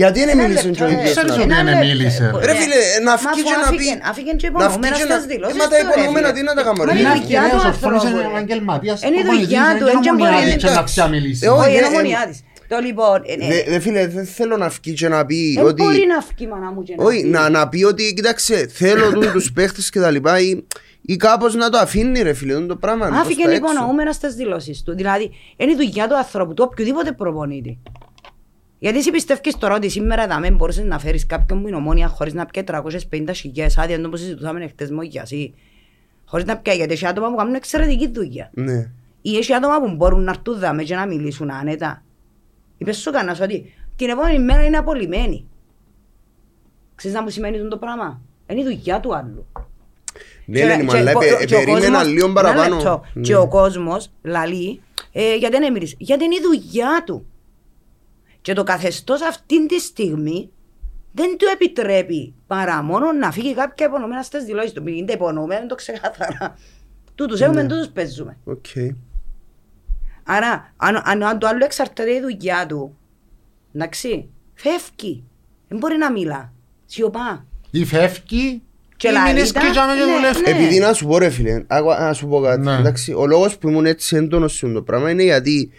[0.00, 0.92] Γιατί δεν Ένα μίλησε λεπτό, και ο ρε.
[0.92, 1.52] ίδιος Ξέρεις να ότι πει.
[1.52, 2.52] Ένα δεν λεπτό, μίλησε, ε, ρε.
[2.52, 3.76] Ρε φίλε, να Μα φύγει αφού και να πει.
[3.76, 5.90] άφηγεν- άφηγεν και Να υπονομένα φύγει και στις να- δηλώσεις Ε, μα τα του, ρε,
[5.90, 6.38] υπονομένα φίλε.
[6.38, 7.02] τι να τα κάνουμε, ρε, Μα φίλε.
[7.08, 8.32] είναι Ναι, δουλειά και του ο Σοφρόνης ανθρώπου, είναι ρε.
[8.34, 8.98] επαγγελματίας.
[9.06, 10.92] Είναι η προπονητής, δουλειά δεν του, είναι έτσι μπορεί να ομονιάδης είναι και να εντάξει.
[10.94, 11.42] πια μιλήσει.
[11.46, 12.38] Ε, όχι, Όχι, είναι ε, ομονιά της.
[12.72, 15.64] Το λοιπόν, ε, ε, Δε- Δε φίλε, δεν θέλω να φύγει και να πει δεν
[15.70, 15.80] ότι...
[15.82, 17.28] μπορεί να φύγει μάνα μου και να Όχι, πει.
[17.34, 20.50] να, να πει ότι κοίταξε, θέλω του, τους παίχτες και τα λοιπά ή,
[21.02, 23.04] ή κάπως να το αφήνει ρε φίλε, αυτό το πράγμα.
[23.06, 23.84] προς Άφηκε τα λοιπόν έξω.
[23.84, 24.94] νοούμενα στις δηλώσεις του.
[25.00, 27.78] Δηλαδή, είναι η δουλειά του ανθρώπου, του οποιοδήποτε προπονήτη.
[28.82, 32.34] Γιατί εσύ πιστεύεις τώρα ότι σήμερα δάμε μπορούσες να φέρεις κάποιον που είναι ομόνια χωρίς
[32.34, 35.54] να πιέει 350 χιλιάδες άδεια, ενώ που συζητούσαμε χτες με γιασί.
[36.24, 38.50] Χωρίς να πιέει, γιατί έχει άτομα που κάνουν εξαιρετική δουλειά.
[38.54, 38.90] Ναι.
[39.22, 42.02] Ή έχει άτομα που μπορούν να έρθουν δάμε και να μιλήσουν άνετα.
[42.78, 45.46] Είπες σου κανένας ότι την επόμενη μέρα είναι απολυμμένοι.
[46.94, 49.46] Ξέρεις να μου σημαίνει το πράγμα; Είναι η δουλειά του άλλου.
[50.44, 52.74] Ναι, Και- ναι, και- μα αλλά και- επε- και ο περίμενα κόσμος- λίγο ένα παραπάνω.
[52.76, 53.02] λεπτό.
[53.14, 53.22] Ναι.
[53.22, 54.80] Και ο κόσμος λαλεί,
[55.12, 55.94] ε, γιατί δεν έμεινες.
[55.98, 57.26] Γιατί είναι η δουλειά του.
[58.42, 60.50] Και το καθεστώς αυτή τη στιγμή
[61.12, 64.82] δεν του επιτρέπει παρά μόνο να φύγει κάποια υπονοούμενα στις δηλώσεις του.
[64.82, 66.58] Μην τα υπονοούμενα, είναι το ξεκάθαρα.
[67.14, 67.46] Τούτους Ναι.
[67.46, 68.36] έχουμε, τούτους παίζουμε.
[68.44, 68.66] Οκ.
[70.24, 72.96] Άρα, αν, αν, αν το άλλο εξαρτάται η δουλειά του,
[73.74, 75.24] εντάξει, φεύγει.
[75.68, 76.52] Δεν μπορεί να μιλά.
[76.86, 77.46] Σιωπά.
[77.70, 78.62] Ή φεύγει
[78.96, 80.40] Και ή λαλεί μείνεις τα, κρύτσαμε και ναι, δουλεύει.
[80.40, 80.50] ναι.
[80.50, 82.60] Επειδή να σου πω ρε φίλε, άκου- να σου πω κάτι.
[82.60, 82.76] Ναι.
[82.78, 85.70] Εντάξει, ο λόγος που ήμουν έτσι έντονος σε αυτό το πράγμα είναι γιατί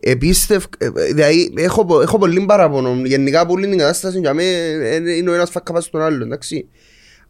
[0.00, 3.00] επίστευ, ε, δηλαδή έχω, πο- έχω πολύ παραπονό.
[3.04, 6.68] Γενικά που όλη την κατάσταση για μένα ε, είναι ο ένας φακαπάς στον άλλο, εντάξει.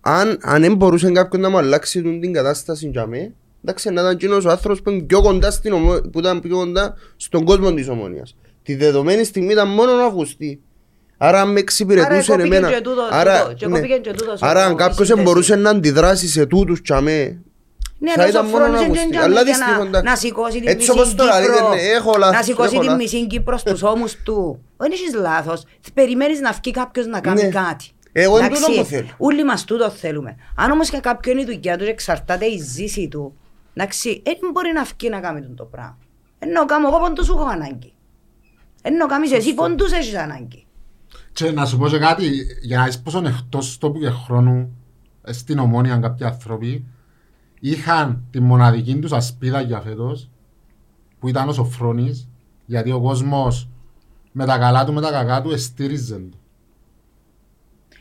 [0.01, 3.31] Αν, αν δεν μπορούσε κάποιον να μου αλλάξει τούτη την κατάσταση για μένα,
[3.65, 6.01] εντάξει, να ήταν εκείνος ο άνθρωπος που, είναι πιο κοντά στην ομο...
[6.13, 8.37] που ήταν πιο κοντά στον κόσμο της ομόνιας.
[8.63, 10.61] Τη δεδομένη στιγμή ήταν μόνο ο Αυγουστή.
[11.21, 12.61] Άρα αν με εξυπηρετούσε Άρα, εμένα.
[12.61, 13.75] κόπηκε και τούτο- Άρα, τούτο, και ναι.
[13.75, 15.27] κόπηκε και τούτος ο- Άρα αν η κάποιος σύνδεση.
[15.29, 17.37] μπορούσε να αντιδράσει σε τούτους για μένα,
[18.01, 19.11] Ναι, θα αλλά ήταν ο μόνο Σοφρόνης να δεν ακουστεί.
[19.11, 20.11] τζάμε Αλλά για δυστυχώς, να, εντάξει.
[20.11, 22.81] να σηκώσει την Έτσι μισή όπως τώρα λέτε, Κύπρο, ναι, έχω λάθος, να σηκώσει έχω
[22.83, 23.03] την λάθος.
[23.13, 24.63] μισή Κύπρο στους ώμους του.
[24.77, 25.65] Δεν έχεις λάθος.
[25.95, 27.49] Περιμένεις να βγει κάποιος να κάνει Ναι.
[27.49, 27.87] κάτι.
[28.13, 29.09] Εγώ είναι Εντάξει, τούτο που θέλω.
[29.19, 30.37] Όλοι μας τούτο θέλουμε.
[30.57, 33.35] Αν όμως και κάποιον η δουλειά τους και εξαρτάται η ζήση του,
[33.75, 35.99] εντάξει, δεν μπορεί να βγει να κάνει το πράγμα.
[36.39, 37.93] Ενώ κάνω εγώ πόντους σου έχω ανάγκη.
[38.83, 40.67] Ενώ κάνεις εσύ πόντους έχεις ανάγκη.
[41.33, 42.31] Και να σου πω και κάτι,
[42.63, 44.77] για να δεις πόσο είναι εκτός τόπου και χρόνου
[45.25, 46.85] ε, στην ομόνια κάποιοι άνθρωποι
[47.61, 50.31] είχαν τη μοναδική τους ασπίδα για φέτος
[51.19, 52.29] που ήταν ο Σοφρόνης,
[52.67, 53.69] γιατί ο κόσμος
[54.33, 56.39] με τα καλά του, με τα κακά του, εστήριζε του.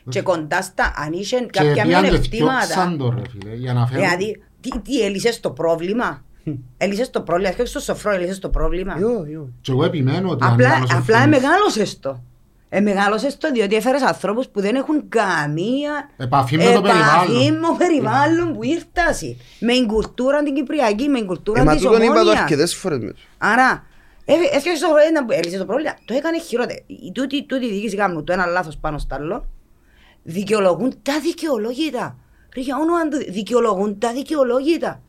[0.08, 2.60] Και κοντά στα, αν είχε Και κάποια πήγαν και μειονεκτήματα.
[2.60, 4.04] φτιάξαν το ρε φίλε, για να φέρουν...
[4.04, 6.22] Δηλαδή, τι, τι έλυσες το πρόβλημα;
[6.76, 8.98] Έλυσες το πρόβλημα, όχι στο σοφρό, έλυσες το πρόβλημα.
[8.98, 9.48] Ιω, ιω.
[9.60, 11.98] Και εγώ επιμένω ότι αν Απλά, ήταν ο απλά Σοφρόνης, εμεγάλωσες
[12.70, 12.76] το.
[12.76, 17.54] Εμεγάλωσες το διότι έφερες ανθρώπους που δεν έχουν καμία Επαφή με το επαφή περιβάλλον.
[17.60, 19.36] με το περιβάλλον που ήρθασαι.
[19.60, 22.38] Με την κουλτούρα την κυπριακή, με την Ε, κουλτούρα μα της τούτον είπα το ομόνιας.
[22.40, 23.14] αρκετές φορές μες.
[23.38, 23.86] Άρα,
[24.24, 26.78] έφε- έφτιαξες το ένα που έλυσες το πρόβλημα, το έκανες χειρότερο.
[26.86, 29.44] Η τούτη, τούτη η διοίκηση κάνουν το ένα λάθος πάνω στο άλλο,
[30.22, 32.16] δικαιολογούν τα δικαιολόγητα.
[32.54, 35.00] Ρε για όνομα του, δικαιολογούν τα δικαιολόγητα.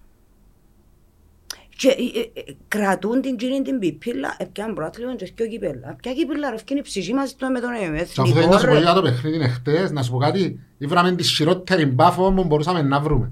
[1.80, 5.96] Και ε, ε, ε, κρατούν την κύριε την πιπίλα, έπιαν πρόθλημα και σκιο κύπελα.
[6.02, 7.70] Ποια κύπελα ρε, ευκαινεί η ψυχή μας το με τον
[8.14, 8.94] Και αφού θέλει να σου πω εθνικό για ρε.
[8.94, 13.32] το παιχνίδι εχθές, να σου πω κάτι, ήβραμε τη χειρότερη μπάφο που μπορούσαμε να βρούμε.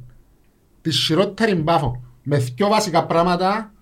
[0.82, 2.04] Τη χειρότερη μπάφο.
[2.24, 3.74] Με δυο βασικά πράγματα,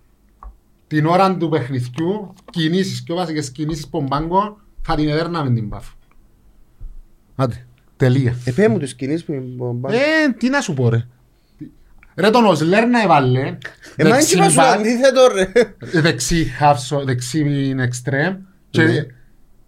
[0.87, 5.95] την ώρα του παιχνιδιού, κινήσεις, δυο βασικές κινήσεις πομπάγκο, θα την έδερναμε την μπάφο.
[7.35, 7.67] Άντε,
[7.97, 8.35] τελεία.
[8.45, 11.07] Επέ μου τις κινήσεις που είναι Ε, τι να σου πω ρε.
[12.15, 13.57] Ρε τον Οσλέρ να έβαλε,
[13.95, 15.51] Ε, μα δεξί είναι σου μπακ, αντίθετο ρε.
[16.01, 18.37] δεξί half, δεξί εξτρέμ
[18.69, 19.05] και Ναι.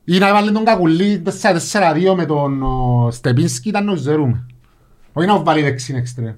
[0.04, 4.46] ή να έβαλε τον Κακουλή 4-4-2 με τον ο, Στεπίνσκι ήταν να τους ζερούμε.
[5.14, 6.36] Όχι να βάλει δεξί εξτρέμ.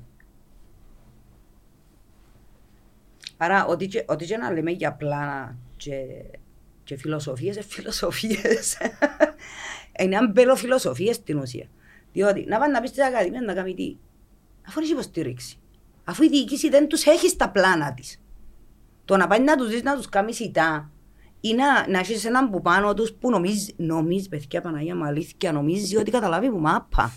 [3.37, 5.93] Άρα, ό,τι και, ό,τι και να λέμε για πλάνα και,
[6.83, 8.77] και φιλοσοφίες, ε, φιλοσοφίες.
[9.99, 11.65] είναι αμπελοφιλοσοφίες στην ουσία.
[12.13, 13.97] Διότι να πάνε να πεις στην Ακαδημία να κάνει τι;
[14.67, 15.57] Αφού έχει υποστήριξη.
[16.03, 18.21] Αφού η διοίκηση δεν τους έχει στα πλάνα της.
[19.05, 20.91] Το να πάει να τους δεις να τους κάνει σιτά
[21.41, 25.51] ή να, να έχεις έναν που πάνω τους που νομίζει, νομίζει, παιδιά Παναγία μου αλήθεια,
[25.51, 27.11] νομίζει ότι καταλάβει που μάπα.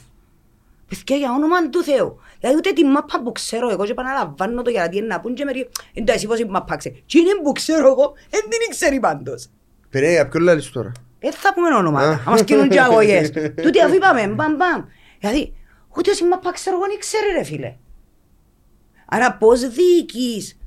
[0.88, 2.20] Παιδιά για όνομα του Θεού.
[2.40, 5.44] Δηλαδή ούτε τη μάπα που ξέρω εγώ και επαναλαμβάνω το γιατί είναι να πούν και
[5.44, 7.02] μερικοί εντάξει πως η μάπα ξέρεις.
[7.06, 9.48] Τι είναι που ξέρω εγώ, δεν την ξέρει πάντως.
[9.90, 13.30] Περέ, για ποιον λάλης τώρα; Δεν θα πούμε ονόματα, να μας κινούν και αγωγές.
[13.62, 14.84] Τούτοι αφού είπαμε, μπαμ μπαμ.
[15.18, 15.54] Δηλαδή,
[15.96, 17.76] ούτε η μάπα ξέρω εγώ δεν ξέρει ρε φίλε.
[19.14, 20.58] Άρα πώς διοικείς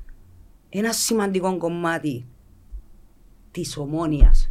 [0.69, 2.25] ένα σημαντικό κομμάτι
[3.51, 4.49] της ομόνιας;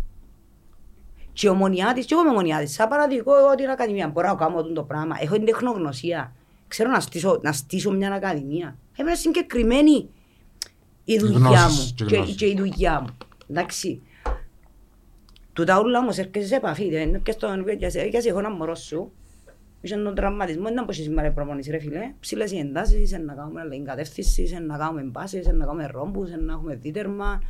[1.32, 4.28] Και η ομονιά της, και εγώ είμαι ομονιά της, σαν παραδείγμα εγώ την ακαδημία, μπορώ
[4.28, 6.34] να κάνω το πράγμα, έχω την τεχνογνωσία,
[6.68, 8.76] ξέρω να στήσω, να στήσω μια ακαδημία.
[8.96, 10.08] Είμαι συγκεκριμένη
[11.04, 12.36] η δουλειά γνώσεις μου και και, γνώσεις.
[12.36, 13.16] και η δουλειά μου.
[13.50, 14.02] Εντάξει.
[15.52, 18.38] Τούτα όλα όμως έρχεσαι σε επαφή, δεν είναι και στον και σε- και σε έχω
[18.38, 19.12] ένα μωρό σου,
[19.84, 22.12] είχε τον τραυματισμό, δεν μπορεί σήμερα η προπονήση ρε φίλε.
[22.20, 26.74] Ψηλές οι εντάσεις, να κάνουμε άλλη κατεύθυνση, να κάνουμε μπάσεις, να κάνουμε ρόμπους, να έχουμε
[26.74, 27.42] δίτερμα.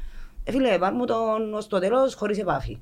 [0.44, 2.78] Ε, φίλε, πάρ' μου τον ως το τέλος χωρίς επαφή.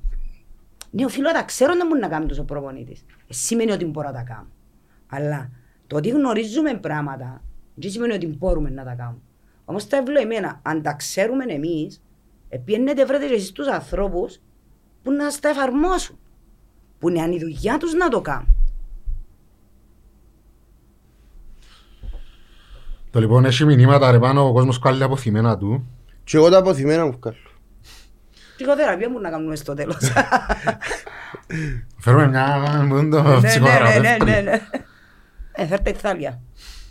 [0.91, 3.05] Ναι, οφείλω να τα ξέρω να μπορεί να κάνει τόσο προπονήτης.
[3.27, 4.47] Ε, σημαίνει ότι μπορώ να τα κάνω.
[5.07, 5.49] Αλλά
[5.87, 7.41] το ότι γνωρίζουμε πράγματα,
[7.75, 9.21] δεν σημαίνει ότι μπορούμε να τα κάνουμε.
[9.65, 12.03] Όμως τα ευλογημένα, αν τα ξέρουμε εμείς,
[12.49, 14.41] επιένετε βρείτε και εσείς τους ανθρώπους
[15.03, 16.17] που να στα εφαρμόσουν.
[16.99, 18.62] Που είναι η δουλειά τους να το κάνουν.
[23.13, 25.87] Το λοιπόν έχει μηνύματα ρε πάνω, ο κόσμος κάλλει αποθυμένα του.
[26.23, 27.37] Και εγώ τα αποθυμένα μου βγάλω.
[28.55, 29.97] Ψυχοθεραπεία μπορεί να κάνουμε στο τέλος.
[32.03, 32.57] Φέρουμε μια
[32.87, 34.25] μου το Ναι, ναι, ναι, ναι, ψυχοθεραπεύτη.
[34.25, 34.61] ναι, ναι.
[35.51, 36.41] Ε, φέρτε η θάλια.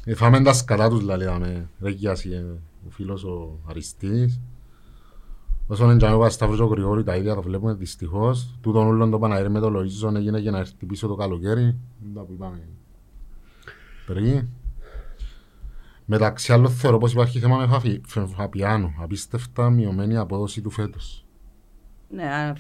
[0.05, 1.69] Ε, Φάμε τα σκατά τους λαλή δάμε.
[1.81, 2.45] Ρε Γιάση, ε,
[2.87, 4.41] ο φίλος ο Αριστής.
[5.67, 8.59] Όσον είναι και ο Σταύρος και ο Γρηγόρη τα ίδια το βλέπουμε δυστυχώς.
[8.61, 11.63] Τούτον όλον το Παναγέρι με το Λοΐζον έγινε για να έρθει πίσω το καλοκαίρι.
[11.63, 12.61] Είναι τα που είπαμε
[14.07, 14.49] πριν.
[16.05, 18.93] Μεταξύ άλλων θεωρώ πως υπάρχει θέμα με Φαφι- Φε- Φαπιάνο.
[19.03, 21.25] Απίστευτα μειωμένη απόδοση του φέτος.
[22.09, 22.53] Ναι, α,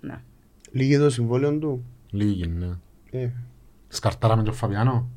[0.00, 0.20] ναι.
[0.70, 2.68] Λίγη το συμβόλαιο του; Λίγη, ναι.
[3.10, 3.28] Ε.
[3.88, 5.08] Σκαρτάραμε τον Φαπιάνο;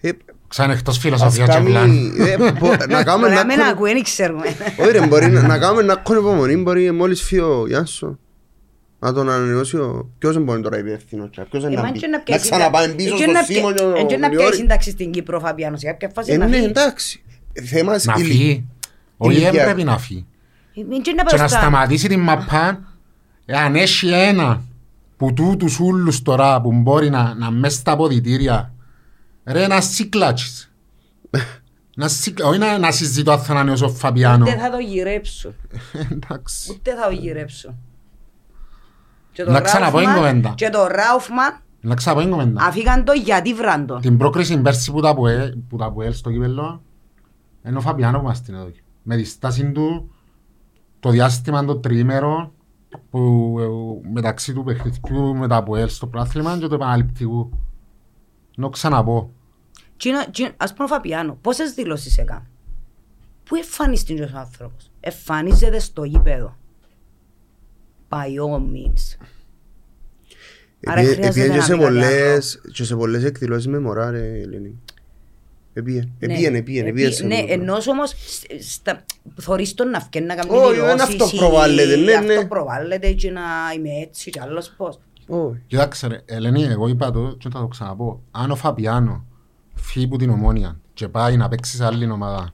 [0.00, 0.10] Ε,
[0.48, 1.66] Ξάνε εκτός ας φιλοσοφίας και κάνει...
[1.66, 1.90] πλάν.
[2.20, 4.46] ε, μπο- Να κάνουμε Μπορεί να να μην κον- ακούει, δεν ξέρουμε.
[4.80, 8.18] Όχι ρε, μπορεί να να κάνουμε να κον υπομονή, μπορεί μόλις φύγει ο Γιάνσο.
[9.02, 10.10] Να τον ανανεώσει ο...
[10.18, 11.98] Ποιος δεν μπορεί τώρα υπεύθυνος, και ποιος δεν Ε, να μα μπει.
[11.98, 14.26] και να Να πιάσει ξαναπάμε πίσω και στο να Σίμον και πια- ε, και να
[14.26, 14.56] ο πιάσει Γρηγόρη.
[14.56, 15.76] σύνταξη στην Κύπρο Φαπιάνο.
[15.76, 16.66] Σε κάποια φάση Ε, να ναι, φύγει.
[16.66, 17.22] εντάξει.
[17.64, 18.68] Θέμα Να ηλι- φύγει.
[19.16, 19.62] Όχι ηλικία.
[19.62, 20.26] έπρεπε να φύγει.
[20.74, 21.58] Ε, μην και να Και να μπροστά.
[21.60, 22.80] σταματήσει την μαπά
[23.46, 24.62] εάν έχει ένα
[25.16, 28.72] που τούτους ούλους τώρα που μπορεί να, να μες στα ποδητήρια
[29.44, 30.72] ρε να σικλάτσεις.
[31.96, 32.42] να σικλ...
[32.42, 34.44] Όχι να, να συζητώ αν θα ανανεώσω ο Φαπιάνο.
[34.48, 35.54] Ούτε θα το γυρέψω.
[36.12, 36.70] Εντάξει.
[36.72, 37.74] Ούτε θα το γυρέψω.
[39.44, 40.52] Και Να ξαναπώ Ράουφμαν- την κουβέντα.
[40.56, 42.64] Και το Ράουφμαν Να ξαπώ την κομμέντα.
[42.64, 43.96] αφήγαν το γιατί βράντο.
[43.98, 46.82] Την πρόκριση πέρσι που τα Αποέλ- που τα Αποέλ στο κύπελλο
[47.66, 48.80] είναι ο Φαπιάνο που μας την έδωκε.
[49.02, 50.10] Με τη στάση του
[51.00, 52.52] το διάστημα το τριήμερο
[53.10, 57.50] που ε, μεταξύ του παιχνιδιού με τα Αποέλ στο πράθλημα και το επαναληπτικού.
[58.56, 59.30] Να ξαναπώ.
[59.96, 62.42] Τι είναι- τι είναι- Ας πούμε ο Φαπιάνο, πόσες δηλώσεις έκανε;
[63.44, 66.56] Πού εμφανίστηκε ο άνθρωπος; Εμφανίζεται στο γήπεδο.
[68.10, 69.26] By all means.
[70.86, 73.78] Άρα Επίε- χρειάζεται επίε και να σε πει κάτι πολλές- και σε πολλές εκδηλώσεις με
[73.78, 74.80] μωρά ρε Ελένη.
[75.72, 77.50] Επίε, επίε, επίε, επίε σε Ναι, πολλούς.
[77.50, 79.04] ενώ όμως σ- στα-
[79.40, 82.44] θωρείς τον να φκένει να κάνει Όχι, δηλώσεις δεν αυτό ή- προβάλλεται, ναι, αυτό ναι.
[82.46, 83.40] προβάλλεται και να
[83.76, 85.00] είμαι έτσι και άλλος πώς.
[85.26, 85.60] Όχι.
[85.66, 88.22] Κοιτάξτε ρε, Ελένη, εγώ είπα το και θα το ξαναπώ.
[88.30, 89.24] Αν ο Φαπιάνο
[89.74, 92.50] φύγει από την ομόνια και πάει να παίξει σε άλλη ομάδα,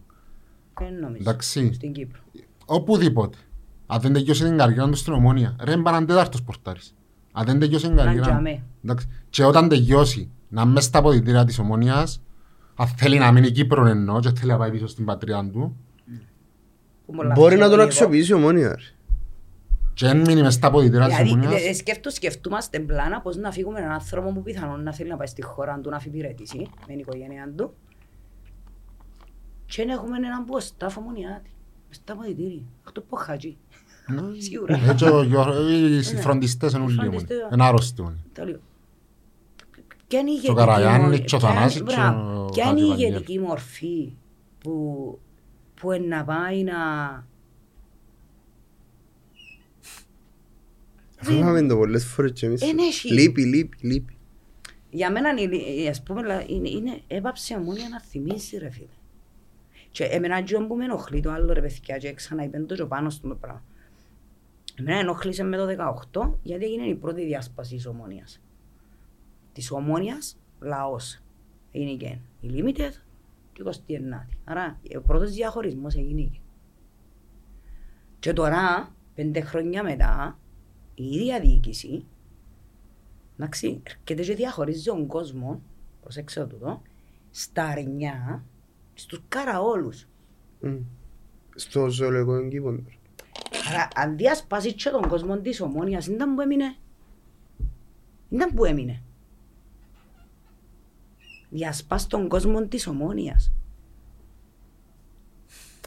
[0.80, 1.20] Δεν νομίζω.
[1.20, 1.70] Εντάξει.
[1.74, 2.20] Στην Κύπρο.
[2.64, 3.38] οπουδήποτε,
[3.86, 6.94] αν δεν τελειώσει την καριέρα του στην ομόνια, ρε είναι έναν τέταρτος πορτάρης.
[7.32, 8.62] Αν δεν τελειώσει την καριέρα τζαμέ.
[8.84, 12.22] εντάξει, και όταν τελειώσει να είμαι στα αποδητήρια της ομόνιας,
[12.74, 15.76] αν θέλει να μείνει Κύπρο εννοώ και θέλει να πάει πίσω στην πατρίδα του,
[17.06, 17.82] Που πολλά Μπορεί να τον φυσιολογικό.
[17.82, 18.68] αξιοποιήσει η ομόνια.
[18.68, 18.74] ρε.
[19.94, 23.50] και αν μείνει μες στα αποδητήρια της Δηλαδή, ομόνιας, ε, σκέφτου, σκεφτούμαστε πλάνα πώς να
[23.50, 26.86] φύγουμε έναν άνθρωπο που πιθανόν να θέλει να πάει στη χώρα του να αφιπηρετήσει με
[26.86, 27.74] την οικογένεια του
[29.66, 31.50] και να έχουμε έναν που στάφο μονιάτη
[31.88, 32.62] μες στα αποδητήρια.
[32.86, 33.56] Αυτό που χατζή.
[34.38, 34.80] Σίγουρα.
[34.88, 35.68] έτσι ο Γιώργο-
[35.98, 38.24] οι φροντιστές είναι όλοι μου, φροντιστές, είναι άρρωστοι μου.
[38.32, 38.60] Το λέω.
[40.08, 42.48] Ποια είναι η Το ηγετική Καραγιάννη, μορφή- και ο ποια είναι- Θανάσης, και μπράβο, ο
[42.50, 43.14] Ποια είναι η Χατζηβαγγέλης.
[43.14, 44.12] ηγετική μορφή
[44.58, 45.18] που,
[45.80, 46.74] που είναι να πάει να...
[51.20, 52.62] Αφού είχαμε το πολλές φορές και εμείς.
[52.62, 53.12] Εν έχει.
[53.12, 54.16] Λείπει, λείπει, λείπει.
[54.90, 58.70] Για μένα η- η- ας πούμε, λα- είναι, είναι έπαψε η ομόνια να θυμίσει ρε
[58.70, 58.86] φίλε.
[59.90, 63.10] Και εμένα και που με ενοχλεί το άλλο ρε παιδιά και ξαναείπεν το και πάνω
[63.10, 63.62] στο πράγμα.
[64.78, 65.66] Εμένα ενοχλήσε με το
[66.12, 68.40] 18 γιατί έγινε η πρώτη διάσπαση της ομόνιας.
[69.52, 71.20] Της ομόνιας λαός.
[71.72, 72.92] Έγινε και η Limited
[73.52, 74.36] και η 29η.
[74.44, 76.40] Άρα ο πρώτος διαχωρισμός έγινε εκεί.
[78.18, 80.38] Και τώρα, πέντε χρόνια μετά,
[80.94, 82.06] η ίδια διοίκηση
[83.38, 85.62] Εντάξει, έρχεται και διαχωρίζει τον κόσμο,
[86.00, 86.82] προσέξτε το τούτο,
[87.30, 88.44] στα αρνιά,
[88.94, 90.06] στους καραόλους.
[90.60, 90.76] Μμ.
[91.54, 92.84] Στο ζωολογικό κήπο.
[93.68, 96.76] Άρα, αν διασπάσεις και τον κόσμο της ομόνιας, ήταν που έμεινε.
[98.28, 99.02] Ήταν που έμεινε.
[101.50, 103.52] Διασπάσει τον κόσμο της ομόνιας.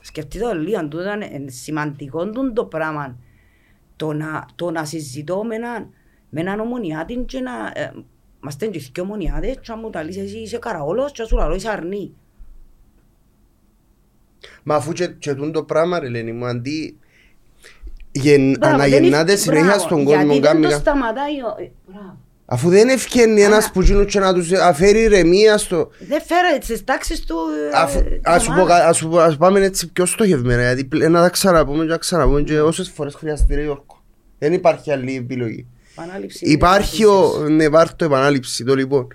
[0.01, 3.17] Σκεφτείτε το λίγο, τούτο είναι σημαντικό τούτο το πράγμα.
[3.95, 5.93] Το να, το να συζητώ με έναν,
[6.29, 7.71] με έναν ομονιάτη και να...
[7.73, 7.93] Ε,
[8.41, 11.35] Είμαστε και δυο ομονιάτες και να μου τα λύσεις εσύ είσαι καραόλος και να σου
[11.35, 12.13] λαλώ είσαι αρνή.
[14.63, 16.99] Μα αφού και, και τούν το πράγμα ρε λένε μου αντί
[18.11, 21.33] γεν, Μπράβο, δεν αναγεννάται ευ- συνέχεια μπράβο, στον κόσμο Γιατί δεν κάνει το κα- σταματάει
[21.33, 21.55] ο...
[21.63, 22.17] ε, Μπράβο.
[22.45, 26.61] αφού δεν ευκαινεί ένας Άρα- που γίνουν και να τους αφαίρει ηρεμία στο Δεν φέρε
[26.61, 27.35] στις τάξεις του...
[27.73, 28.77] ε, Αφού, της ας, σου πω, ομάδας.
[28.79, 31.89] κα- ας, σου πω- ας πάμε έτσι πιο στοχευμένα γιατί πλέ- να τα ξαναπούμε και
[31.89, 34.03] να ξαναπούμε και όσες φορές χρειαστεί ρε Γιώργο.
[34.39, 35.65] Δεν υπάρχει άλλη επιλογή.
[35.97, 37.55] Επανάληψη Υπάρχει είναι ο, επίσης.
[37.55, 39.07] ναι υπάρχει το επανάληψη το λοιπόν.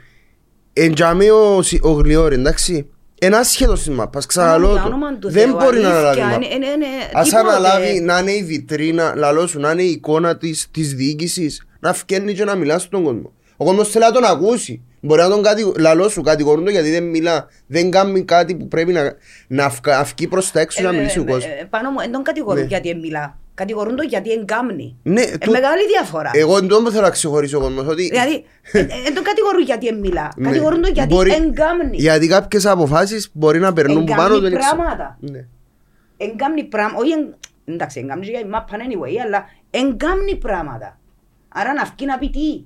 [0.73, 2.89] Εν τζαμί ο, Σι- ο Γλιόρη εντάξει.
[3.25, 4.87] Ένα άσχετος της μάπας, ξαναλώ Για το.
[4.87, 6.55] όνομα του Δεν Θεού, μπορεί να αλήθεια, αναλάβει είναι- μάπα.
[6.55, 7.49] είναι- είναι Ας τίποτε.
[7.49, 11.93] αναλάβει να είναι η βιτρίνα, λαλό σου, να είναι η εικόνα της, της διοίκησης, να
[11.93, 13.33] φκένει και να μιλά στον κόσμο.
[13.57, 14.83] Ο κόσμος θέλει να τον ακούσει.
[15.01, 18.69] Μπορεί να τον κατη, λαλό σου κατηγορούν το γιατί δεν μιλά, δεν κάνει κάτι που
[18.69, 19.13] πρέπει να,
[19.47, 21.45] να φκα- να βγει προς τα έξω Ε, να μιλήσει ο ε, κόσμος.
[21.45, 22.67] ε, Πάνω μου, δεν τον κατηγορούν Ναι.
[22.69, 23.39] γιατί μιλά.
[23.55, 24.97] Κατηγορούν τον γιατί εγκάμνει.
[25.03, 26.31] Ναι, Ε, του- μεγάλη διαφορά.
[26.35, 28.09] Εγώ δεν θέλω να ξεχωρίσω ο κόσμος ότι...
[28.09, 28.45] Δηλαδή,
[29.05, 30.33] δεν τον κατηγορούν γιατί μιλά.
[30.37, 30.47] Ναι.
[30.49, 31.97] Κατηγορούν τον γιατί Μπορεί- εγκάμνει.
[31.97, 34.77] Γιατί κάποιες αποφάσεις μπορεί να περνούν που πάνω Εγκάμνει δεν ξέρω.
[34.77, 35.19] πράγματα.
[35.21, 35.47] Ναι.
[36.17, 36.99] Εγκάμνει πράγματα.
[37.01, 40.99] Όχι, εν- εντάξει, εγκάμνει για μάπαν anyway, αλλά εγκάμνει πράγματα.
[41.49, 42.65] Άρα να βγει να πει τι.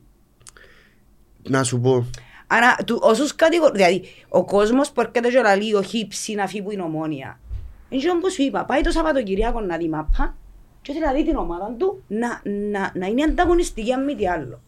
[1.51, 2.07] Να σου πω.
[2.47, 6.63] Άρα, του, όσους κατηγορούν, δηλαδή, ο κόσμος που έρχεται και λέει ο χύψη να φύγει
[6.63, 7.41] που είναι ομόνια.
[7.89, 10.37] Είναι όπως σου είπα, πάει το Σαββατοκυριακό να δει μάπα
[10.83, 12.41] και θέλει να δει την ομάδα του να,
[12.71, 14.61] να, να είναι ανταγωνιστική αν μη τι άλλο.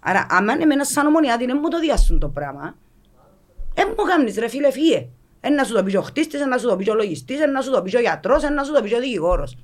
[0.00, 2.76] Άρα, άμα είναι εμένα σαν ομονιάτης, δεν μου το διάσουν το πράγμα.
[3.74, 5.08] Δεν μου κάνεις ρε φίλε φύγε.
[5.40, 7.60] Ένα σου το πεις και ο χτίστης, ένα σου το πεις και ο λογιστής, ένα
[7.60, 9.56] σου το πεις και ο γιατρός, ένα σου το πεις και ο δικηγόρος.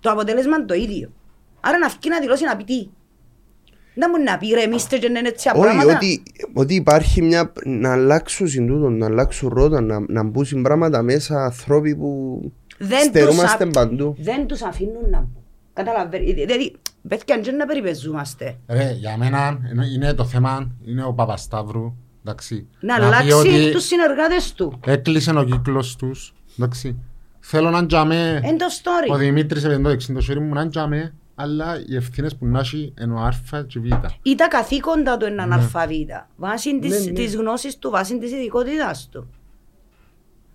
[0.00, 1.12] Το αποτέλεσμα είναι το ίδιο.
[1.60, 2.88] Άρα να βγει να δηλώσει να πει τι.
[3.94, 5.96] Δεν μπορεί να πει ρε εμείστε και είναι έτσι Όχι, πράγματα.
[5.96, 7.52] ότι, ότι υπάρχει μια.
[7.64, 12.40] να αλλάξουν συντούτο, να αλλάξουν ρότα, να, να μπουν πράγματα μέσα ανθρώποι που
[12.86, 14.14] Δεν στερούμαστε τους, παντού.
[14.18, 15.42] δεν τους αφήνουν να μπουν.
[15.72, 16.32] Καταλαβαίνετε.
[16.44, 16.72] Δηλαδή,
[17.08, 18.56] παιδιά, δεν να περιπεζούμαστε.
[18.68, 21.94] Ρε, για μένα είναι- είναι το θέμα, είναι ο Παπασταύρου,
[22.24, 22.66] εντάξει.
[22.80, 24.80] Να πει αλλάξει ότι τους συνεργάτες του.
[24.86, 26.96] Έκλεισε ο κύκλος τους, εντάξει.
[27.40, 29.18] Θέλω να τζαμέ, Εν το ο story.
[29.18, 32.94] Δημήτρης επί το εξήν το χέρι μου να τζαμέ, αλλά οι ευθύνες που να έχει
[33.02, 33.32] είναι ο Α
[33.66, 33.84] και Β.
[34.22, 36.28] Ή τα καθήκοντα του είναι αναλφαβήτα.
[36.36, 37.12] Βάσει της, Ναι, ναι.
[37.12, 39.28] της γνώσης του, βάσει της ειδικότητας του.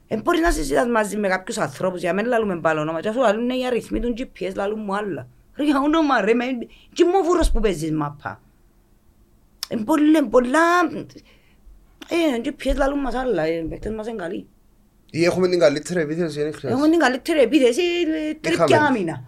[0.08, 3.20] Δεν μπορείς να συζητάς μαζί με κάποιους ανθρώπους, για μένα λαλούμε πάλι όνομα, και αφού
[3.20, 5.28] λαλούν οι αριθμοί τους GPS, λαλούν μου άλλα.
[5.56, 6.46] Ρε για όνομα ρε, με,
[6.94, 8.42] και μου βούρος που παίζεις μάπα.
[9.70, 10.60] Είναι πολλά, πολλά...
[12.10, 14.48] Ε, GPS λαλούν μας άλλα, οι παίκτες μας είναι καλοί.
[15.12, 16.72] Ή έχουμε την καλύτερη επίθεση, δεν χρειάζεται.
[16.74, 18.86] Έχουμε την καλύτερη επίθεση, ε, τρίπια Είχαμε.
[18.88, 19.24] άμυνα.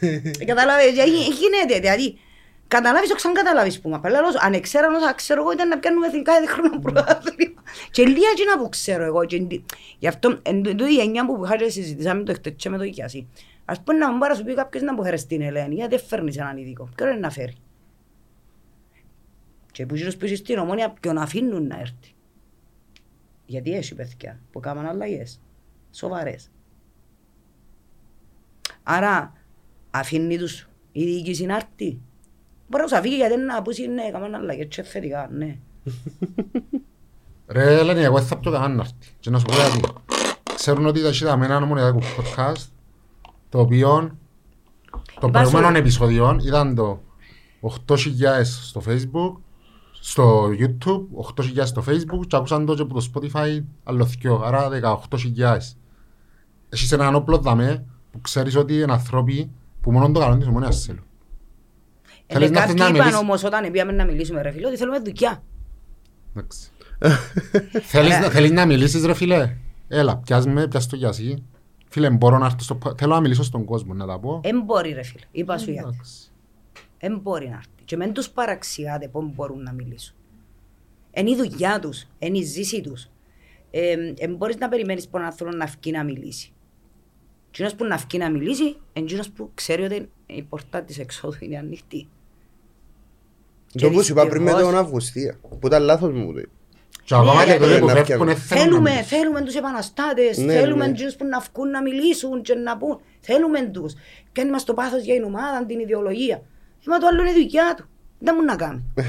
[0.00, 2.18] Ε, Καταλάβες, ε, γι- γίνεται, δηλαδή.
[2.68, 6.06] Καταλάβεις το ξανά καταλάβεις που μα πέλα αν ξέραν όσα ξέρω εγώ ήταν να πιάνουμε
[6.06, 7.61] εθνικά κάθε χρόνο πρωτάθλημα.
[7.90, 9.24] Και λίγα εκείνα που ξέρω εγώ.
[9.24, 9.64] και εντι-
[9.98, 12.78] Γι' αυτό, εν τω- τούτη η εννιά που είχα και συζητήσαμε το χτες και με
[12.78, 13.26] το Κιάση.
[13.64, 15.96] Ας πούμε να μου πάρει να σου πει κάποιος να μου φέρει στην Ελένη, γιατί
[15.96, 16.88] δεν φέρνεις έναν ειδικό.
[16.96, 17.54] Ποιον είναι να φέρει;
[19.72, 22.14] Και που γύρω σπίτι στην ομόνια ποιον αφήνουν να έρθει.
[23.46, 25.40] Γιατί έχει παιδιά που κάνουν αλλαγές.
[25.90, 26.50] Σοβαρές.
[28.82, 29.32] Άρα
[29.90, 31.98] αφήνει τους η διοίκηση να έρθει.
[32.68, 35.56] Μπορεί να τους αφήγει γιατί να πούσει ναι, κάνουν αλλαγές και θετικά, ναι.
[37.46, 38.94] Ρε Ελένη, εγώ δεν θα πιω κανέναν να έρθει.
[39.20, 39.80] Και να σου πω γιατί.
[40.54, 42.66] Ξέρουν ότι τα σίδα με έναν ομονιακό podcast,
[43.48, 43.88] το οποίο
[45.20, 47.00] το Υπάρχει- προηγούμενο επεισόδιο ήταν το
[47.60, 49.32] 8.000 στο facebook,
[50.00, 54.68] στο youtube, 8.000 στο facebook και άκουσαν το και από το spotify άλλο δυο, άρα
[54.68, 55.56] 18.000.
[56.68, 59.50] Έχεις έναν όπλο δαμέ που ξέρεις ότι είναι ανθρώποι
[59.80, 61.02] που μόνο το καλό της ομονίας θέλουν.
[62.26, 63.20] Ε, Θέλεις να κάποιοι έρθεις να είπαν μιλήσεις.
[63.20, 65.42] όμως όταν πήγαμε να μιλήσουμε ρε φίλε ότι θέλουμε δουλειά.
[66.36, 66.70] Εντάξει.
[67.82, 69.56] Θέλεις, να- θέλεις να μιλήσεις ρε φίλε;
[69.88, 71.42] Έλα, πιάσ' με, πιάσ' το γιασί.
[71.88, 72.74] Φίλε, μπορώ να έρθω στο...
[72.74, 74.40] πο- Θέλω να μιλήσω στον κόσμο, να τα πω.
[74.44, 75.88] Εν μπορεί ρε φίλε, είπα σου γιατί.
[75.88, 76.30] Εντάξει.
[76.98, 77.68] Εν μπορεί να έρθει.
[77.84, 80.14] Και μεν τους παραξιάτε πώς μπορούν να μιλήσουν.
[81.10, 83.08] Είναι η δουλειά τους, είναι η ζήση τους.
[83.70, 86.52] Ε, εν μπορείς να περιμένεις από έναν άνθρωπο να βγει να μιλήσει.
[87.48, 91.36] Εκείνος που να βγει να μιλήσει, είναι εκείνος που ξέρει ότι η πορτά της εξόδου
[91.40, 92.06] είναι ανοιχτή.
[93.80, 96.48] Το που σου είπα πριν με δυστυχώς- τον Αυγουστία, που ήταν λάθος μου το είπε.
[97.04, 98.24] Και ακόμα Ναι, και τότε ναι, που να φεύγουν, φτιάχνω.
[98.24, 99.08] δεν θέλουν να Θέλουμε, μιλήσουν.
[99.18, 100.90] θέλουμε τους επαναστάτες, Ναι, θέλουμε ναι.
[100.90, 103.00] εκείνους που να βγουν να μιλήσουν και να πούν.
[103.20, 103.94] Θέλουμε τους.
[104.32, 106.42] Κάνει μας το πάθος για την ομάδα, την ιδεολογία.
[106.86, 107.84] Μα το άλλο είναι η δουλειά του.
[108.18, 108.84] Δεν μου να κάνει.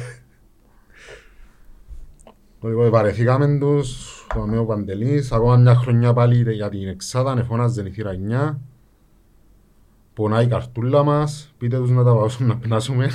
[2.66, 7.90] Λοιπόν, βαρεθήκαμε τους, το Αμέο Παντελής, ακόμα μια χρονιά πάλι για την εξάδα, εφώναζε η
[7.92, 8.12] θύρα
[8.52, 8.58] 9.
[10.14, 13.10] Πονάει η καρτούλα μας, πείτε τους να τα βάζουν να πνάσουμε.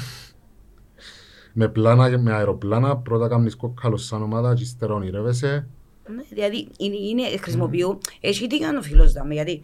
[1.60, 5.68] Με πλάνα και με αεροπλάνα, πρώτα κάνεις κόκκαλος σαν ομάδα και ύστερα ονειρεύεσαι.
[6.14, 9.62] Ναι, δηλαδή είναι, είναι, χρησιμοποιώ, έχει τι κάνει ο φίλος δάμε, γιατί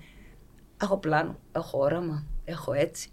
[0.82, 3.10] έχω πλάνο, έχω όραμα, έχω έτσι.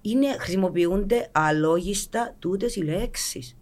[0.00, 3.56] Είναι, χρησιμοποιούνται αλόγιστα τούτες οι λέξεις.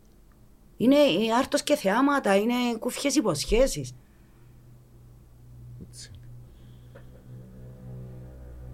[0.77, 3.95] Είναι ε, άρτος και θεάματα, είναι κουφιές υποσχέσεις.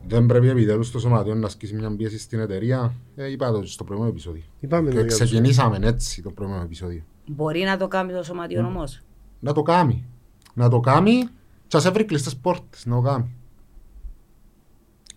[0.09, 2.95] Δεν πρέπει επιτέλους το σωματείο να ασκήσει μια πίεση στην εταιρεία.
[3.17, 4.43] Ε, είπα το στο προηγούμενο επεισόδιο.
[4.61, 7.03] Είπαμε το Και για τους- ξεκινήσαμε έτσι το προηγούμενο επεισόδιο.
[7.27, 9.01] Μπορεί να το κάνει το σωματείο όμως;
[9.41, 10.05] Να το κάνει.
[10.55, 11.29] Να το κάνει
[11.69, 12.87] και ας έβρει κλειστές πόρτες.
[12.87, 13.31] Να το κάνει.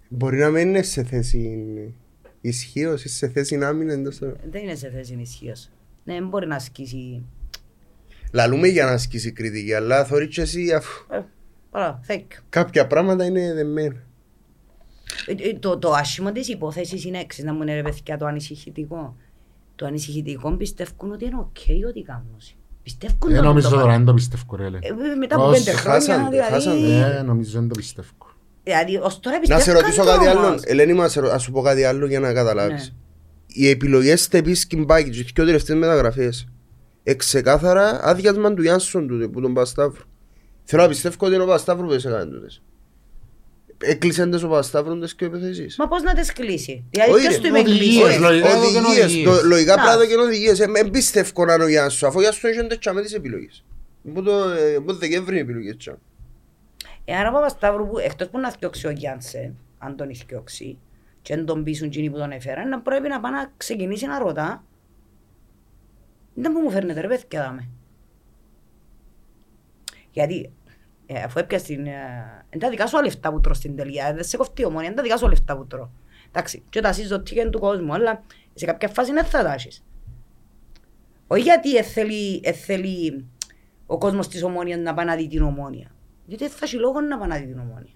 [0.09, 1.93] Μπορεί να μην είναι σε θέση
[2.41, 5.69] ισχύως ή σε θέση άμυνα εντός των- Δεν είναι σε θέση ισχύως.
[6.03, 7.23] Ναι, δεν μπορεί να ασκήσει.
[8.31, 11.21] Λαλούμε για να ασκήσει κριτική, αλλά θωρείς και εσύ αφού Ε,
[11.71, 12.39] Παρά, thank you.
[12.49, 14.03] κάποια πράγματα είναι δεμένα.
[15.25, 18.25] Ε, ε, Το, το άσχημο της υπόθεσης είναι έξι, να μου είναι ρε παιδιά το
[18.25, 19.15] ανησυχητικό.
[19.75, 22.37] Το ανησυχητικό πιστεύουν ότι είναι οκ ότι κάνουν.
[22.83, 23.97] Πιστεύουν Ε, ότι νομίζω το τώρα κάνουν.
[23.97, 24.69] δεν το πιστεύω ρε.
[24.69, 24.77] λέ.
[24.81, 26.75] Ε, Μετά από Ως- πέντε χρόνια, χάσανε, χάσανε.
[26.75, 27.17] δηλαδή...
[27.17, 28.07] Ε, νομίζω δεν το πιστεύω.
[28.63, 30.47] Δηλαδή, ως τώρα Να πιστεύουν σε ρωτήσω κάτι το άλλο.
[30.47, 30.61] όμως.
[30.63, 32.93] Ελένη, μας σε ρω- ας σου πω κάτι άλλο για να καταλάβεις.
[32.93, 32.95] Ναι.
[33.47, 36.47] Οι επιλογές στα επίσης μπάκι και οι πιο τελευταίες μεταγραφές
[37.03, 40.03] εξεκάθαρα άδειασμα του Γιάνσον του, που τον Πασταύρου.
[40.63, 42.61] Θέλω να πιστεύω ότι είναι ο Πασταύρου που τις έκανε τούτες.
[43.79, 45.77] Έκλεισαν τις ο Πασταύρου τις και επιθέσεις.
[45.77, 48.19] Μα πώς να τις κλείσει; Δηλαδή, Όχι, ποιος ρε, του με οδηγίες, κλείσει.
[48.19, 48.47] λογικά.
[48.49, 49.37] εδώ και Οδηγίες, οδηγίες.
[49.39, 49.81] το- λογικά Να.
[49.81, 50.59] πράγματα και οδηγίες.
[50.59, 53.63] Ε, Εν πιστεύω να είναι ο Γιάνσον, αφού ο Γιάνσον είχε τέτοια τις επιλογές.
[54.13, 55.75] Που το, ε, που το Δεκέμβρη είναι επιλογές.
[55.77, 55.97] τσα.
[57.05, 60.77] Εάν ο Παπασταύρου που εκτός που να θιώξει ο Γιάνσε, αν τον θιώξει,
[61.21, 64.19] και αν τον πείσουν εκείνοι που τον έφεραν, να πρέπει να πάει να ξεκινήσει να
[64.19, 64.63] ρωτά.
[66.33, 67.67] Δεν που μου φέρνετε ρε παιδιά δάμε.
[70.11, 70.49] Γιατί
[71.07, 71.85] ε, αφού έπιασε την...
[71.85, 71.91] Ε,
[72.49, 75.01] είναι τα δικά σου λεφτά που τρως στην τελεία, δεν σε κοφτεί ομόνια, είναι τα
[75.01, 75.89] δικά σου λεφτά που τρώω.
[76.29, 78.23] Εντάξει, και τα σύζω τίκεν του κόσμου, αλλά
[78.53, 79.83] σε κάποια φάση δεν θα τα έχεις.
[81.27, 83.25] Όχι γιατί ε, θέλει, ε, θέλει
[83.85, 85.91] ο κόσμος της ομόνιας να πάει να δει την ομόνια.
[86.25, 87.93] Γιατί δεν θα έχει λόγο να πάει να δει την ομόνια.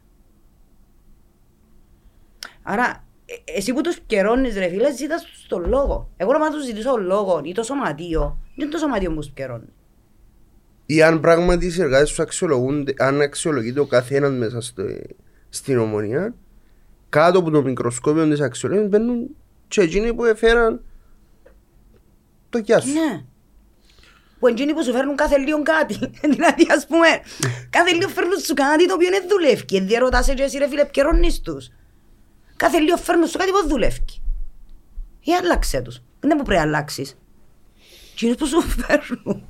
[2.64, 6.10] Άρα, ε, εσύ που τους καιρώνεις ρε φίλε, ζήτας τους τον λόγο.
[6.18, 9.70] Εγώ να τους ζητήσω λόγο ή το σωματείο, δεν είναι το σωματείο που σου καιρώνεις.
[10.92, 14.84] Ή αν πράγματι οι συνεργάτες σου αξιολογούνται, αν αξιολογείται ο κάθε ένας μέσα στο,
[15.50, 16.36] στην ομονία,
[17.10, 19.36] κάτω από το μικροσκόπιο της αξιολόγησης μπαίνουν
[19.68, 20.82] και εκείνοι που έφεραν
[22.50, 22.94] το γεια σου.
[22.94, 23.24] Ναι.
[24.40, 25.94] Που εκείνοι που σου φέρνουν κάθε λίγο κάτι.
[26.34, 27.08] δηλαδή, ας πούμε,
[27.70, 29.66] κάθε λίγο φέρνουν σου κάτι το οποίο δεν δουλεύει.
[29.66, 31.70] Και δεν ρωτάς έτσι εσύ ρε φίλε, επικαιρώνεις τους.
[32.56, 34.04] Κάθε λίγο φέρνουν σου κάτι που δεν δουλεύει.
[35.20, 36.02] Ή άλλαξε τους.
[36.20, 37.18] Δεν που πρέπει να αλλάξεις.
[38.14, 39.48] Εκείνους που σου φέρνουν.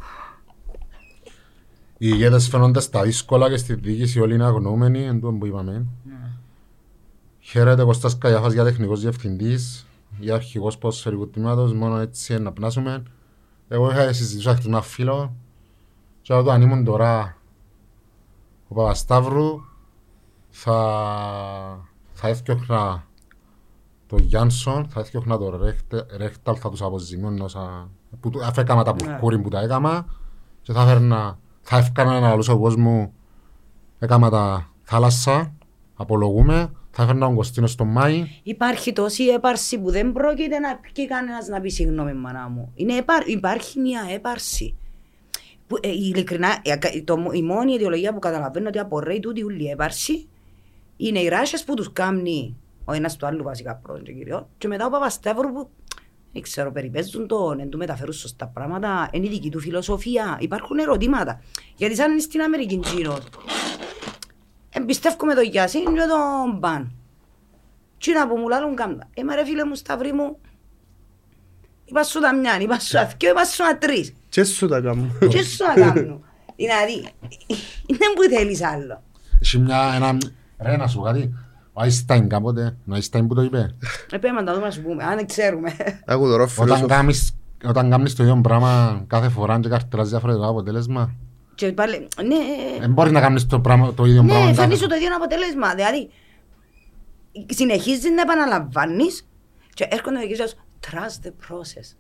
[2.03, 5.85] Οι ηγέτες φαίνονται στα δύσκολα και στη διοίκηση όλοι είναι αγνοούμενοι, εν τούτο που είπαμε.
[7.39, 9.85] Χαίρετε Κωστάς Καγιάφας για τεχνικός διευθυντής,
[10.19, 13.03] για αρχηγός ποδοσφαιρικού τμήματος, μόνο έτσι να πνάσουμε.
[13.67, 15.35] Εγώ είχα συζητήσει αυτό ένα φίλο
[16.21, 17.37] και όταν αν ήμουν τώρα
[18.67, 19.61] ο Παπασταύρου
[20.49, 20.75] θα,
[22.13, 23.05] θα έφτιαχνα
[24.07, 27.89] το Γιάνσον, θα έφτιαχνα το Ρέχτε- Ρέχταλ, θα τους αποζημιώνω όσα...
[28.19, 30.05] που του- αφού έκανα τα πουρκούρι που τα έκανα
[30.61, 33.13] και θα έφερνα, θα έφκανα ένα άλλο κόσμο,
[33.99, 35.53] έκανα τα θάλασσα,
[35.95, 41.07] απολογούμε, θα έφερνα τον Κωστίνο στο Μάη, Υπάρχει τόση έπαρση που δεν πρόκειται να πει
[41.07, 42.71] κανένας να πει συγγνώμη, μανά μου.
[42.75, 44.75] Είναι έπαρ, υπάρχει μια έπαρση.
[45.67, 49.63] Που, ε, ειλικρινά, ε, ακα- το, η μόνη ιδεολογία που καταλαβαίνω ότι απορρέει τούτη ούλη
[49.63, 50.27] η έπαρση
[50.97, 52.55] είναι οι ράσες που τους κάνει
[52.85, 55.69] ο ένας του άλλου βασικά πρώτον και κυριό και μετά ο Παπασταύρου που
[56.33, 60.37] δεν ξέρω, περιπέζουν τον, εν του μεταφέρουν σωστά πράγματα, είναι η δική του φιλοσοφία.
[60.39, 61.41] Υπάρχουν ερωτήματα.
[61.75, 63.19] Γιατί σαν είναι στην Αμερική Τζίνος,
[64.69, 66.91] εμπιστεύκομαι τον Γιάσιν και τον Μπαν.
[67.97, 69.03] Τι να πω μου λάλλον κάμπα.
[69.13, 70.37] Ε, μα ρε φίλε μου, Σταυρί μου,
[71.85, 74.13] είπα σου τα μια, είπα σου τα δυο, είπα σου τα τρεις.
[74.29, 75.07] Και σου τα κάνω.
[75.29, 76.21] Τι σου να κάνω.
[76.55, 77.07] Δηλαδή,
[77.85, 79.03] είναι που θέλεις άλλο.
[79.41, 80.17] έχει μια, ένα,
[80.59, 81.33] ρε να σου πω κάτι,
[81.73, 83.75] ο Άισταϊν κάποτε, ο Άισταϊν που το είπε,
[84.11, 85.75] Επέμε να τα δούμε να σου πούμε, αν δεν ξέρουμε.
[86.05, 86.87] Άκου τώρα όταν φιλόσοφο.
[86.87, 87.35] κάνεις,
[87.65, 91.15] όταν κάνεις το ίδιο πράγμα κάθε φορά και καρτράς διαφορετικό αποτέλεσμα,
[91.55, 92.35] Και πάλι, ναι,
[92.79, 94.45] δεν μπορείς να κάνεις το, πράγμα, το ίδιο πράγμα.
[94.45, 95.75] ναι, κάθε φαίνεις το ίδιο αποτέλεσμα.
[95.75, 96.09] Δηλαδή,
[97.45, 99.27] συνεχίζεις να επαναλαμβάνεις
[99.73, 100.55] και έρχονται και σου
[100.91, 101.95] trust the process.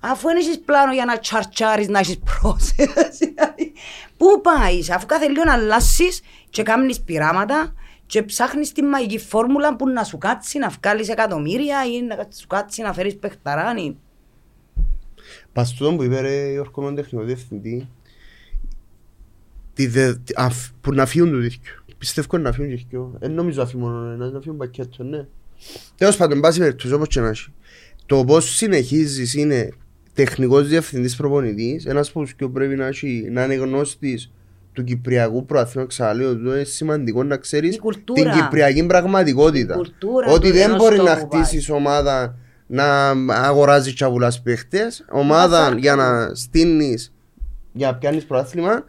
[0.00, 3.10] Αφού δεν έχεις πλάνο για να τσαρτσάρεις να έχεις process.
[3.18, 3.72] Δηλαδή,
[4.16, 6.20] Πού πάεις, αφού κάθε λίγο να αλλάσεις
[6.50, 7.74] και κάνεις πειράματα
[8.06, 12.46] και ψάχνεις τη μαγική φόρμουλα που να σου κάτσει να βγάλεις εκατομμύρια ή να σου
[12.46, 13.96] κάτσει να φέρεις παιχταράνι.
[15.52, 17.88] Πας τούτο που είπε ρε Γιώργο με τον τεχνικό διευθυντή
[19.72, 21.72] τη δε- τη- αφ- που να φύγουν το δίσκιο.
[21.98, 23.16] Πιστεύω να φύγουν και δυο.
[23.18, 25.26] Δεν νομίζω να φύγουν μόνο ένας, να φύγουν πακέτο, ναι.
[25.96, 27.52] Τέλος πάντων, πάση περιπτώσει όπως και να έχει.
[28.06, 29.72] Το πώς συνεχίζεις είναι
[30.12, 34.32] τεχνικός διευθυντής προπονητής, ένας που και πρέπει να, έχει, να είναι γνώστης
[34.76, 38.30] του Κυπριακού Προαθήνου Ξαλείου, του είναι σημαντικό να ξέρεις Η κουλτούρα.
[38.30, 39.74] την Κυπριακή πραγματικότητα.
[39.74, 41.42] Η κουλτούρα Ότι του δεν ενός μπορεί να τόπου πάει.
[41.42, 42.36] χτίσεις ομάδα
[42.66, 45.98] να αγοράζεις τσαβουλάς παίχτες, ομάδα σάρκα για του.
[45.98, 47.12] να στείνεις,
[47.72, 48.84] για να πιάνεις προάθλημα,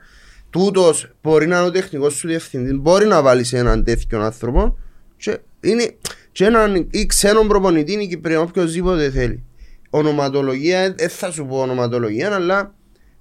[0.49, 4.77] τούτος μπορεί να είναι ο τεχνικός σου διευθυντής, μπορεί να βάλεις έναν τέτοιο άνθρωπο
[5.17, 5.95] και, είναι,
[6.31, 9.43] και έναν ή ξένον προπονητή ή Κυπριακό οποιοδήποτε θέλει.
[9.89, 12.75] Ονοματολογία, δεν θα σου πω ονοματολογία, αλλά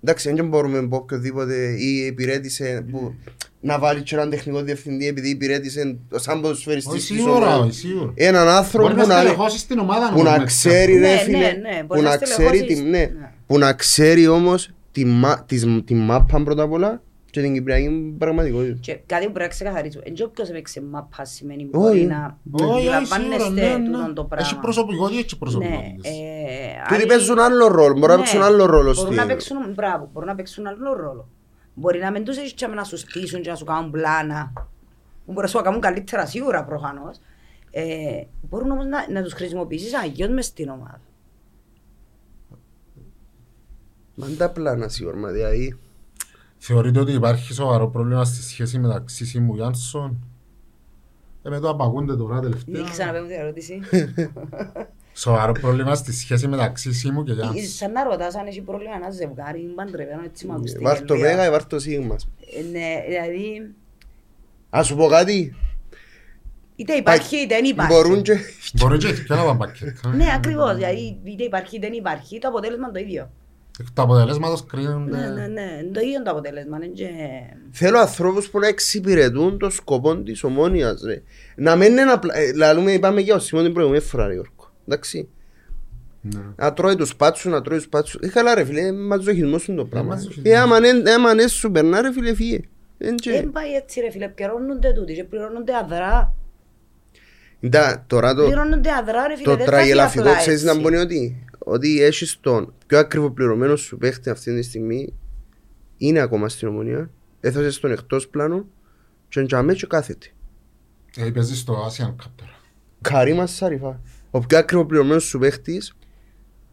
[0.06, 3.14] εντάξει, δεν μπορούμε να πω οποιοδήποτε ή υπηρέτησε που,
[3.60, 7.60] να βάλει και έναν τεχνικό διευθυντή επειδή υπηρέτησε σαν Όχι ποδοσφαιριστής της σίγουρα, ομάδας.
[7.60, 8.12] όχι σίγουρα.
[8.14, 11.06] Έναν άνθρωπο Μπορεί που να να, στελεχώσεις την ομάδα που όμως να με ξέρει αυτό.
[11.06, 13.10] ρε Ναι, φίλε, ναι, ναι, που μπορεί να να ξέρει, στελεχώσεις- τη, ναι, ναι.
[13.46, 17.02] που να ξέρει όμως τη, μα, της, τη μάπα πρώτα απ' όλα
[17.40, 18.78] και την κυπριακή πραγματικότητα.
[18.80, 20.00] Και κάτι που πρέπει να ξεκαθαρίσω.
[20.04, 21.88] Εν και όποιος έπαιξε μάπα σημαίνει που Όχι.
[21.88, 24.28] μπορεί να Όχι, όχι, σίγουρα, αντιλαμβάνεστε ναι, τούτον το ναι.
[24.28, 24.46] πράγμα.
[24.46, 26.10] Έχει προσωπικότητα, έχει Ναι, προσωπικότητες.
[26.10, 26.16] ε,
[26.88, 29.14] Τούτοι άλλοι- παίζουν άλλο ρόλο, μπορεί να Ναι, παίξουν άλλο ρόλο Μπορούν στη...
[29.14, 31.28] να παίξουν, μπράβο, μπορούν να παίξουν άλλο ρόλο.
[31.74, 34.52] Μπορεί να μην τους έχεις και να σου στήσουν και να σου κάνουν πλάνα.
[35.26, 37.16] Μπορεί να σου κάνουν καλύτερα σίγουρα προφανώς.
[37.70, 41.00] Ε, μπορούν όμως να, να τους χρησιμοποιήσεις αγιώς μες στην ομάδα.
[44.14, 45.78] Μα είναι τα πλάνα σίγουρα, μα δηλαδή.
[46.58, 50.18] Θεωρείτε ότι υπάρχει σοβαρό πρόβλημα στη σχέση μεταξύ Σίμου Γιάνσον;
[51.42, 52.80] Ε, με το απαγούνται τώρα τελευταία.
[52.80, 53.80] Μην ξαναπέμπω την ερώτηση.
[55.14, 57.64] Σοβαρό πρόβλημα στη σχέση μεταξύ Σίμου και Γιάνσον.
[57.64, 61.36] Σαν να ρωτάς αν έχει πρόβλημα ένα ζευγάρι παντρεμένο έτσι μ' ακουστεί Βάρ' το γελία.
[61.36, 62.16] Βέγα, βάρ' το Σίγμα.
[62.58, 63.74] Ε, Ναι, δηλαδή
[64.70, 65.54] Ας σου πω κάτι.
[66.76, 67.92] είτε υπάρχει είτε δεν υπάρχει.
[67.92, 68.38] Μπορούν και...
[68.72, 70.08] Μπορεί και και να τα πακέτα.
[70.14, 70.74] Ναι, ακριβώς.
[70.74, 73.30] Δηλαδή είτε υπάρχει είτε δεν υπάρχει, το αποτέλεσμα είναι το ίδιο.
[73.94, 75.16] Τα αποτελέσματα Ναι, ναι, κρίνονται.
[75.46, 76.76] ναι, είναι το ίδιο το αποτέλεσμα.
[76.76, 77.06] είναι και-
[77.70, 81.22] Θέλω ανθρώπους που να εξυπηρετούν το σκοπό της ομόνιας, ρε.
[81.56, 82.36] Να μην είναι απλά...
[82.36, 84.72] ε, Λαλούμε, είπαμε για ο Σιμών την προηγούμενη φορά, ρε Γιώργο.
[84.88, 85.28] Εντάξει.
[86.20, 86.40] Ναι.
[86.56, 88.20] Να τρώει τους πάτσους, να τρώει τους πάτσους.
[88.22, 90.08] Ε, καλά ρε φίλε, ε, μαζοχισμός είναι το πράγμα.
[90.14, 90.52] μαζοχισμός.
[90.52, 92.60] Ε, άμα είναι- άμα είναι σου περνά ρε φίλε, φύγε.
[92.98, 96.34] Εν και- Δεν πάει έτσι ρε φίλε, επικαιρώνονται τούτοι και πληρώνονται αδρά.
[97.60, 100.70] Εντά, Τώρα το, Πληρώνονται αδρά ρε φίλε, το δεν θα φύγει τραγελαφικό απλά ξέρεις να
[100.70, 100.82] έτσι.
[100.82, 105.14] μπορεί ότι, ότι έχεις τον πιο ακριβοπληρωμένο σου παίχτη αυτή τη στιγμή
[105.96, 107.10] είναι ακόμα στην ομονία.
[107.40, 108.66] Έθωσες τον εκτός πλάνο
[109.28, 110.26] και εντιαμέ και κάθεται.
[111.16, 112.50] Ε, παίζεις στο Asian Cup τώρα.
[113.00, 114.00] Καρίμα Σαριφά.
[114.30, 115.94] Ο πιο ακριβοπληρωμένος σου παίχτης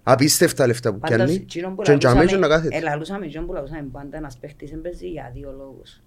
[0.03, 2.77] απίστευτα λεφτά που Πάντως, πιάνει εκείνον που και εντιαμέ και λαλούσαμε- να κάθεται.
[2.77, 6.01] ε, λαλούσαμε εκείνον που λαλούσαμε πάντα ένας παίχτης δεν παίζει για δύο λόγους.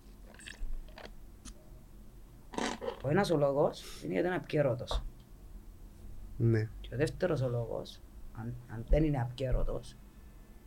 [3.02, 5.02] Ο ένας ο λόγος είναι γιατί είναι απκαιρώτος.
[6.36, 6.68] Ναι.
[6.80, 8.00] Και ο δεύτερος ο λόγος,
[8.40, 9.96] αν, αν δεν είναι απκαιρώτος,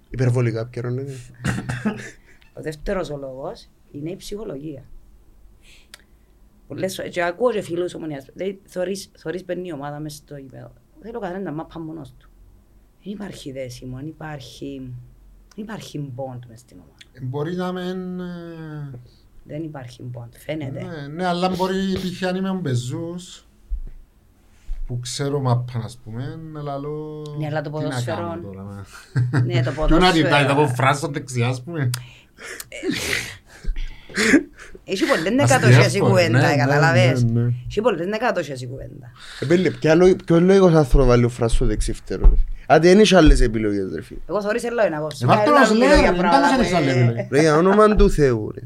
[0.09, 0.69] Υπερβολικά ναι.
[0.69, 1.11] πιερώνεται.
[1.11, 1.89] ο
[2.59, 4.83] Ο δεύτερος ο λόγος είναι η ψυχολογία.
[6.67, 10.35] Πολλές φορές, και ακούω και φίλους ομονίας, λέει, θωρείς, θωρείς παίρνει η ομάδα μες στο
[10.37, 10.73] γήπεδο.
[11.01, 12.29] Θέλω ο καθένας να μάπα μόνος του.
[13.03, 14.93] Δεν υπάρχει δέσιμο, δεν υπάρχει,
[15.55, 16.95] δεν υπάρχει bond μες στην ομάδα.
[17.21, 18.19] Μπορεί να μεν...
[18.19, 18.99] ε,
[19.43, 20.83] Δεν υπάρχει bond, φαίνεται.
[20.83, 22.23] Ναι, ναι, αλλά μπορεί π.χ.
[22.23, 23.47] αν είμαι μπεζούς
[24.89, 27.23] που ξέρω μαπά, ας πούμε, να λαλώ...
[27.39, 28.63] Ναι, αλλά το τι να ποδόσφαιρο- κάνω τώρα,
[29.31, 30.75] να- Ναι, το Ποιο να κοιτάει, θα πω ποδόσφαιρο.
[30.75, 31.89] φράση στα δεξιά, ας πούμε.
[34.85, 37.51] Έχει πολλές Αστεία νεκατοσιές η σπορ, ναι, κουβέντα, ναι, καταλαβες; ναι, ναι.
[37.67, 39.11] Έχει πολλές νεκατοσιές η κουβέντα.
[39.39, 42.29] Επέλε, ποια λο- ποιο λόγος άνθρωπο βάλει ο φράσο δεξί φτερό.
[42.29, 42.35] ρε.
[42.75, 44.19] Άντε, δεν έχει άλλες επιλογές ρε φίλε.
[44.29, 45.23] Εγώ θωρείς ελό είναι απόψε.
[45.25, 47.11] Ε, βάρ' το Έλα, ως μιλώ λέει, για δεν πράγματα τα που λες άλλες, είναι-
[47.13, 47.27] λέει.
[47.31, 48.61] Ρε, για όνομα του Θεού ρε.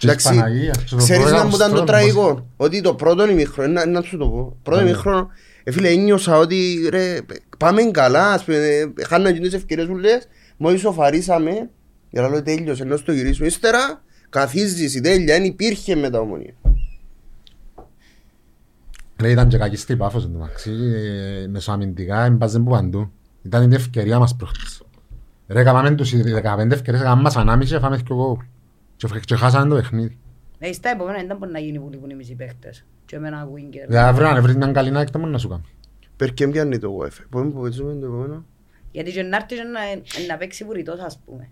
[0.00, 2.80] Και της Εντάξει, Παναγίας, και το Ξέρεις πρώτο να μου ήταν το Αυστρόν, τραγικό; Ότι
[2.80, 4.56] το πρώτο ημίχρονο, να, να σου το πω.
[4.62, 4.88] Πρώτο Ναι.
[4.88, 5.28] ημίχρονο,
[5.64, 7.18] ε, φίλε, ένιωσα ότι ρε,
[7.58, 8.32] πάμε καλά.
[8.32, 10.28] Ας πούμε, ε, χάναν και τις ευκαιρίες μου λες.
[10.56, 11.70] Μόλις σοφαρίσαμε,
[12.10, 13.46] για να λέω τέλειωσε, ενώ στο γυρίσουμε.
[13.46, 16.54] Ύστερα, καθίζεις η τέλεια, δεν υπήρχε μετά ομονία.
[19.20, 23.12] Ρε, ήταν και κακή στην Πάφος, εντάξει, ε, μεσοαμυντικά, έμπαζε που παντού.
[23.42, 24.82] Ήταν η ευκαιρία μας προχτές.
[25.48, 28.36] Ρε, έκαναμε τους οι 15 ευκαιρίες, έκαναμε μας ανάμιση, έφαμε και γκολ.
[29.00, 30.18] Και φε- Και χάσαμε το παιχνίδι.
[30.58, 32.84] Ε, στα επόμενα δεν μπορεί να γίνει που λείπουν οι μισοί παίχτες.
[33.04, 33.84] Και με ένα winger.
[33.88, 35.62] Δηλαδή, αύριο αν βρεις έναν καλή νάκη, το μόνο να σου κάνει.
[36.16, 37.24] Περκέ πιάνει το UEFA.
[37.30, 38.44] Πάμε που παίζουμε το επόμενο.
[38.92, 41.48] Γιατί και να έρθει και να- να παίξει βουρητός ας πούμε.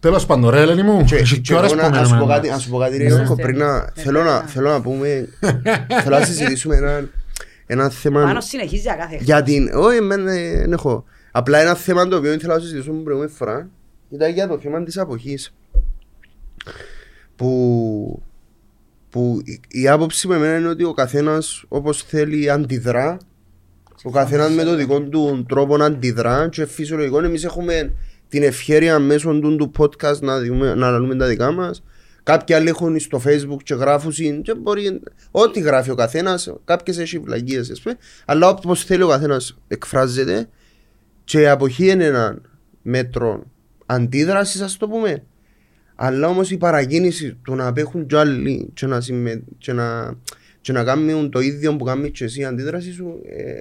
[0.00, 2.14] Τέλος πάντων, ρε, Ελένη μου, Και- έχει και και ώρες εγώ που να- ας πω
[2.14, 2.32] μένουμε.
[2.34, 3.14] κάτι- ας σου πω κάτι ρε Ναι.
[3.14, 4.48] Ιώκο, πριν να Ναι, θέλω να- ναι.
[4.48, 5.28] θέλω να πούμε
[6.02, 7.08] θέλω να συζητήσουμε ένα-
[7.66, 12.08] ένα θέμα Πάνω συνεχίζει για κάθε για την όχι εμένα δεν έχω απλά ένα θέμα
[12.08, 13.68] το οποίο ήθελα να συζητήσουμε την προηγούμενη φορά
[14.10, 15.54] ήταν για το θέμα της αποχής
[17.36, 18.22] που
[19.10, 23.16] που η- η άποψη με εμένα είναι ότι ο καθένας όπως θέλει αντιδρά
[24.02, 27.24] ο καθένας με το δικό του τρόπο να αντιδρά και φυσιολογικό.
[27.24, 27.92] Εμείς έχουμε
[28.28, 31.82] την ευχαίρεια μέσω του, του podcast να, δούμε, να αναλύουμε τα δικά μας.
[32.22, 36.98] Κάποιοι άλλοι έχουν στο facebook και γράφουν συν και μπορεί ό,τι γράφει ο καθένας κάποιες
[36.98, 40.48] έχει βλαγίες ας πούμε αλλά όπως θέλει ο καθένας εκφράζεται.
[41.24, 42.38] Και η αποχή είναι ένα
[42.82, 43.44] μέτρο
[43.90, 45.22] αντίδρασης ας το πούμε
[46.00, 49.42] αλλά όμως η παρακίνηση του να απέχουν κι άλλοι και να, συμμε...
[49.58, 50.14] και να...
[50.60, 53.20] και να κάνουν το ίδιο που κάνεις και εσύ η αντίδραση σου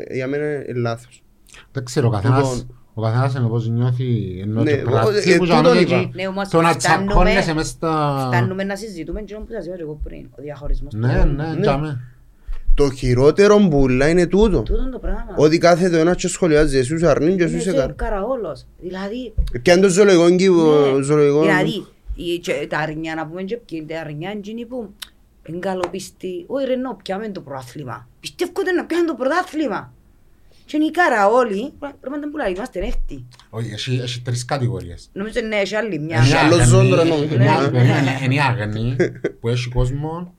[0.09, 1.23] ε, για μένα είναι λάθος.
[1.71, 2.75] Δεν ξέρω, ο καθένας, Λοιπόν.
[2.93, 5.95] ο καθένας είναι όπως νιώθει, ενώ Ναι, και εγώ- πράττει ε, που τούτον κάνουν είπα.
[5.95, 8.23] εκεί, Ναι, όμως το να φτάνουμε- τσακώνεσαι μες στα...
[8.27, 10.25] Φτάνουμε να συζητούμε και που σας είπα και εγώ πριν.
[10.31, 10.93] Ο διαχωρισμός.
[10.93, 11.43] Ναι, των- ναι,
[11.77, 11.97] Ναι.
[12.77, 12.89] Τζάμε.
[12.89, 14.61] Το χειρότερο μπουλά είναι τούτο.
[14.61, 15.33] Τούτον το πράγμα.
[15.35, 17.91] Ότι κάθε το ένας και σχολιάζει εσύ σου αρνεί και εσύ Είναι σε και καλά.
[17.93, 18.65] καραόλος.
[18.81, 21.01] Δηλαδή, Και αν το ζωολογικό κύβο, ναι.
[21.03, 21.41] ζωολογικό...
[21.41, 21.85] δηλαδή
[22.15, 24.89] η- και τα αρνιά να πούμε και ποιοι είναι τα αρνιά είναι εκείνοι που
[25.47, 26.43] είναι καλοπιστοί.
[26.47, 28.07] Όχι ρε νο, πιάμε το πρωτάθλημα.
[28.19, 29.93] Πιστεύω να πιάνε το πρωτάθλημα.
[30.65, 33.25] Και είναι οι καραόλοι, πρέπει να τα πουλάει, είμαστε έκτη.
[33.49, 35.09] Όχι, έχει- έχει τρεις κατηγορίες.
[35.13, 36.17] Νομίζω ναι, έχει άλλη μια.
[36.17, 37.33] Έχει άλλο αγνή- ζώντρα, νομίζω.
[37.33, 37.49] είναι η Ναι.
[37.51, 38.95] αγνή- Είναι η αγνή
[39.39, 40.35] που έχει κόσμο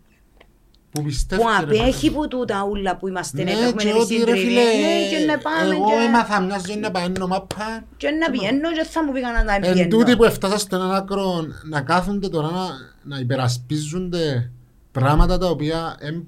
[0.90, 1.44] που πιστεύεις...
[1.44, 4.40] Που ρε, απέχει που τούτα ούλα που είμαστε Ναι, έχουμε και εμείς ότι ρε συντριβή.
[4.40, 7.84] φίλε, Ναι, και να πάμε εγώ και- έμαθα μιας ζωής να πάνε μαπά.
[7.96, 9.88] και να πηγαίνω και θα μου πήγαν να Εν πηγαίνω.
[9.88, 12.66] τούτοι που έφτασαν στον ένα άκρο να κάθονται τώρα να,
[13.02, 14.50] να υπερασπίζονται
[14.92, 16.24] πράγματα τα οποία εμ-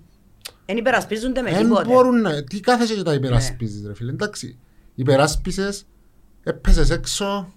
[0.67, 1.85] Εν υπερασπίζονται με δεν τίποτε.
[1.85, 2.45] μπορούν να...
[2.45, 4.11] Τι κάθεσαι και τα υπερασπίζεις ρε φίλε.
[4.11, 4.59] Εντάξει,
[4.95, 5.85] υπεράσπισες,
[6.43, 7.53] έπεσες έξω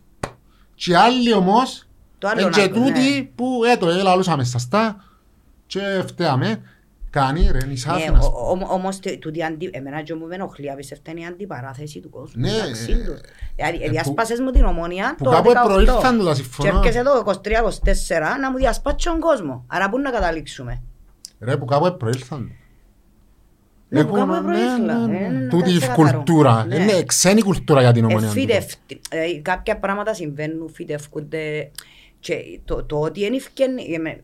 [0.76, 2.86] και άλλοι όμως Το άλλο εν και άκρο, ναι.
[2.88, 5.04] τούτοι που ε, το έλαλούσαμε σαστά
[5.68, 6.62] και φταίαμε.
[7.14, 8.65] Κάνει ρε, νησάφι Ναι, να σου ο- πω.
[8.65, 12.10] ο- όμως τε- τούτη αντι- εμένα και μου με ενοχλεί απίστευτα είναι η αντιπαράθεση του
[12.10, 12.41] κόσμου.
[12.41, 13.19] Ναι, μεταξύ ε, τους.
[13.56, 15.64] Δηλαδή, ε, που- διασπάσες μου την ομόνια που το κάπου 18.
[15.73, 16.77] προήλθαν τούτα, Και συμφωνώ.
[16.77, 19.65] έρχεσαι εδώ 23-24 να μου διασπάσει τον κόσμο.
[19.68, 20.81] Άρα πού να καταλήξουμε;
[21.40, 22.52] Ρε που κάπου προήλθαν.
[23.90, 25.10] Ναι, που Έχουν- κάπου προήλθαν.
[25.10, 25.40] ναι, Ε, ναι.
[25.40, 26.11] να Τούτη η ξεκαθαρό.
[26.18, 26.65] κουλτούρα.
[26.65, 26.76] Ναι.
[26.76, 28.27] Είναι ξένη κουλτούρα για την ομονία.
[28.27, 29.02] Εφύτευτη.
[29.10, 31.72] Ε, κάποια πράγματα συμβαίνουν, φυτευκούνται.
[32.19, 34.22] Και το, το ότι είναι ευκαινή, ε,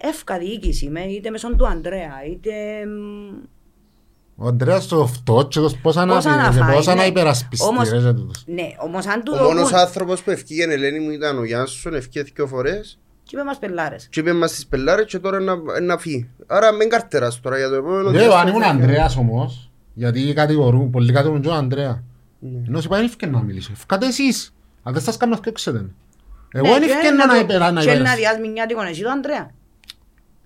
[0.00, 2.50] εύκα διοίκηση με, είτε μέσω του Ανδρέα, είτε...
[2.86, 7.08] μ, Ο Ανδρέας το φτώτσος πόσα να Πόσα να πει, φάει, πόσα να ναι.
[7.08, 8.44] υπερασπιστεί Όμως- ρε και τούτος.
[8.46, 9.78] Ναι, όμως αν του Ο μόνος δοκούν...
[9.78, 14.08] άνθρωπος που ευκήγε Ελένη μου ήταν ο Γιάνσον, ευκήγε δύο φορές Και είπε μας πελάρες.
[14.10, 16.28] και είπε μας στις πελάρες και τώρα να, να φύγει.
[16.46, 18.02] Άρα μην καρτεράς τώρα για το επόμενο.
[18.10, 18.40] Ναι, διάστημα.
[18.40, 22.02] αν ήμουν Ανδρέας όμως, γιατί κατηγορούν, πολλοί κατηγορούν και ο Ανδρέα.
[22.38, 22.60] Ναι.
[22.66, 23.70] Ενώ σου είπα, δεν ευκαιρία να μιλήσω.
[23.72, 24.54] Ευκάτε εσείς.
[24.82, 25.86] Αν δεν σας κάνω αυτό, ξέρετε.
[26.52, 28.20] Εγώ Ναι, δεν και ευκαιρία να το- υπερα- να Και να υπερασπιστεί.
[28.20, 29.50] διάς μηνιάτικον εσύ το Ανδρέα.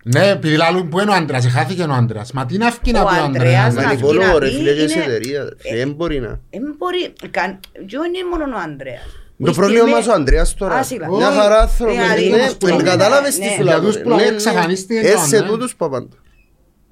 [0.06, 2.32] Ναι, επειδή λαλούν που είναι ο Ανδρέας, εχάθηκε ο Ανδρέας.
[2.32, 3.74] Μα τι να φκεί να Ο πει ο Ανδρέας Ανδρέας.
[3.74, 3.86] να ρε.
[3.86, 5.44] Μα βγει Νικόλο να ρε πει φίλε και σε είναι- εταιρεία.
[5.76, 6.40] Δεν μπορεί να.
[6.50, 9.02] Δεν μπορεί, καν, και δεν είναι μόνο ο Ανδρέας.
[9.44, 10.74] Το Η πρόβλημα στιγμή- μας ο Ανδρέας τώρα.
[10.74, 11.08] Άσυλα.
[11.08, 11.38] Μια Όχι.
[11.38, 11.92] χαρά άνθρωπο.
[11.92, 13.56] Δηλαδή, Ναι, όμως που που- κατάλαβες ναι, τι ναι.
[13.56, 13.84] σου Για λέω.
[13.84, 14.34] τους που Ναι, λένε ναι.
[14.34, 15.42] εξαφανίστηκε το Έσαι Ανδρέα.
[15.44, 16.16] τούτους παπάντου.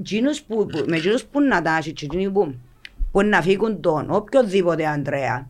[0.00, 2.54] Εκείνους που, που- με εκείνους που να τάσει και εκείνοι που,
[3.12, 5.48] που να φύγουν τον οποιοδήποτε Ανδρέα,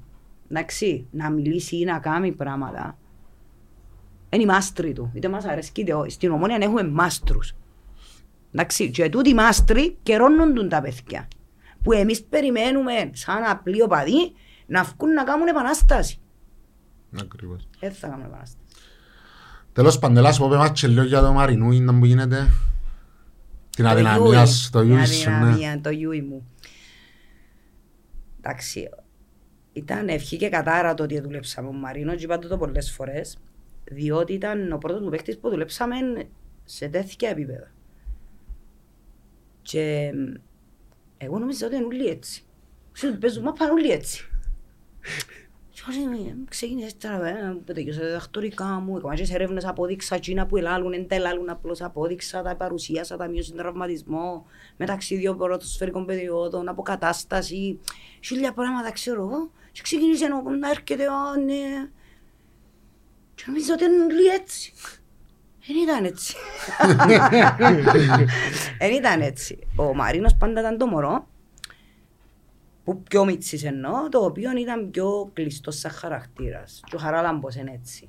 [0.50, 2.96] εντάξει, να μιλήσει ή να κάνει πράγματα,
[4.32, 5.10] Είναι οι μάστροι του.
[5.14, 6.10] Είτε μας αρέσει είτε όχι.
[6.10, 7.54] Στην ομόνια έχουμε μάστρους.
[8.52, 11.28] Εντάξει, και τούτοι οι μάστροι καιρώνουν τους τα παιδιά.
[11.82, 14.32] Που εμείς περιμένουμε σαν απλοί οπαδοί
[14.66, 16.18] να βγουν να κάνουν επανάσταση.
[17.20, 17.68] Ακριβώς.
[17.80, 18.56] Δεν θα κάνουν επανάσταση.
[19.72, 22.48] Τέλος Παντελάς, πω πέμα και λίγο για το Μαρινού, είναι που γίνεται.
[23.70, 24.46] Την Το αδυναμία Ιούι.
[24.46, 25.36] σου, το Την Ιούι σου, ναι.
[25.36, 26.46] αδυναμία, το Ιούι μου.
[28.40, 28.88] Εντάξει,
[29.72, 33.38] ήταν ευχή και κατάρα το ότι δουλέψαμε ο Μαρίνο και είπα το πολλές φορές
[33.92, 35.96] διότι ήταν ο πρώτος μου παίχτης που δουλέψαμε
[36.64, 37.70] σε τέτοια επίπεδα.
[39.62, 40.34] Και μ,
[41.18, 42.44] εγώ νόμιζα ότι είναι όλοι έτσι.
[42.92, 44.26] Ξέρω, παίζουν, μα πάνε όλοι έτσι.
[45.70, 49.64] Και εγώ, ε, Ξεκίνησε τώρα, ε, που τελειώσα τα διδακτορικά μου, έκανα και σε έρευνες
[49.66, 54.46] απόδειξα εκείνα που ελάλουν, εν τα ελάλουν, απλώς απόδειξα, τα παρουσίασα, τα μείωση τραυματισμό,
[54.76, 57.80] μεταξύ δύο πρωτοσφαιρικών περιόδων, αποκατάσταση,
[58.20, 59.50] χίλια πράγματα ξέρω εγώ.
[59.72, 61.90] Και ξεκίνησε να- να έρχεται, «Α, ναι».
[63.44, 64.72] Και νομίζω ότι είναι όλοι έτσι.
[65.66, 66.34] Δεν ήταν έτσι.
[68.78, 69.58] Δεν ήταν έτσι.
[69.76, 71.26] Ο Μαρίνος πάντα ήταν το μωρό,
[72.84, 76.80] που πιο μίτσις εννοώ, το οποίο ήταν πιο κλειστός σαν χαρακτήρας.
[76.86, 78.08] Και ο Χαράλαμπος είναι έτσι.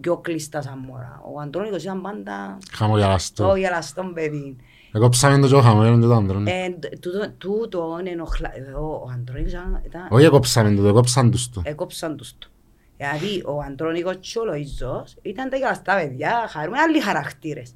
[0.00, 1.22] Πιο κλειστά σαν μωρά.
[1.34, 3.56] Ο Αντρώνικος ήταν πάντα το Χαμογελαστό.
[3.56, 4.56] γελαστό παιδί.
[4.92, 6.42] Εκόψαμε το και ο χαμόγελο και το άντρο.
[6.46, 6.68] Ε,
[7.00, 8.50] τούτο- Τούτο ενοχλά.
[8.78, 11.62] Ο ο Αντρώνικος ήταν- ήταν Όχι εκόψαμε το, το εκόψαν τους το.
[11.64, 12.50] έκοψαν τους του.
[12.96, 17.74] Δηλαδή ο Αντρώνικος και ο Λοΐζος ήταν τα γελαστά παιδιά, χαρούμε άλλοι χαρακτήρες.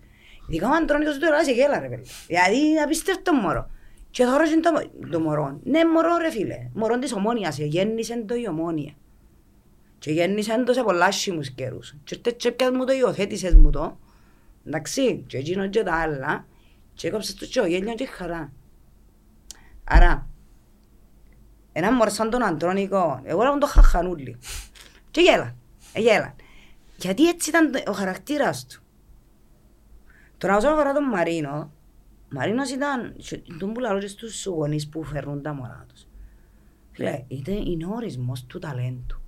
[0.49, 2.07] Ειδικά ο Αντρώνικος του έλαβε γέλα ρε παιδί.
[2.27, 3.71] Δηλαδή απίστευτο μωρό.
[4.11, 5.61] Και τώρα είναι το, το μωρό.
[5.63, 8.93] Ναι μωρό ρε φίλε, μωρό της ομόνιας, γέννησε το η ομόνια.
[9.99, 11.95] Και γέννησε το σε πολλά άσχημους καιρούς.
[12.05, 13.99] Και ήρθες και πιας μου το υιοθέτησες μου το.
[14.67, 16.47] Εντάξει, και εκείνο και τα άλλα.
[16.95, 18.53] Και έκοψες το και ο γέλιο και η χαρά.
[19.85, 20.27] Άρα,
[21.73, 24.39] ένα μωρό σαν τον Αντρώνικο, εγώ λέγω το χαχανούλι.
[25.11, 25.57] Και γέλαν,
[25.93, 26.35] ε, γέλαν.
[26.97, 28.83] Γιατί έτσι ήταν το- ο χαρακτήρας του.
[30.39, 31.73] Τώρα όσον αφορά τον Μαρίνο,
[32.25, 36.07] ο Μαρίνος ήταν, και τον που λαλώ και στους γονείς που φέρνουν τα μωρά τους.
[36.93, 39.21] Φίλε, ήταν, είναι ο ορισμός του ταλέντου.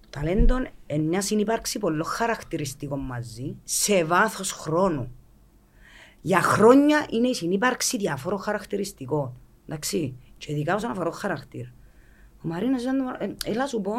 [0.00, 0.56] Το ταλέντο
[0.86, 5.14] είναι μια συνύπαρξη πολλών χαρακτηριστικών μαζί σε βάθος χρόνου.
[6.20, 9.32] Για χρόνια είναι η συνύπαρξη διαφόρων χαρακτηριστικών.
[9.66, 11.72] Εντάξει, και ειδικά όσον αφορά χαρακτήρα.
[12.42, 13.92] Ο Μαρίνος ήταν, το μωρό- ε, έλα σου πω,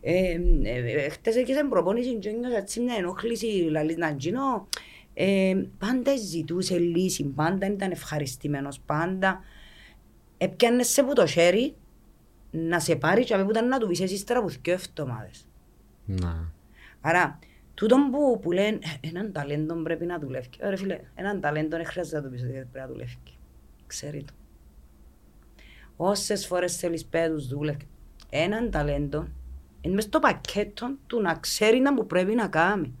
[0.00, 4.68] ε, ε, ε, χτες έκαισαι προπόνηση και ένιωσα έτσι μια ενόχληση, λαλείς να γίνω.
[5.14, 9.40] Ε, πάντα ζητούσε λύση, πάντα ήταν ευχαριστημένος, πάντα
[10.38, 11.74] έπιανε σε που το χέρι
[12.50, 15.46] να σε πάρει και που ήταν να του πεις εσύ ύστερα από δύο εβδομάδες.
[16.06, 16.52] Να.
[17.00, 17.38] Άρα,
[17.74, 20.48] τούτον που, που λένε «Ε, έναν ταλέντο πρέπει να δουλεύει.
[20.62, 23.16] Ωραία φίλε, έναν ταλέντο δεν χρειάζεται να του πεις ότι πρέπει να δουλεύει.
[23.86, 24.32] Ξέρει το.
[25.96, 27.78] Όσες φορές θέλεις πέδους δούλευε.
[28.30, 29.28] Έναν ταλέντο
[29.80, 32.94] είναι μες στο πακέτο του να ξέρει να που πρέπει να κάνει.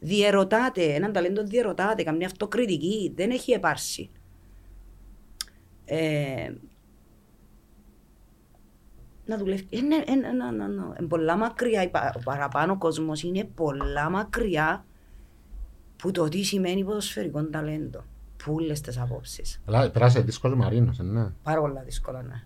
[0.00, 4.10] Διερωτάται, έναν ταλέντο διερωτάται, καμία αυτοκριτική, δεν έχει επάρση.
[5.84, 6.52] Ε,
[9.24, 9.66] να δουλεύει.
[9.70, 14.10] Είναι, είναι, είναι, είναι, είναι, είναι πολλά μακριά, η πα- ο παραπάνω κόσμος είναι πολλά
[14.10, 14.84] μακριά
[15.96, 18.04] που το τι σημαίνει ποδοσφαιρικό ταλέντο.
[18.44, 19.60] Πούλες τις απόψεις.
[19.66, 21.30] Αλλά πέρασε δύσκολο Μαρίνος, ε, ναι.
[21.42, 22.42] Πάρα πολλά δύσκολα, ναι.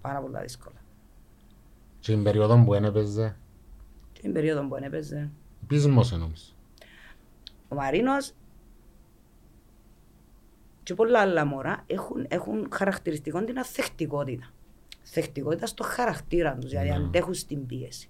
[0.00, 0.76] Πάρα πολλά δύσκολα.
[2.00, 3.36] Και την περίοδο που δεν έπαιζε,
[4.12, 5.30] Και την περίοδο που έπαιζε.
[5.66, 6.54] πείσμος εννοείς.
[7.68, 8.32] Ο Μαρίνος
[10.82, 14.50] και πολλά άλλα μωρά έχουν, έχουν χαρακτηριστικό την αθεκτικότητα.
[15.02, 16.94] Θεκτικότητα στο χαρακτήρα τους, δηλαδή Ναι.
[16.94, 18.08] αντέχουν στην πίεση.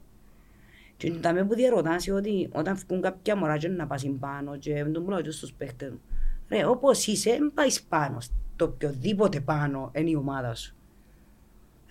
[0.97, 4.75] Και τα με που διαρωτάσαι ότι όταν βγουν κάποια μωρά και να πας πάνω και
[4.75, 6.01] δεν τον πουλάω και στους παίχτες μου.
[6.49, 8.19] Ρε, όπως είσαι, δεν πάεις πάνω.
[8.57, 10.75] Το οποιοδήποτε πάνω είναι η ομάδα σου.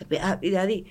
[0.08, 0.86] Ε, α, Δηλαδή,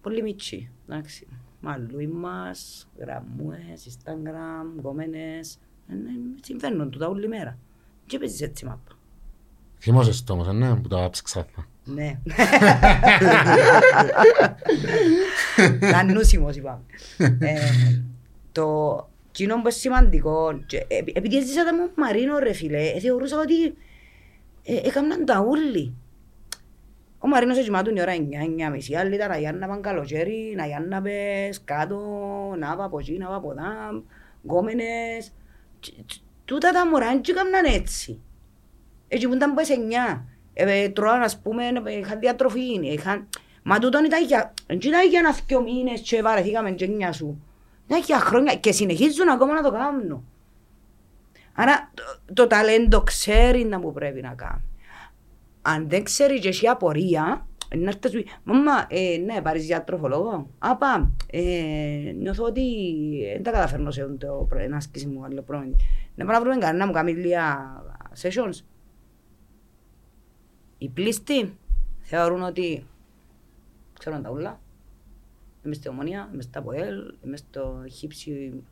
[0.00, 1.26] πολύ μίτσι, εντάξει.
[1.60, 5.58] Μαλλούι μας, γραμμούες, Instagram, γκόμενες.
[5.88, 6.10] Ε, ναι,
[6.42, 7.58] Συμβαίνουν τούτα όλη μέρα.
[8.06, 8.96] Και παίζεις έτσι μάπα.
[9.78, 11.46] Θυμόσες το όμως, ε, ναι, που τα άψεξα.
[11.84, 12.20] Ναι.
[15.90, 16.82] Σαν νούσιμος είπαμε.
[17.38, 17.58] Ε,
[18.52, 18.96] Το
[19.32, 23.38] κοινό που είναι σημαντικό, και επει- επειδή έζησα τα μου Μαρίνο ρε φίλε, ε, θεωρούσα
[23.40, 23.64] ότι
[24.64, 25.94] ε, έκαναν τα ούλοι.
[27.18, 30.86] Ο Μαρίνος έτσι η ώρα 9-9.30, άλλοι ήταν να γιάνε να πάνε καλοκαίρι, να γιάνε
[30.86, 31.98] να πες κάτω,
[32.58, 34.04] να πάω από εκεί, να πάω από εδώ,
[34.44, 35.32] γκόμενες.
[35.80, 38.20] Τ- τ- Τούτα τα μωρά δεν έκαναν έτσι.
[39.08, 40.24] Έτσι που ήταν που σε εννιά.
[40.54, 42.60] Ε, τρώαν, ας πούμε, ε, είχαν διατροφή.
[42.82, 43.28] Είχαν...
[43.62, 44.54] Μα τούτον ήταν για...
[44.66, 47.42] Δεν ήταν για ένα δυο μήνες και βαρεθήκαμε και νιά σου.
[47.86, 50.24] Ήταν για χρόνια και συνεχίζουν ακόμα να το κάνουν.
[51.54, 52.02] Άρα το,
[52.34, 54.62] το ταλέντο ξέρει να που πρέπει να κάνει.
[55.62, 57.46] Αν δεν ξέρει και έχει απορία,
[57.76, 60.50] να έρθεις σου πει, μαμά, ε, ναι, πάρεις γιατροφολόγο.
[60.58, 61.10] Α, πάμε.
[61.30, 62.62] Ε, νιώθω ότι
[63.32, 65.76] δεν τα καταφέρνω σε το προ- ένα άσκηση μου, άλλο πρώην.
[66.14, 67.72] Να πάω να βρούμε κανένα να μου κάνει λίγα
[68.22, 68.64] sessions.
[70.78, 71.58] Οι πλήστοι
[72.00, 72.86] θεωρούν ότι
[73.98, 74.60] ξέρουν τα ούλα.
[75.64, 78.62] Είμαι στη Ομονία, είμαι στα ΠΟΕΛ, είμαι στο χύψη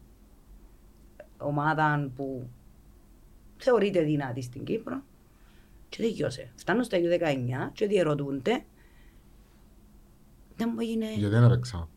[1.38, 2.48] ομάδα που
[3.56, 5.02] θεωρείται δυνατή στην Κύπρο.
[5.88, 6.52] Και δικαιώσε.
[6.56, 8.64] Φτάνω στο U19 και διερωτούνται
[10.56, 11.12] δεν μου έγινε...
[11.14, 11.88] Γιατί δεν έπαιξα.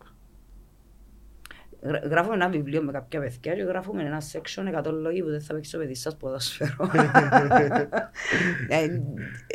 [1.81, 5.41] Γρα- Γράφουμε ένα βιβλίο με κάποια παιδιά και γράφουμε ένα section 100 λόγοι που δεν
[5.41, 6.89] θα παίξει το παιδί σας ποδόσφαιρο.
[8.67, 8.87] Ε,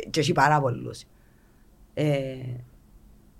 [0.09, 1.03] και έχει πάρα πολλούς.
[1.93, 2.35] Ε,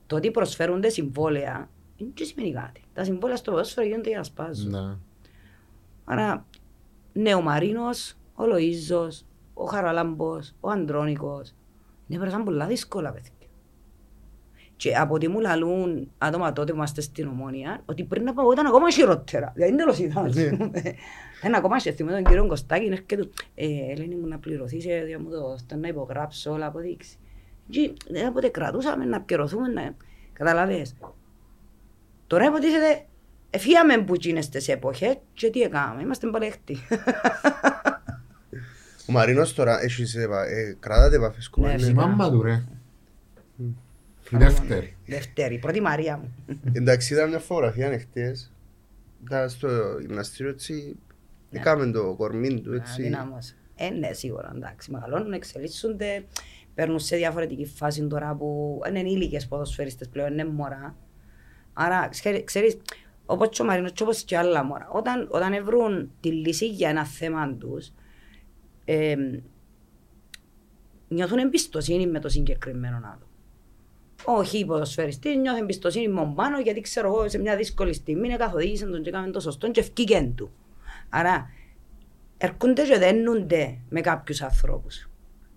[0.07, 1.69] το ότι προσφέρονται συμβόλαια
[1.99, 2.83] δεν και σημαίνει κάτι.
[2.93, 4.69] Τα συμβόλαια στο ποδόσφαιρο γίνονται για να σπάζουν.
[4.69, 4.95] Ναι.
[6.05, 6.45] Άρα,
[7.13, 11.55] ναι, ο Μαρίνος, ο Λοΐζος, ο Χαραλάμπος, ο Αντρόνικος,
[12.07, 13.33] ναι, πέρασαν πολλά δύσκολα παιδιά.
[14.75, 18.51] Και από ό,τι μου λαλούν άτομα τότε που είμαστε στην Ομόνια, ότι πριν να πάω
[18.51, 19.51] ήταν ακόμα χειρότερα.
[19.55, 20.25] Δηλαδή, τέλος ήταν.
[20.25, 20.71] ας πούμε.
[21.41, 24.85] Ένα ακόμα σε θυμώ τον κύριο Κωστάκη, είναι και του, ε, Ελένη μου να πληρωθείς,
[24.85, 27.17] ε, για μου το δώστε, να υπογράψω όλα αποδείξει.
[27.69, 29.95] Και ε, όποτε κρατούσαμε να πληρωθούμε, να...
[30.33, 30.95] καταλαβες.
[32.29, 33.05] Τώρα υποτίθεται,
[33.49, 36.77] εφύγαμε που γίνεστε στις εποχές και τι έκαναμε, είμαστε παλαιχτοί.
[39.07, 41.75] Ο Μαρίνος τώρα έχεις, επα- ε, κρατάτε επαφές Ναι, κομμάτι.
[41.75, 42.07] Η φυσικά.
[42.07, 42.63] μάμα του ρε.
[44.31, 44.97] Η δεύτερη.
[45.05, 46.35] Δεύτερη, πρώτη Μαρία μου.
[46.71, 48.51] Εντάξει, ήταν μια φωτογραφία εχθές.
[49.25, 49.67] Ήταν στο
[49.99, 50.95] γυμναστήριο έτσι.
[51.51, 53.01] Έκαμε το κορμί του έτσι.
[53.01, 53.53] Αδύναμος.
[53.75, 54.91] Ε, ναι, σίγουρα, εντάξει.
[54.91, 56.23] Μεγαλώνουν, εξελίσσονται,
[56.75, 60.95] παίρνουν σε διαφορετική φάση τώρα που είναι ενήλικες ποδοσφαιριστές πλέον, είναι μωρά.
[61.73, 62.77] Άρα, ξέρει- ξέρεις,
[63.25, 66.89] όπως και ο Μαρίνος και όπως και άλλα μωρά, όταν, όταν βρουν τη λύση για
[66.89, 67.91] ένα θέμα τους,
[68.85, 69.15] ε,
[71.07, 73.23] νιώθουν εμπιστοσύνη με το συγκεκριμένο άτομο.
[74.25, 78.37] Όχι οι ποδοσφαιριστές νιώθουν εμπιστοσύνη μόνο πάνω γιατί ξέρω εγώ σε μια δύσκολη στιγμή είναι
[78.37, 80.51] καθοδήγησε τον και έκαμε το σωστό και ευκήκεν του.
[81.09, 81.49] Άρα
[82.37, 85.09] έρχονται και δένονται με κάποιους ανθρώπους.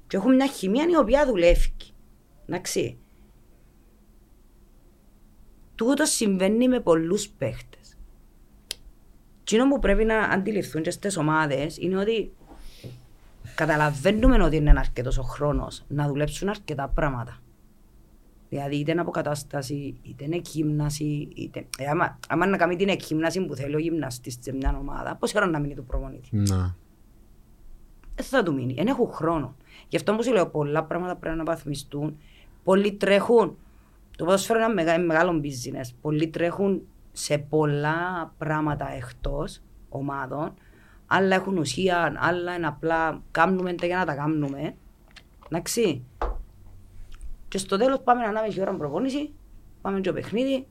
[0.06, 1.72] Και έχουν μια χημία η οποία δουλεύει.
[2.46, 2.96] Εντάξει.
[5.74, 7.96] Τούτος συμβαίνει με πολλούς παίχτες.
[9.44, 12.32] Τι που πρέπει να αντιληφθούν και στις ομάδες είναι ότι
[13.54, 17.42] καταλαβαίνουμε ότι είναι αρκετός ο χρόνος να δουλέψουν αρκετά πράγματα.
[18.48, 21.66] Δηλαδή είτε είναι αποκατάσταση, είτε είναι εκγύμναση, είτε...
[21.78, 25.34] Ε, άμα, άμα να κάνει την εκγύμναση που θέλει ο γυμναστής σε μια ομάδα, πώς
[25.34, 26.74] ώρα να μείνει του προπονητή; Ναι.
[28.14, 28.74] Δεν θα του μείνει.
[28.74, 29.56] Δεν έχουν χρόνο.
[29.88, 32.18] Γι' αυτό μου σου λέω πολλά πράγματα πρέπει να βαθμιστούν.
[32.64, 33.56] Πολλοί τρέχουν.
[34.22, 35.90] Το ποδόσφαιρο είναι ένα μεγα- μεγάλο business.
[36.00, 36.82] Πολλοί τρέχουν
[37.12, 40.54] σε πολλά πράγματα εκτός ομάδων.
[41.06, 44.74] Άλλα έχουν ουσία, άλλα είναι απλά κάνουμε τα για να τα κάνουμε.
[45.48, 46.02] Εντάξει.
[47.48, 49.30] Και στο τέλος πάμε να ανάβει η ώρα προπόνηση,
[49.80, 50.66] πάμε και παιχνίδι.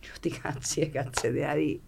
[0.00, 1.28] Και ό,τι κάτσει, έκατσε.
[1.28, 1.80] Δηλαδή,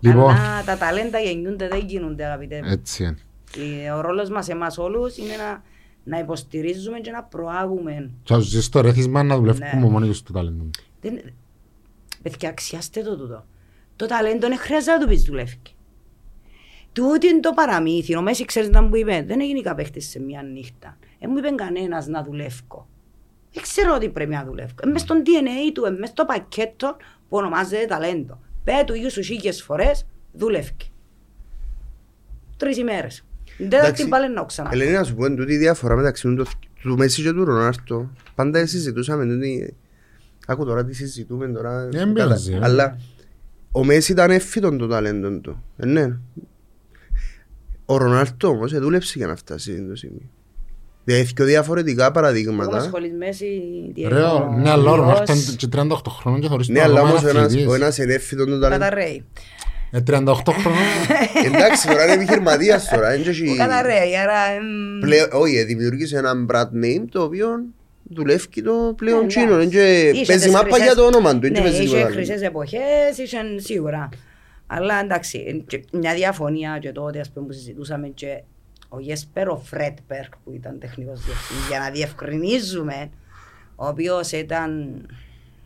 [0.00, 2.70] Λοιπόν, αλλά τα ταλέντα γεννιούνται, δεν γίνονται αγαπητέ μου.
[2.70, 3.18] έτσι είναι.
[3.50, 5.62] Και Ο ρόλος μας εμάς όλους είναι να,
[6.04, 8.10] να υποστηρίζουμε και να προάγουμε.
[8.22, 9.88] Και ας ζεις το ρέθισμα να δουλεύουμε Ναι.
[9.88, 10.70] μόνοι τους το ταλέντο.
[11.00, 11.20] Δεν...
[12.22, 13.46] Παιδιά, αξιάστε το τούτο.
[13.96, 15.58] Το ταλέντο δεν χρειάζεται να του πεις δουλεύει.
[16.92, 18.16] Τούτο είναι το παραμύθι.
[18.16, 20.98] Ο Μέση ξέρεις να μου είπε, δεν έγινε παίχτης σε μια νύχτα.
[21.20, 22.88] Δεν μου είπε κανένας να δουλεύω.
[23.52, 24.74] Δεν ξέρω ότι πρέπει να δουλεύω.
[24.82, 26.96] Είναι μες στο DNA του, είναι μες στο πακέτο
[27.28, 28.38] που ονομάζεται ταλέντο.
[28.64, 30.76] Πέ του γιου σου χίλιες φορές, δουλεύει.
[32.56, 33.24] Τρεις ημέρες.
[33.60, 34.68] Δεν θα Εντάξει, την πάλι να ξανά.
[34.72, 36.46] Ελένη, να σου πω, είναι τούτη η διαφορά μεταξύ του,
[36.82, 38.10] του Μέσης και του Ρονάρτο.
[38.34, 39.74] Πάντα συζητούσαμε τούτη...
[40.46, 41.88] Άκου τώρα τι συζητούμε τώρα.
[41.90, 42.64] Δεν πειράζει, Καλά.
[42.66, 42.68] ε.
[42.70, 42.96] Αλλά
[43.72, 45.62] ο Μέσης ήταν εύφυτον το ταλέντο του.
[45.76, 46.16] Ε, ναι.
[47.84, 50.30] Ο Ρονάρτο όμως ε, δούλεψε για να φτάσει στο σημείο.
[51.04, 52.80] Δηλαδή πιο διαφορετικά Εγώ παραδείγματα.
[52.80, 53.46] σχολείς μέση,
[53.94, 56.78] τι Ρε, έχω, ο- ναι, αλλά ο ιός, Ρονάρτο και 38 χρόνων και χωρίς Ναι,
[56.78, 57.66] το αλλά ακόμα όμως ο ένας, αθλητής.
[57.66, 58.82] ο ένας είναι εύφυτον το ταλέντο.
[58.82, 59.24] Καταρρέει.
[59.90, 60.78] Ε, 38 χρόνων.
[61.54, 63.08] Εντάξει, τώρα είναι επιχειρηματίας τώρα.
[63.10, 64.38] δεν Που έχει- Καταρρέει, άρα...
[64.50, 67.48] εμ, Πλέον, όχι, ε, δημιούργησε ένα brand name το οποίο
[68.02, 69.54] δουλεύει το πλέον Ναι, τσίνο.
[69.54, 69.68] εντάξει.
[69.68, 71.38] Και Είχες παίζει τις μάπα χρυσές- για το όνομα του.
[71.46, 72.14] Ναι, δεν παίζει είχες τίποτα άλλο.
[72.14, 74.08] χρυσές εποχές, είχαν σίγουρα.
[74.66, 78.42] Αλλά εντάξει, και μια διαφωνία και τότε ας πούμε που συζητούσαμε και
[78.88, 83.10] ο Γιέσπερ Φρέντμπεργκ που ήταν τεχνικός διευθυντής για να διευκρινίζουμε
[83.76, 84.94] ο οποίος ήταν,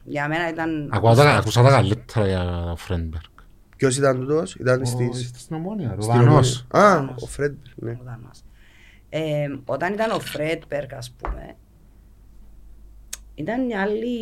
[0.05, 0.91] για μένα ήταν...
[0.93, 2.45] Ακούσα τα- Ακούσα τα καλύτερα για
[2.89, 3.15] τον
[3.93, 3.95] Φρέντμπεργκ.
[3.95, 5.21] Ποιος ήταν τούτος, ήταν Ο- στις...
[5.23, 6.67] είστε Στην Ομόνια, ο στην Δανός.
[6.73, 6.91] Ομόνια.
[6.91, 7.23] Α, Δανός.
[7.23, 7.91] ο Φρέντ, ναι.
[7.91, 8.41] ο Δανός.
[9.09, 11.57] Ε, όταν ήταν ο Φρέντμπεργκ ας πούμε,
[13.35, 14.17] ήταν μια άλλη,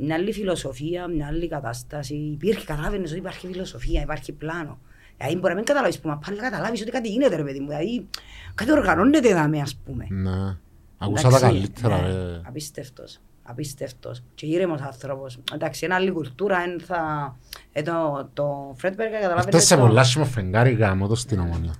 [0.00, 2.14] μια άλλη φιλοσοφία, μια άλλη κατάσταση.
[2.14, 4.78] Υπήρχε, καταλάβαινες ότι υπάρχει φιλοσοφία, υπάρχει πλάνο.
[5.16, 7.68] Δηλαδή μπορεί να μην καταλάβεις που μα πάλι καταλάβεις ότι κάτι γίνεται ρε παιδί μου.
[7.68, 8.06] Δηλαδή
[8.54, 10.06] κάτι οργανώνεται εδώ ας πούμε.
[10.10, 10.56] Ναι.
[10.98, 12.40] Ακούσα τα Εντάξει, καλύτερα, ναι, ρε.
[12.46, 13.20] Απίστευτος.
[13.50, 14.22] Απίστευτος.
[14.34, 15.38] Και ήρεμος άνθρωπος.
[15.54, 16.62] Εντάξει, είναι άλλη κουλτούρα.
[16.62, 17.36] εν θα...
[17.72, 19.38] Ε, το, το Φρέτμπεργκ καταλάβετε...
[19.48, 21.74] Αυτές σε το- πολλά σχήμα φεγγάρι γάμο το στην ομονία.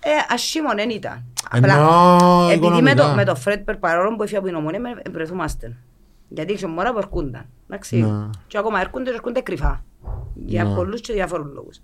[0.00, 1.24] Ε, ασχήμων δεν ήταν.
[1.52, 2.94] Ενώ επειδή με οικονομικά.
[3.08, 5.76] το, με το Φρέτμπερ παρόλο που έφυγε από την ομονία, με εμπρεθούμαστε.
[6.28, 7.46] Γιατί είχε μωρά που έρχονταν.
[7.66, 7.96] Εντάξει.
[8.02, 8.30] Ναι.
[8.46, 9.84] Και ακόμα έρχονται και έρχονται κρυφά.
[10.34, 10.74] Για Ναι.
[10.74, 11.80] πολλούς και διάφορους λόγους.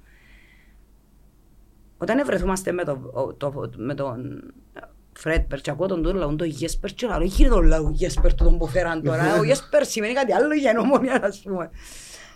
[1.98, 4.42] Όταν ευρεθούμαστε με, το, ο- το, με τον
[5.16, 8.44] Φρέτπερ και ακούω τον τούτο λαούν το Γέσπερ και λέω «Είχε τον λαό Γέσπερ του
[8.44, 11.70] τον που φέραν τώρα, ο Γέσπερ σημαίνει κάτι άλλο για νομονία ας πούμε.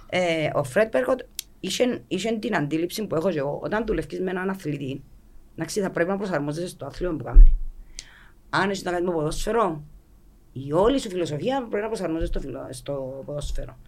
[0.08, 1.04] Ε, ο Φρέτπερ
[1.60, 5.02] είχε, είχε την αντίληψη που έχω και εγώ, όταν δουλεύεις με έναν αθλητή,
[5.54, 7.56] εντάξει, θα πρέπει να προσαρμόζεσαι στο άθλημα που κάνει.
[8.50, 9.84] Αν έχεις να κάνεις με ποδόσφαιρο,
[10.52, 13.78] η όλη σου φιλοσοφία πρέπει να προσαρμόζεσαι στο, φιλο, στο ποδόσφαιρο.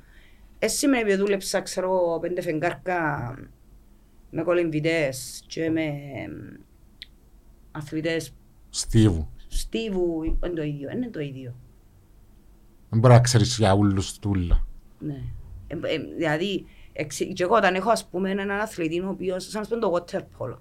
[0.58, 3.34] Εσύ σημαίνει ότι δούλεψα, ξέρω, πέντε φεγγάρκα
[4.30, 5.84] με κολυμβητές και με
[6.24, 6.32] εμ,
[7.70, 8.34] αθλητές
[8.70, 9.28] Στίβου.
[9.48, 11.54] στίβου, είναι το ίδιο, είναι το ίδιο.
[12.90, 14.66] Δεν μπορεί να ξέρεις για όλους τούλα.
[14.98, 15.22] Ναι.
[15.66, 19.60] Ε, ε, δηλαδή, εξ- και εγώ όταν έχω ας πούμε έναν αθλητή ο οποίος, σαν
[19.60, 20.56] να σου πω το water polo.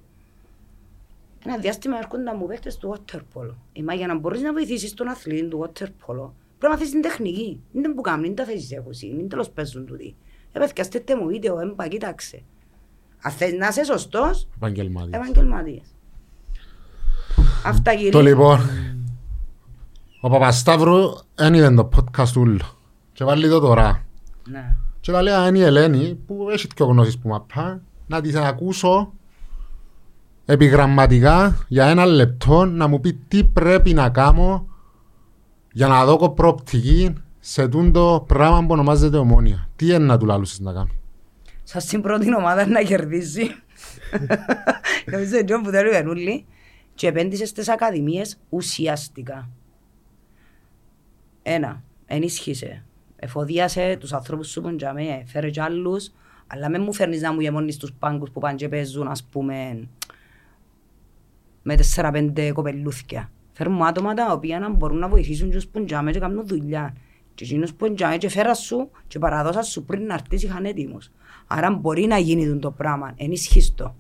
[1.45, 3.53] Ένα διάστημα έρχονταν μου παίχτες του water polo.
[3.73, 6.89] Ε, μα για να μπορείς να βοηθήσεις τον αθλητή του water polo, πρέπει να μάθεις
[6.89, 7.61] την τεχνική.
[7.73, 10.15] Είναι που κάνουν, είναι τα θέσεις έχουν, είναι τέλος παίζουν τούτοι.
[10.51, 12.41] Ε, παιδιά, στέλτε μου βίντεο, έμπα, κοίταξε.
[13.21, 15.21] Αν θες να είσαι σωστός, Επαγγελματίας.
[15.21, 15.95] επαγγελματίας.
[17.65, 18.11] Αυτά κύριε.
[18.11, 18.59] Το λοιπόν,
[20.21, 20.99] ο Παπασταύρου
[21.35, 22.77] δεν είδε το podcast ούλο.
[23.13, 24.05] Και βάλει το τώρα.
[24.49, 24.75] Ναι.
[24.99, 28.35] Και τα λέει «Α, είναι η Ελένη που έχει πιο γνώσεις που μαπά να της
[28.35, 29.13] ακούσω
[30.45, 34.67] επιγραμματικά για ένα λεπτό να μου πει τι πρέπει να κάνω
[35.71, 39.69] για να δω προοπτική σε τούτο πράγμα που ονομάζεται ομόνια.
[39.75, 40.89] Τι είναι να του λαλούσεις να κάνω.
[41.63, 43.41] Σας την πρώτη ομάδα να κερδίσει.
[45.11, 46.45] Νομίζω ότι που θέλουν οι Βενούλοι.
[46.99, 49.49] Και επένδυσε στις ακαδημίες ουσιαστικά.
[51.43, 52.85] Ένα, ενίσχυσε.
[53.15, 56.11] Εφοδίασε τους ανθρώπους σου που τζαμέ, φέρε κι άλλους,
[56.47, 59.87] αλλά με μου φέρνεις να μου γεμώνεις τους πάγκους που πάνε και παίζουν, ας πούμε,
[61.61, 63.31] με τέσσερα-πέντε κοπελούθκια.
[63.51, 66.95] Φέρουν μου άτομα τα οποία να μπορούν να βοηθήσουν τους που τζαμέ και κάνουν δουλειά.
[67.35, 71.11] Και εκείνους που τζαμέ και φέρα σου και παραδόσα σου πριν να έρθεις είχαν έτοιμους.
[71.47, 73.95] Άρα μπορεί να γίνει το πράγμα, ενίσχυς το.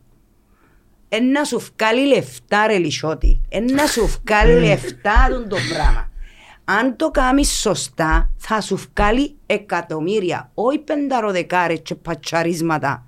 [1.09, 3.41] Ένα σου βγάλει λεφτά ρε λισότη.
[3.49, 6.09] Ένα σου βγάλει λεφτά τον το πράγμα.
[6.65, 10.51] Αν το κάνεις σωστά, θα σου βγάλει εκατομμύρια.
[10.53, 13.05] Όχι πενταροδεκάρες και πατσαρίσματα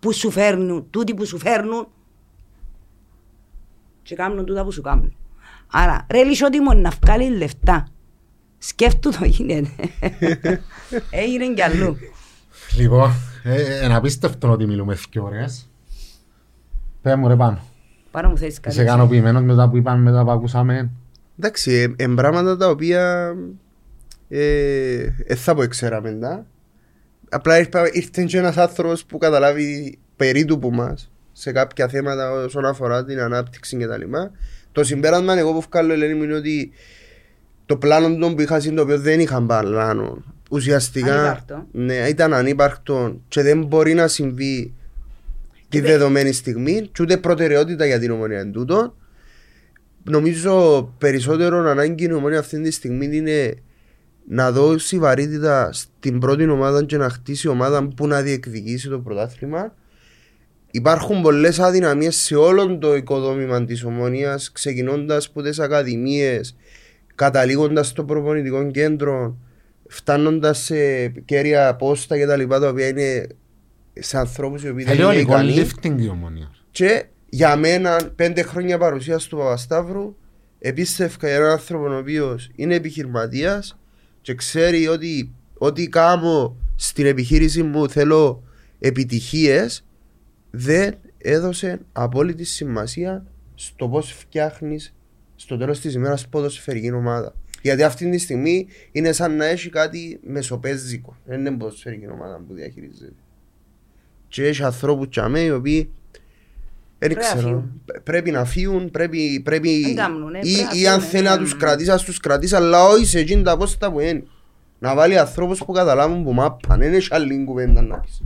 [0.00, 1.88] που σου φέρνουν, τούτοι που σου φέρνουν
[4.02, 5.16] και κάνουν τούτα που σου κάνουν.
[5.70, 7.86] Άρα, ρε λισότη μου να βγάλει λεφτά.
[8.58, 9.70] Σκέφτου το γίνεται.
[11.10, 11.96] Έγινε κι αλλού.
[12.76, 13.10] Λοιπόν,
[13.42, 15.68] ε, είναι απίστευτο ότι μιλούμε δύο ώρες.
[17.04, 17.58] Πες μου ρε πάνω.
[18.10, 18.74] Πάρα μου θέλεις κάτι.
[18.74, 20.90] Είσαι ικανοποιημένος με τα που είπαμε, με τα που ακούσαμε.
[21.38, 23.34] Εντάξει, ε, εν πράγματα τα οποία
[24.28, 26.46] ε, ε, θα πω εξέραμε τα.
[27.30, 32.30] Απλά ήρθε, ήρθε και ένας άνθρωπος που καταλάβει περί του που μας σε κάποια θέματα
[32.30, 34.30] όσον αφορά την ανάπτυξη και τα λοιπά.
[34.72, 36.70] Το συμπέρασμα εγώ που βγάλω Ελένη μου είναι ότι
[37.66, 40.22] το πλάνο του που είχα είναι το οποίο δεν είχαν πλάνο.
[40.50, 41.66] Ουσιαστικά Ανύπαρκτο.
[41.72, 44.74] ναι, ήταν ανύπαρκτο και δεν μπορεί να συμβεί
[45.78, 48.96] τη Και- δεδομένη στιγμή και ούτε προτεραιότητα για την ομονία εν τούτο.
[50.10, 53.54] Νομίζω περισσότερο ανάγκη η ομονία αυτή τη στιγμή είναι
[54.28, 59.74] να δώσει βαρύτητα στην πρώτη ομάδα και να χτίσει ομάδα που να διεκδικήσει το πρωτάθλημα.
[60.70, 66.56] Υπάρχουν πολλές αδυναμίες σε όλο το οικοδόμημα της ομονίας, ξεκινώντας από τις ακαδημίες,
[67.14, 69.36] καταλήγοντας στο προπονητικό κέντρο,
[69.88, 72.46] φτάνοντας σε κέρια πόστα κτλ.
[72.48, 73.26] Τα, τα οποία είναι
[74.00, 75.54] σε ανθρώπους οι οποίοι δεν Θέλει είναι ολικό ικανοί.
[75.56, 76.50] lifting η ομονία.
[76.70, 80.16] Και για μένα, πέντε χρόνια παρουσίας του Παπασταύρου,
[80.58, 83.78] επίστευκα για έναν άνθρωπο ο οποίος είναι επιχειρηματίας
[84.20, 88.42] και ξέρει ότι ό,τι κάνω στην επιχείρηση μου θέλω
[88.78, 89.84] επιτυχίες,
[90.50, 94.94] δεν έδωσε απόλυτη σημασία στο πώς φτιάχνεις
[95.36, 97.34] στο τέλος της ημέρας ποδοσφαιρική ομάδα.
[97.62, 101.16] Γιατί αυτή τη στιγμή είναι σαν να έχει κάτι μεσοπαίζικο.
[101.24, 103.12] Δεν είναι ποδοσφαιρική ομάδα που διαχειρίζεται.
[104.34, 105.90] Και έχει ανθρώπους τσαμέ οι οποίοι δεν
[106.98, 107.40] Πρέπει να ξέρω.
[107.48, 107.80] φύγουν.
[107.84, 111.22] Π- Πρέπει να φύγουν, πρέπει, πρέπει Δεν κάνουνε, ή, πρέπει να ή αν φύγουν, θέλει
[111.22, 111.28] ναι.
[111.30, 114.24] να τους κρατήσεις, ας τους κρατήσεις, αλλά όχι σε εκείνη τα πόστα που είναι.
[114.78, 118.22] Να βάλει ανθρώπους που καταλάβουν που μάπαν, δεν έχει άλλη κουβέντα να πεις.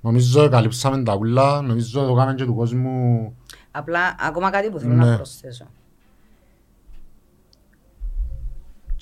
[0.00, 3.36] Νομίζω καλύψαμε τα ούλα, νομίζω το κάναμε και του κόσμου
[3.70, 5.04] Απλά ακόμα κάτι που θέλω Ναι.
[5.04, 5.64] να προσθέσω.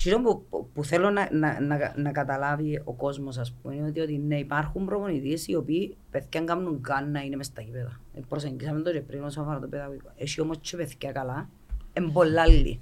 [0.03, 3.99] Τι που, που θέλω να, να, να, να καταλάβει ο κόσμος ας πούμε είναι ότι,
[3.99, 7.99] ότι ναι, υπάρχουν προπονητές οι οποίοι παιδιά κάνουν καν να είναι μες στα γήπεδα.
[8.13, 10.09] Ε, προσεγγίσαμε το και πριν όσον αφορά το παιδαγωγικό.
[10.17, 11.49] Έχει όμως και παιδιά καλά,
[11.93, 12.79] είναι πολλά άλλοι.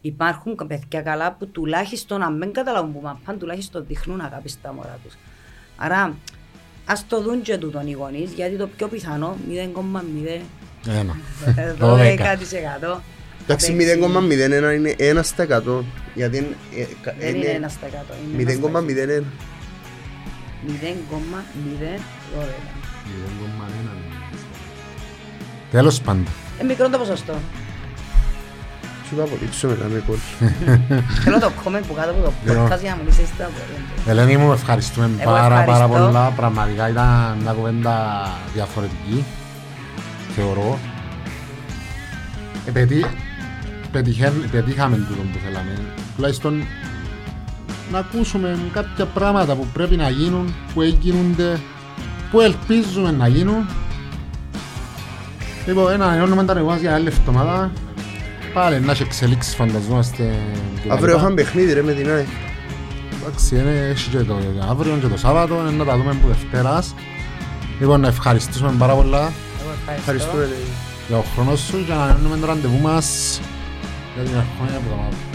[0.00, 4.98] Υπάρχουν παιδιά καλά που τουλάχιστον αν δεν καταλάβουν που μαπάν, τουλάχιστον δείχνουν αγάπη στα μωρά
[5.04, 5.14] τους.
[5.76, 6.16] Άρα,
[6.86, 10.40] ας το δουν και τούτον οι γονείς, γιατί το πιο πιθανό 0,0
[10.86, 11.16] Ένα.
[11.80, 13.00] 12%.
[13.46, 13.98] Εντάξει, θα παίξει.
[13.98, 15.84] 0,01 είναι 1 στα 100.
[16.14, 18.14] Γιατί είναι- ε, κα- Δεν είναι είναι 1 στα 100.
[18.32, 19.24] είναι ένας στα 0,01.
[20.66, 22.48] 0,012.
[25.70, 26.26] Τέλος πάντων.
[26.60, 27.34] Ε, μικρό το ποσοστό.
[29.08, 30.20] Σου το απολύψουμε να με κόλλει.
[31.24, 32.60] Θέλω το comment που κάτω από το Ναι.
[32.64, 33.80] podcast για να μου λύσεις τα απορία.
[34.06, 36.04] Ελένη μου, ευχαριστούμε Εγώ πάρα πάρα ευχαριστώ.
[36.06, 36.30] πολλά.
[36.36, 39.24] Πραγματικά ήταν μια κουβέντα διαφορετική.
[40.36, 40.78] Θεωρώ.
[42.66, 43.16] Επαιτεί, πετυχαίν-
[44.50, 45.80] πετύχαμε τούτο που θέλαμε.
[46.16, 46.62] Τουλάχιστον
[47.92, 51.60] να ακούσουμε κάποια πράγματα που πρέπει να γίνουν, που έγινονται,
[52.30, 53.66] που ελπίζουμε να γίνουν.
[55.66, 57.70] Λοιπόν, ένα ανανεώνουμε τα ρεγουάς για άλλη εβδομάδα.
[58.54, 60.34] Πάλι να έχει εξελίξεις φανταζόμαστε.
[60.82, 61.18] και τα Αύριο λοιπά.
[61.20, 62.26] είχαμε παιχνίδι ρε με την ΑΕΚ.
[63.20, 64.36] Εντάξει, είναι, έχει και το
[64.70, 66.94] αύριο και το Σάββατο, είναι να τα δούμε από Δευτέρας.
[67.80, 70.00] Λοιπόν, να ευχαριστήσουμε πάρα πολλά Εγώ ευχαριστώ.
[70.10, 70.42] Ευχαριστούμε.
[70.42, 70.50] ρε.
[71.08, 73.40] για τον χρόνος σου και να ανανεώνουμε το ραντεβού μας
[74.14, 75.33] για την ερχόμενη εβδομάδα.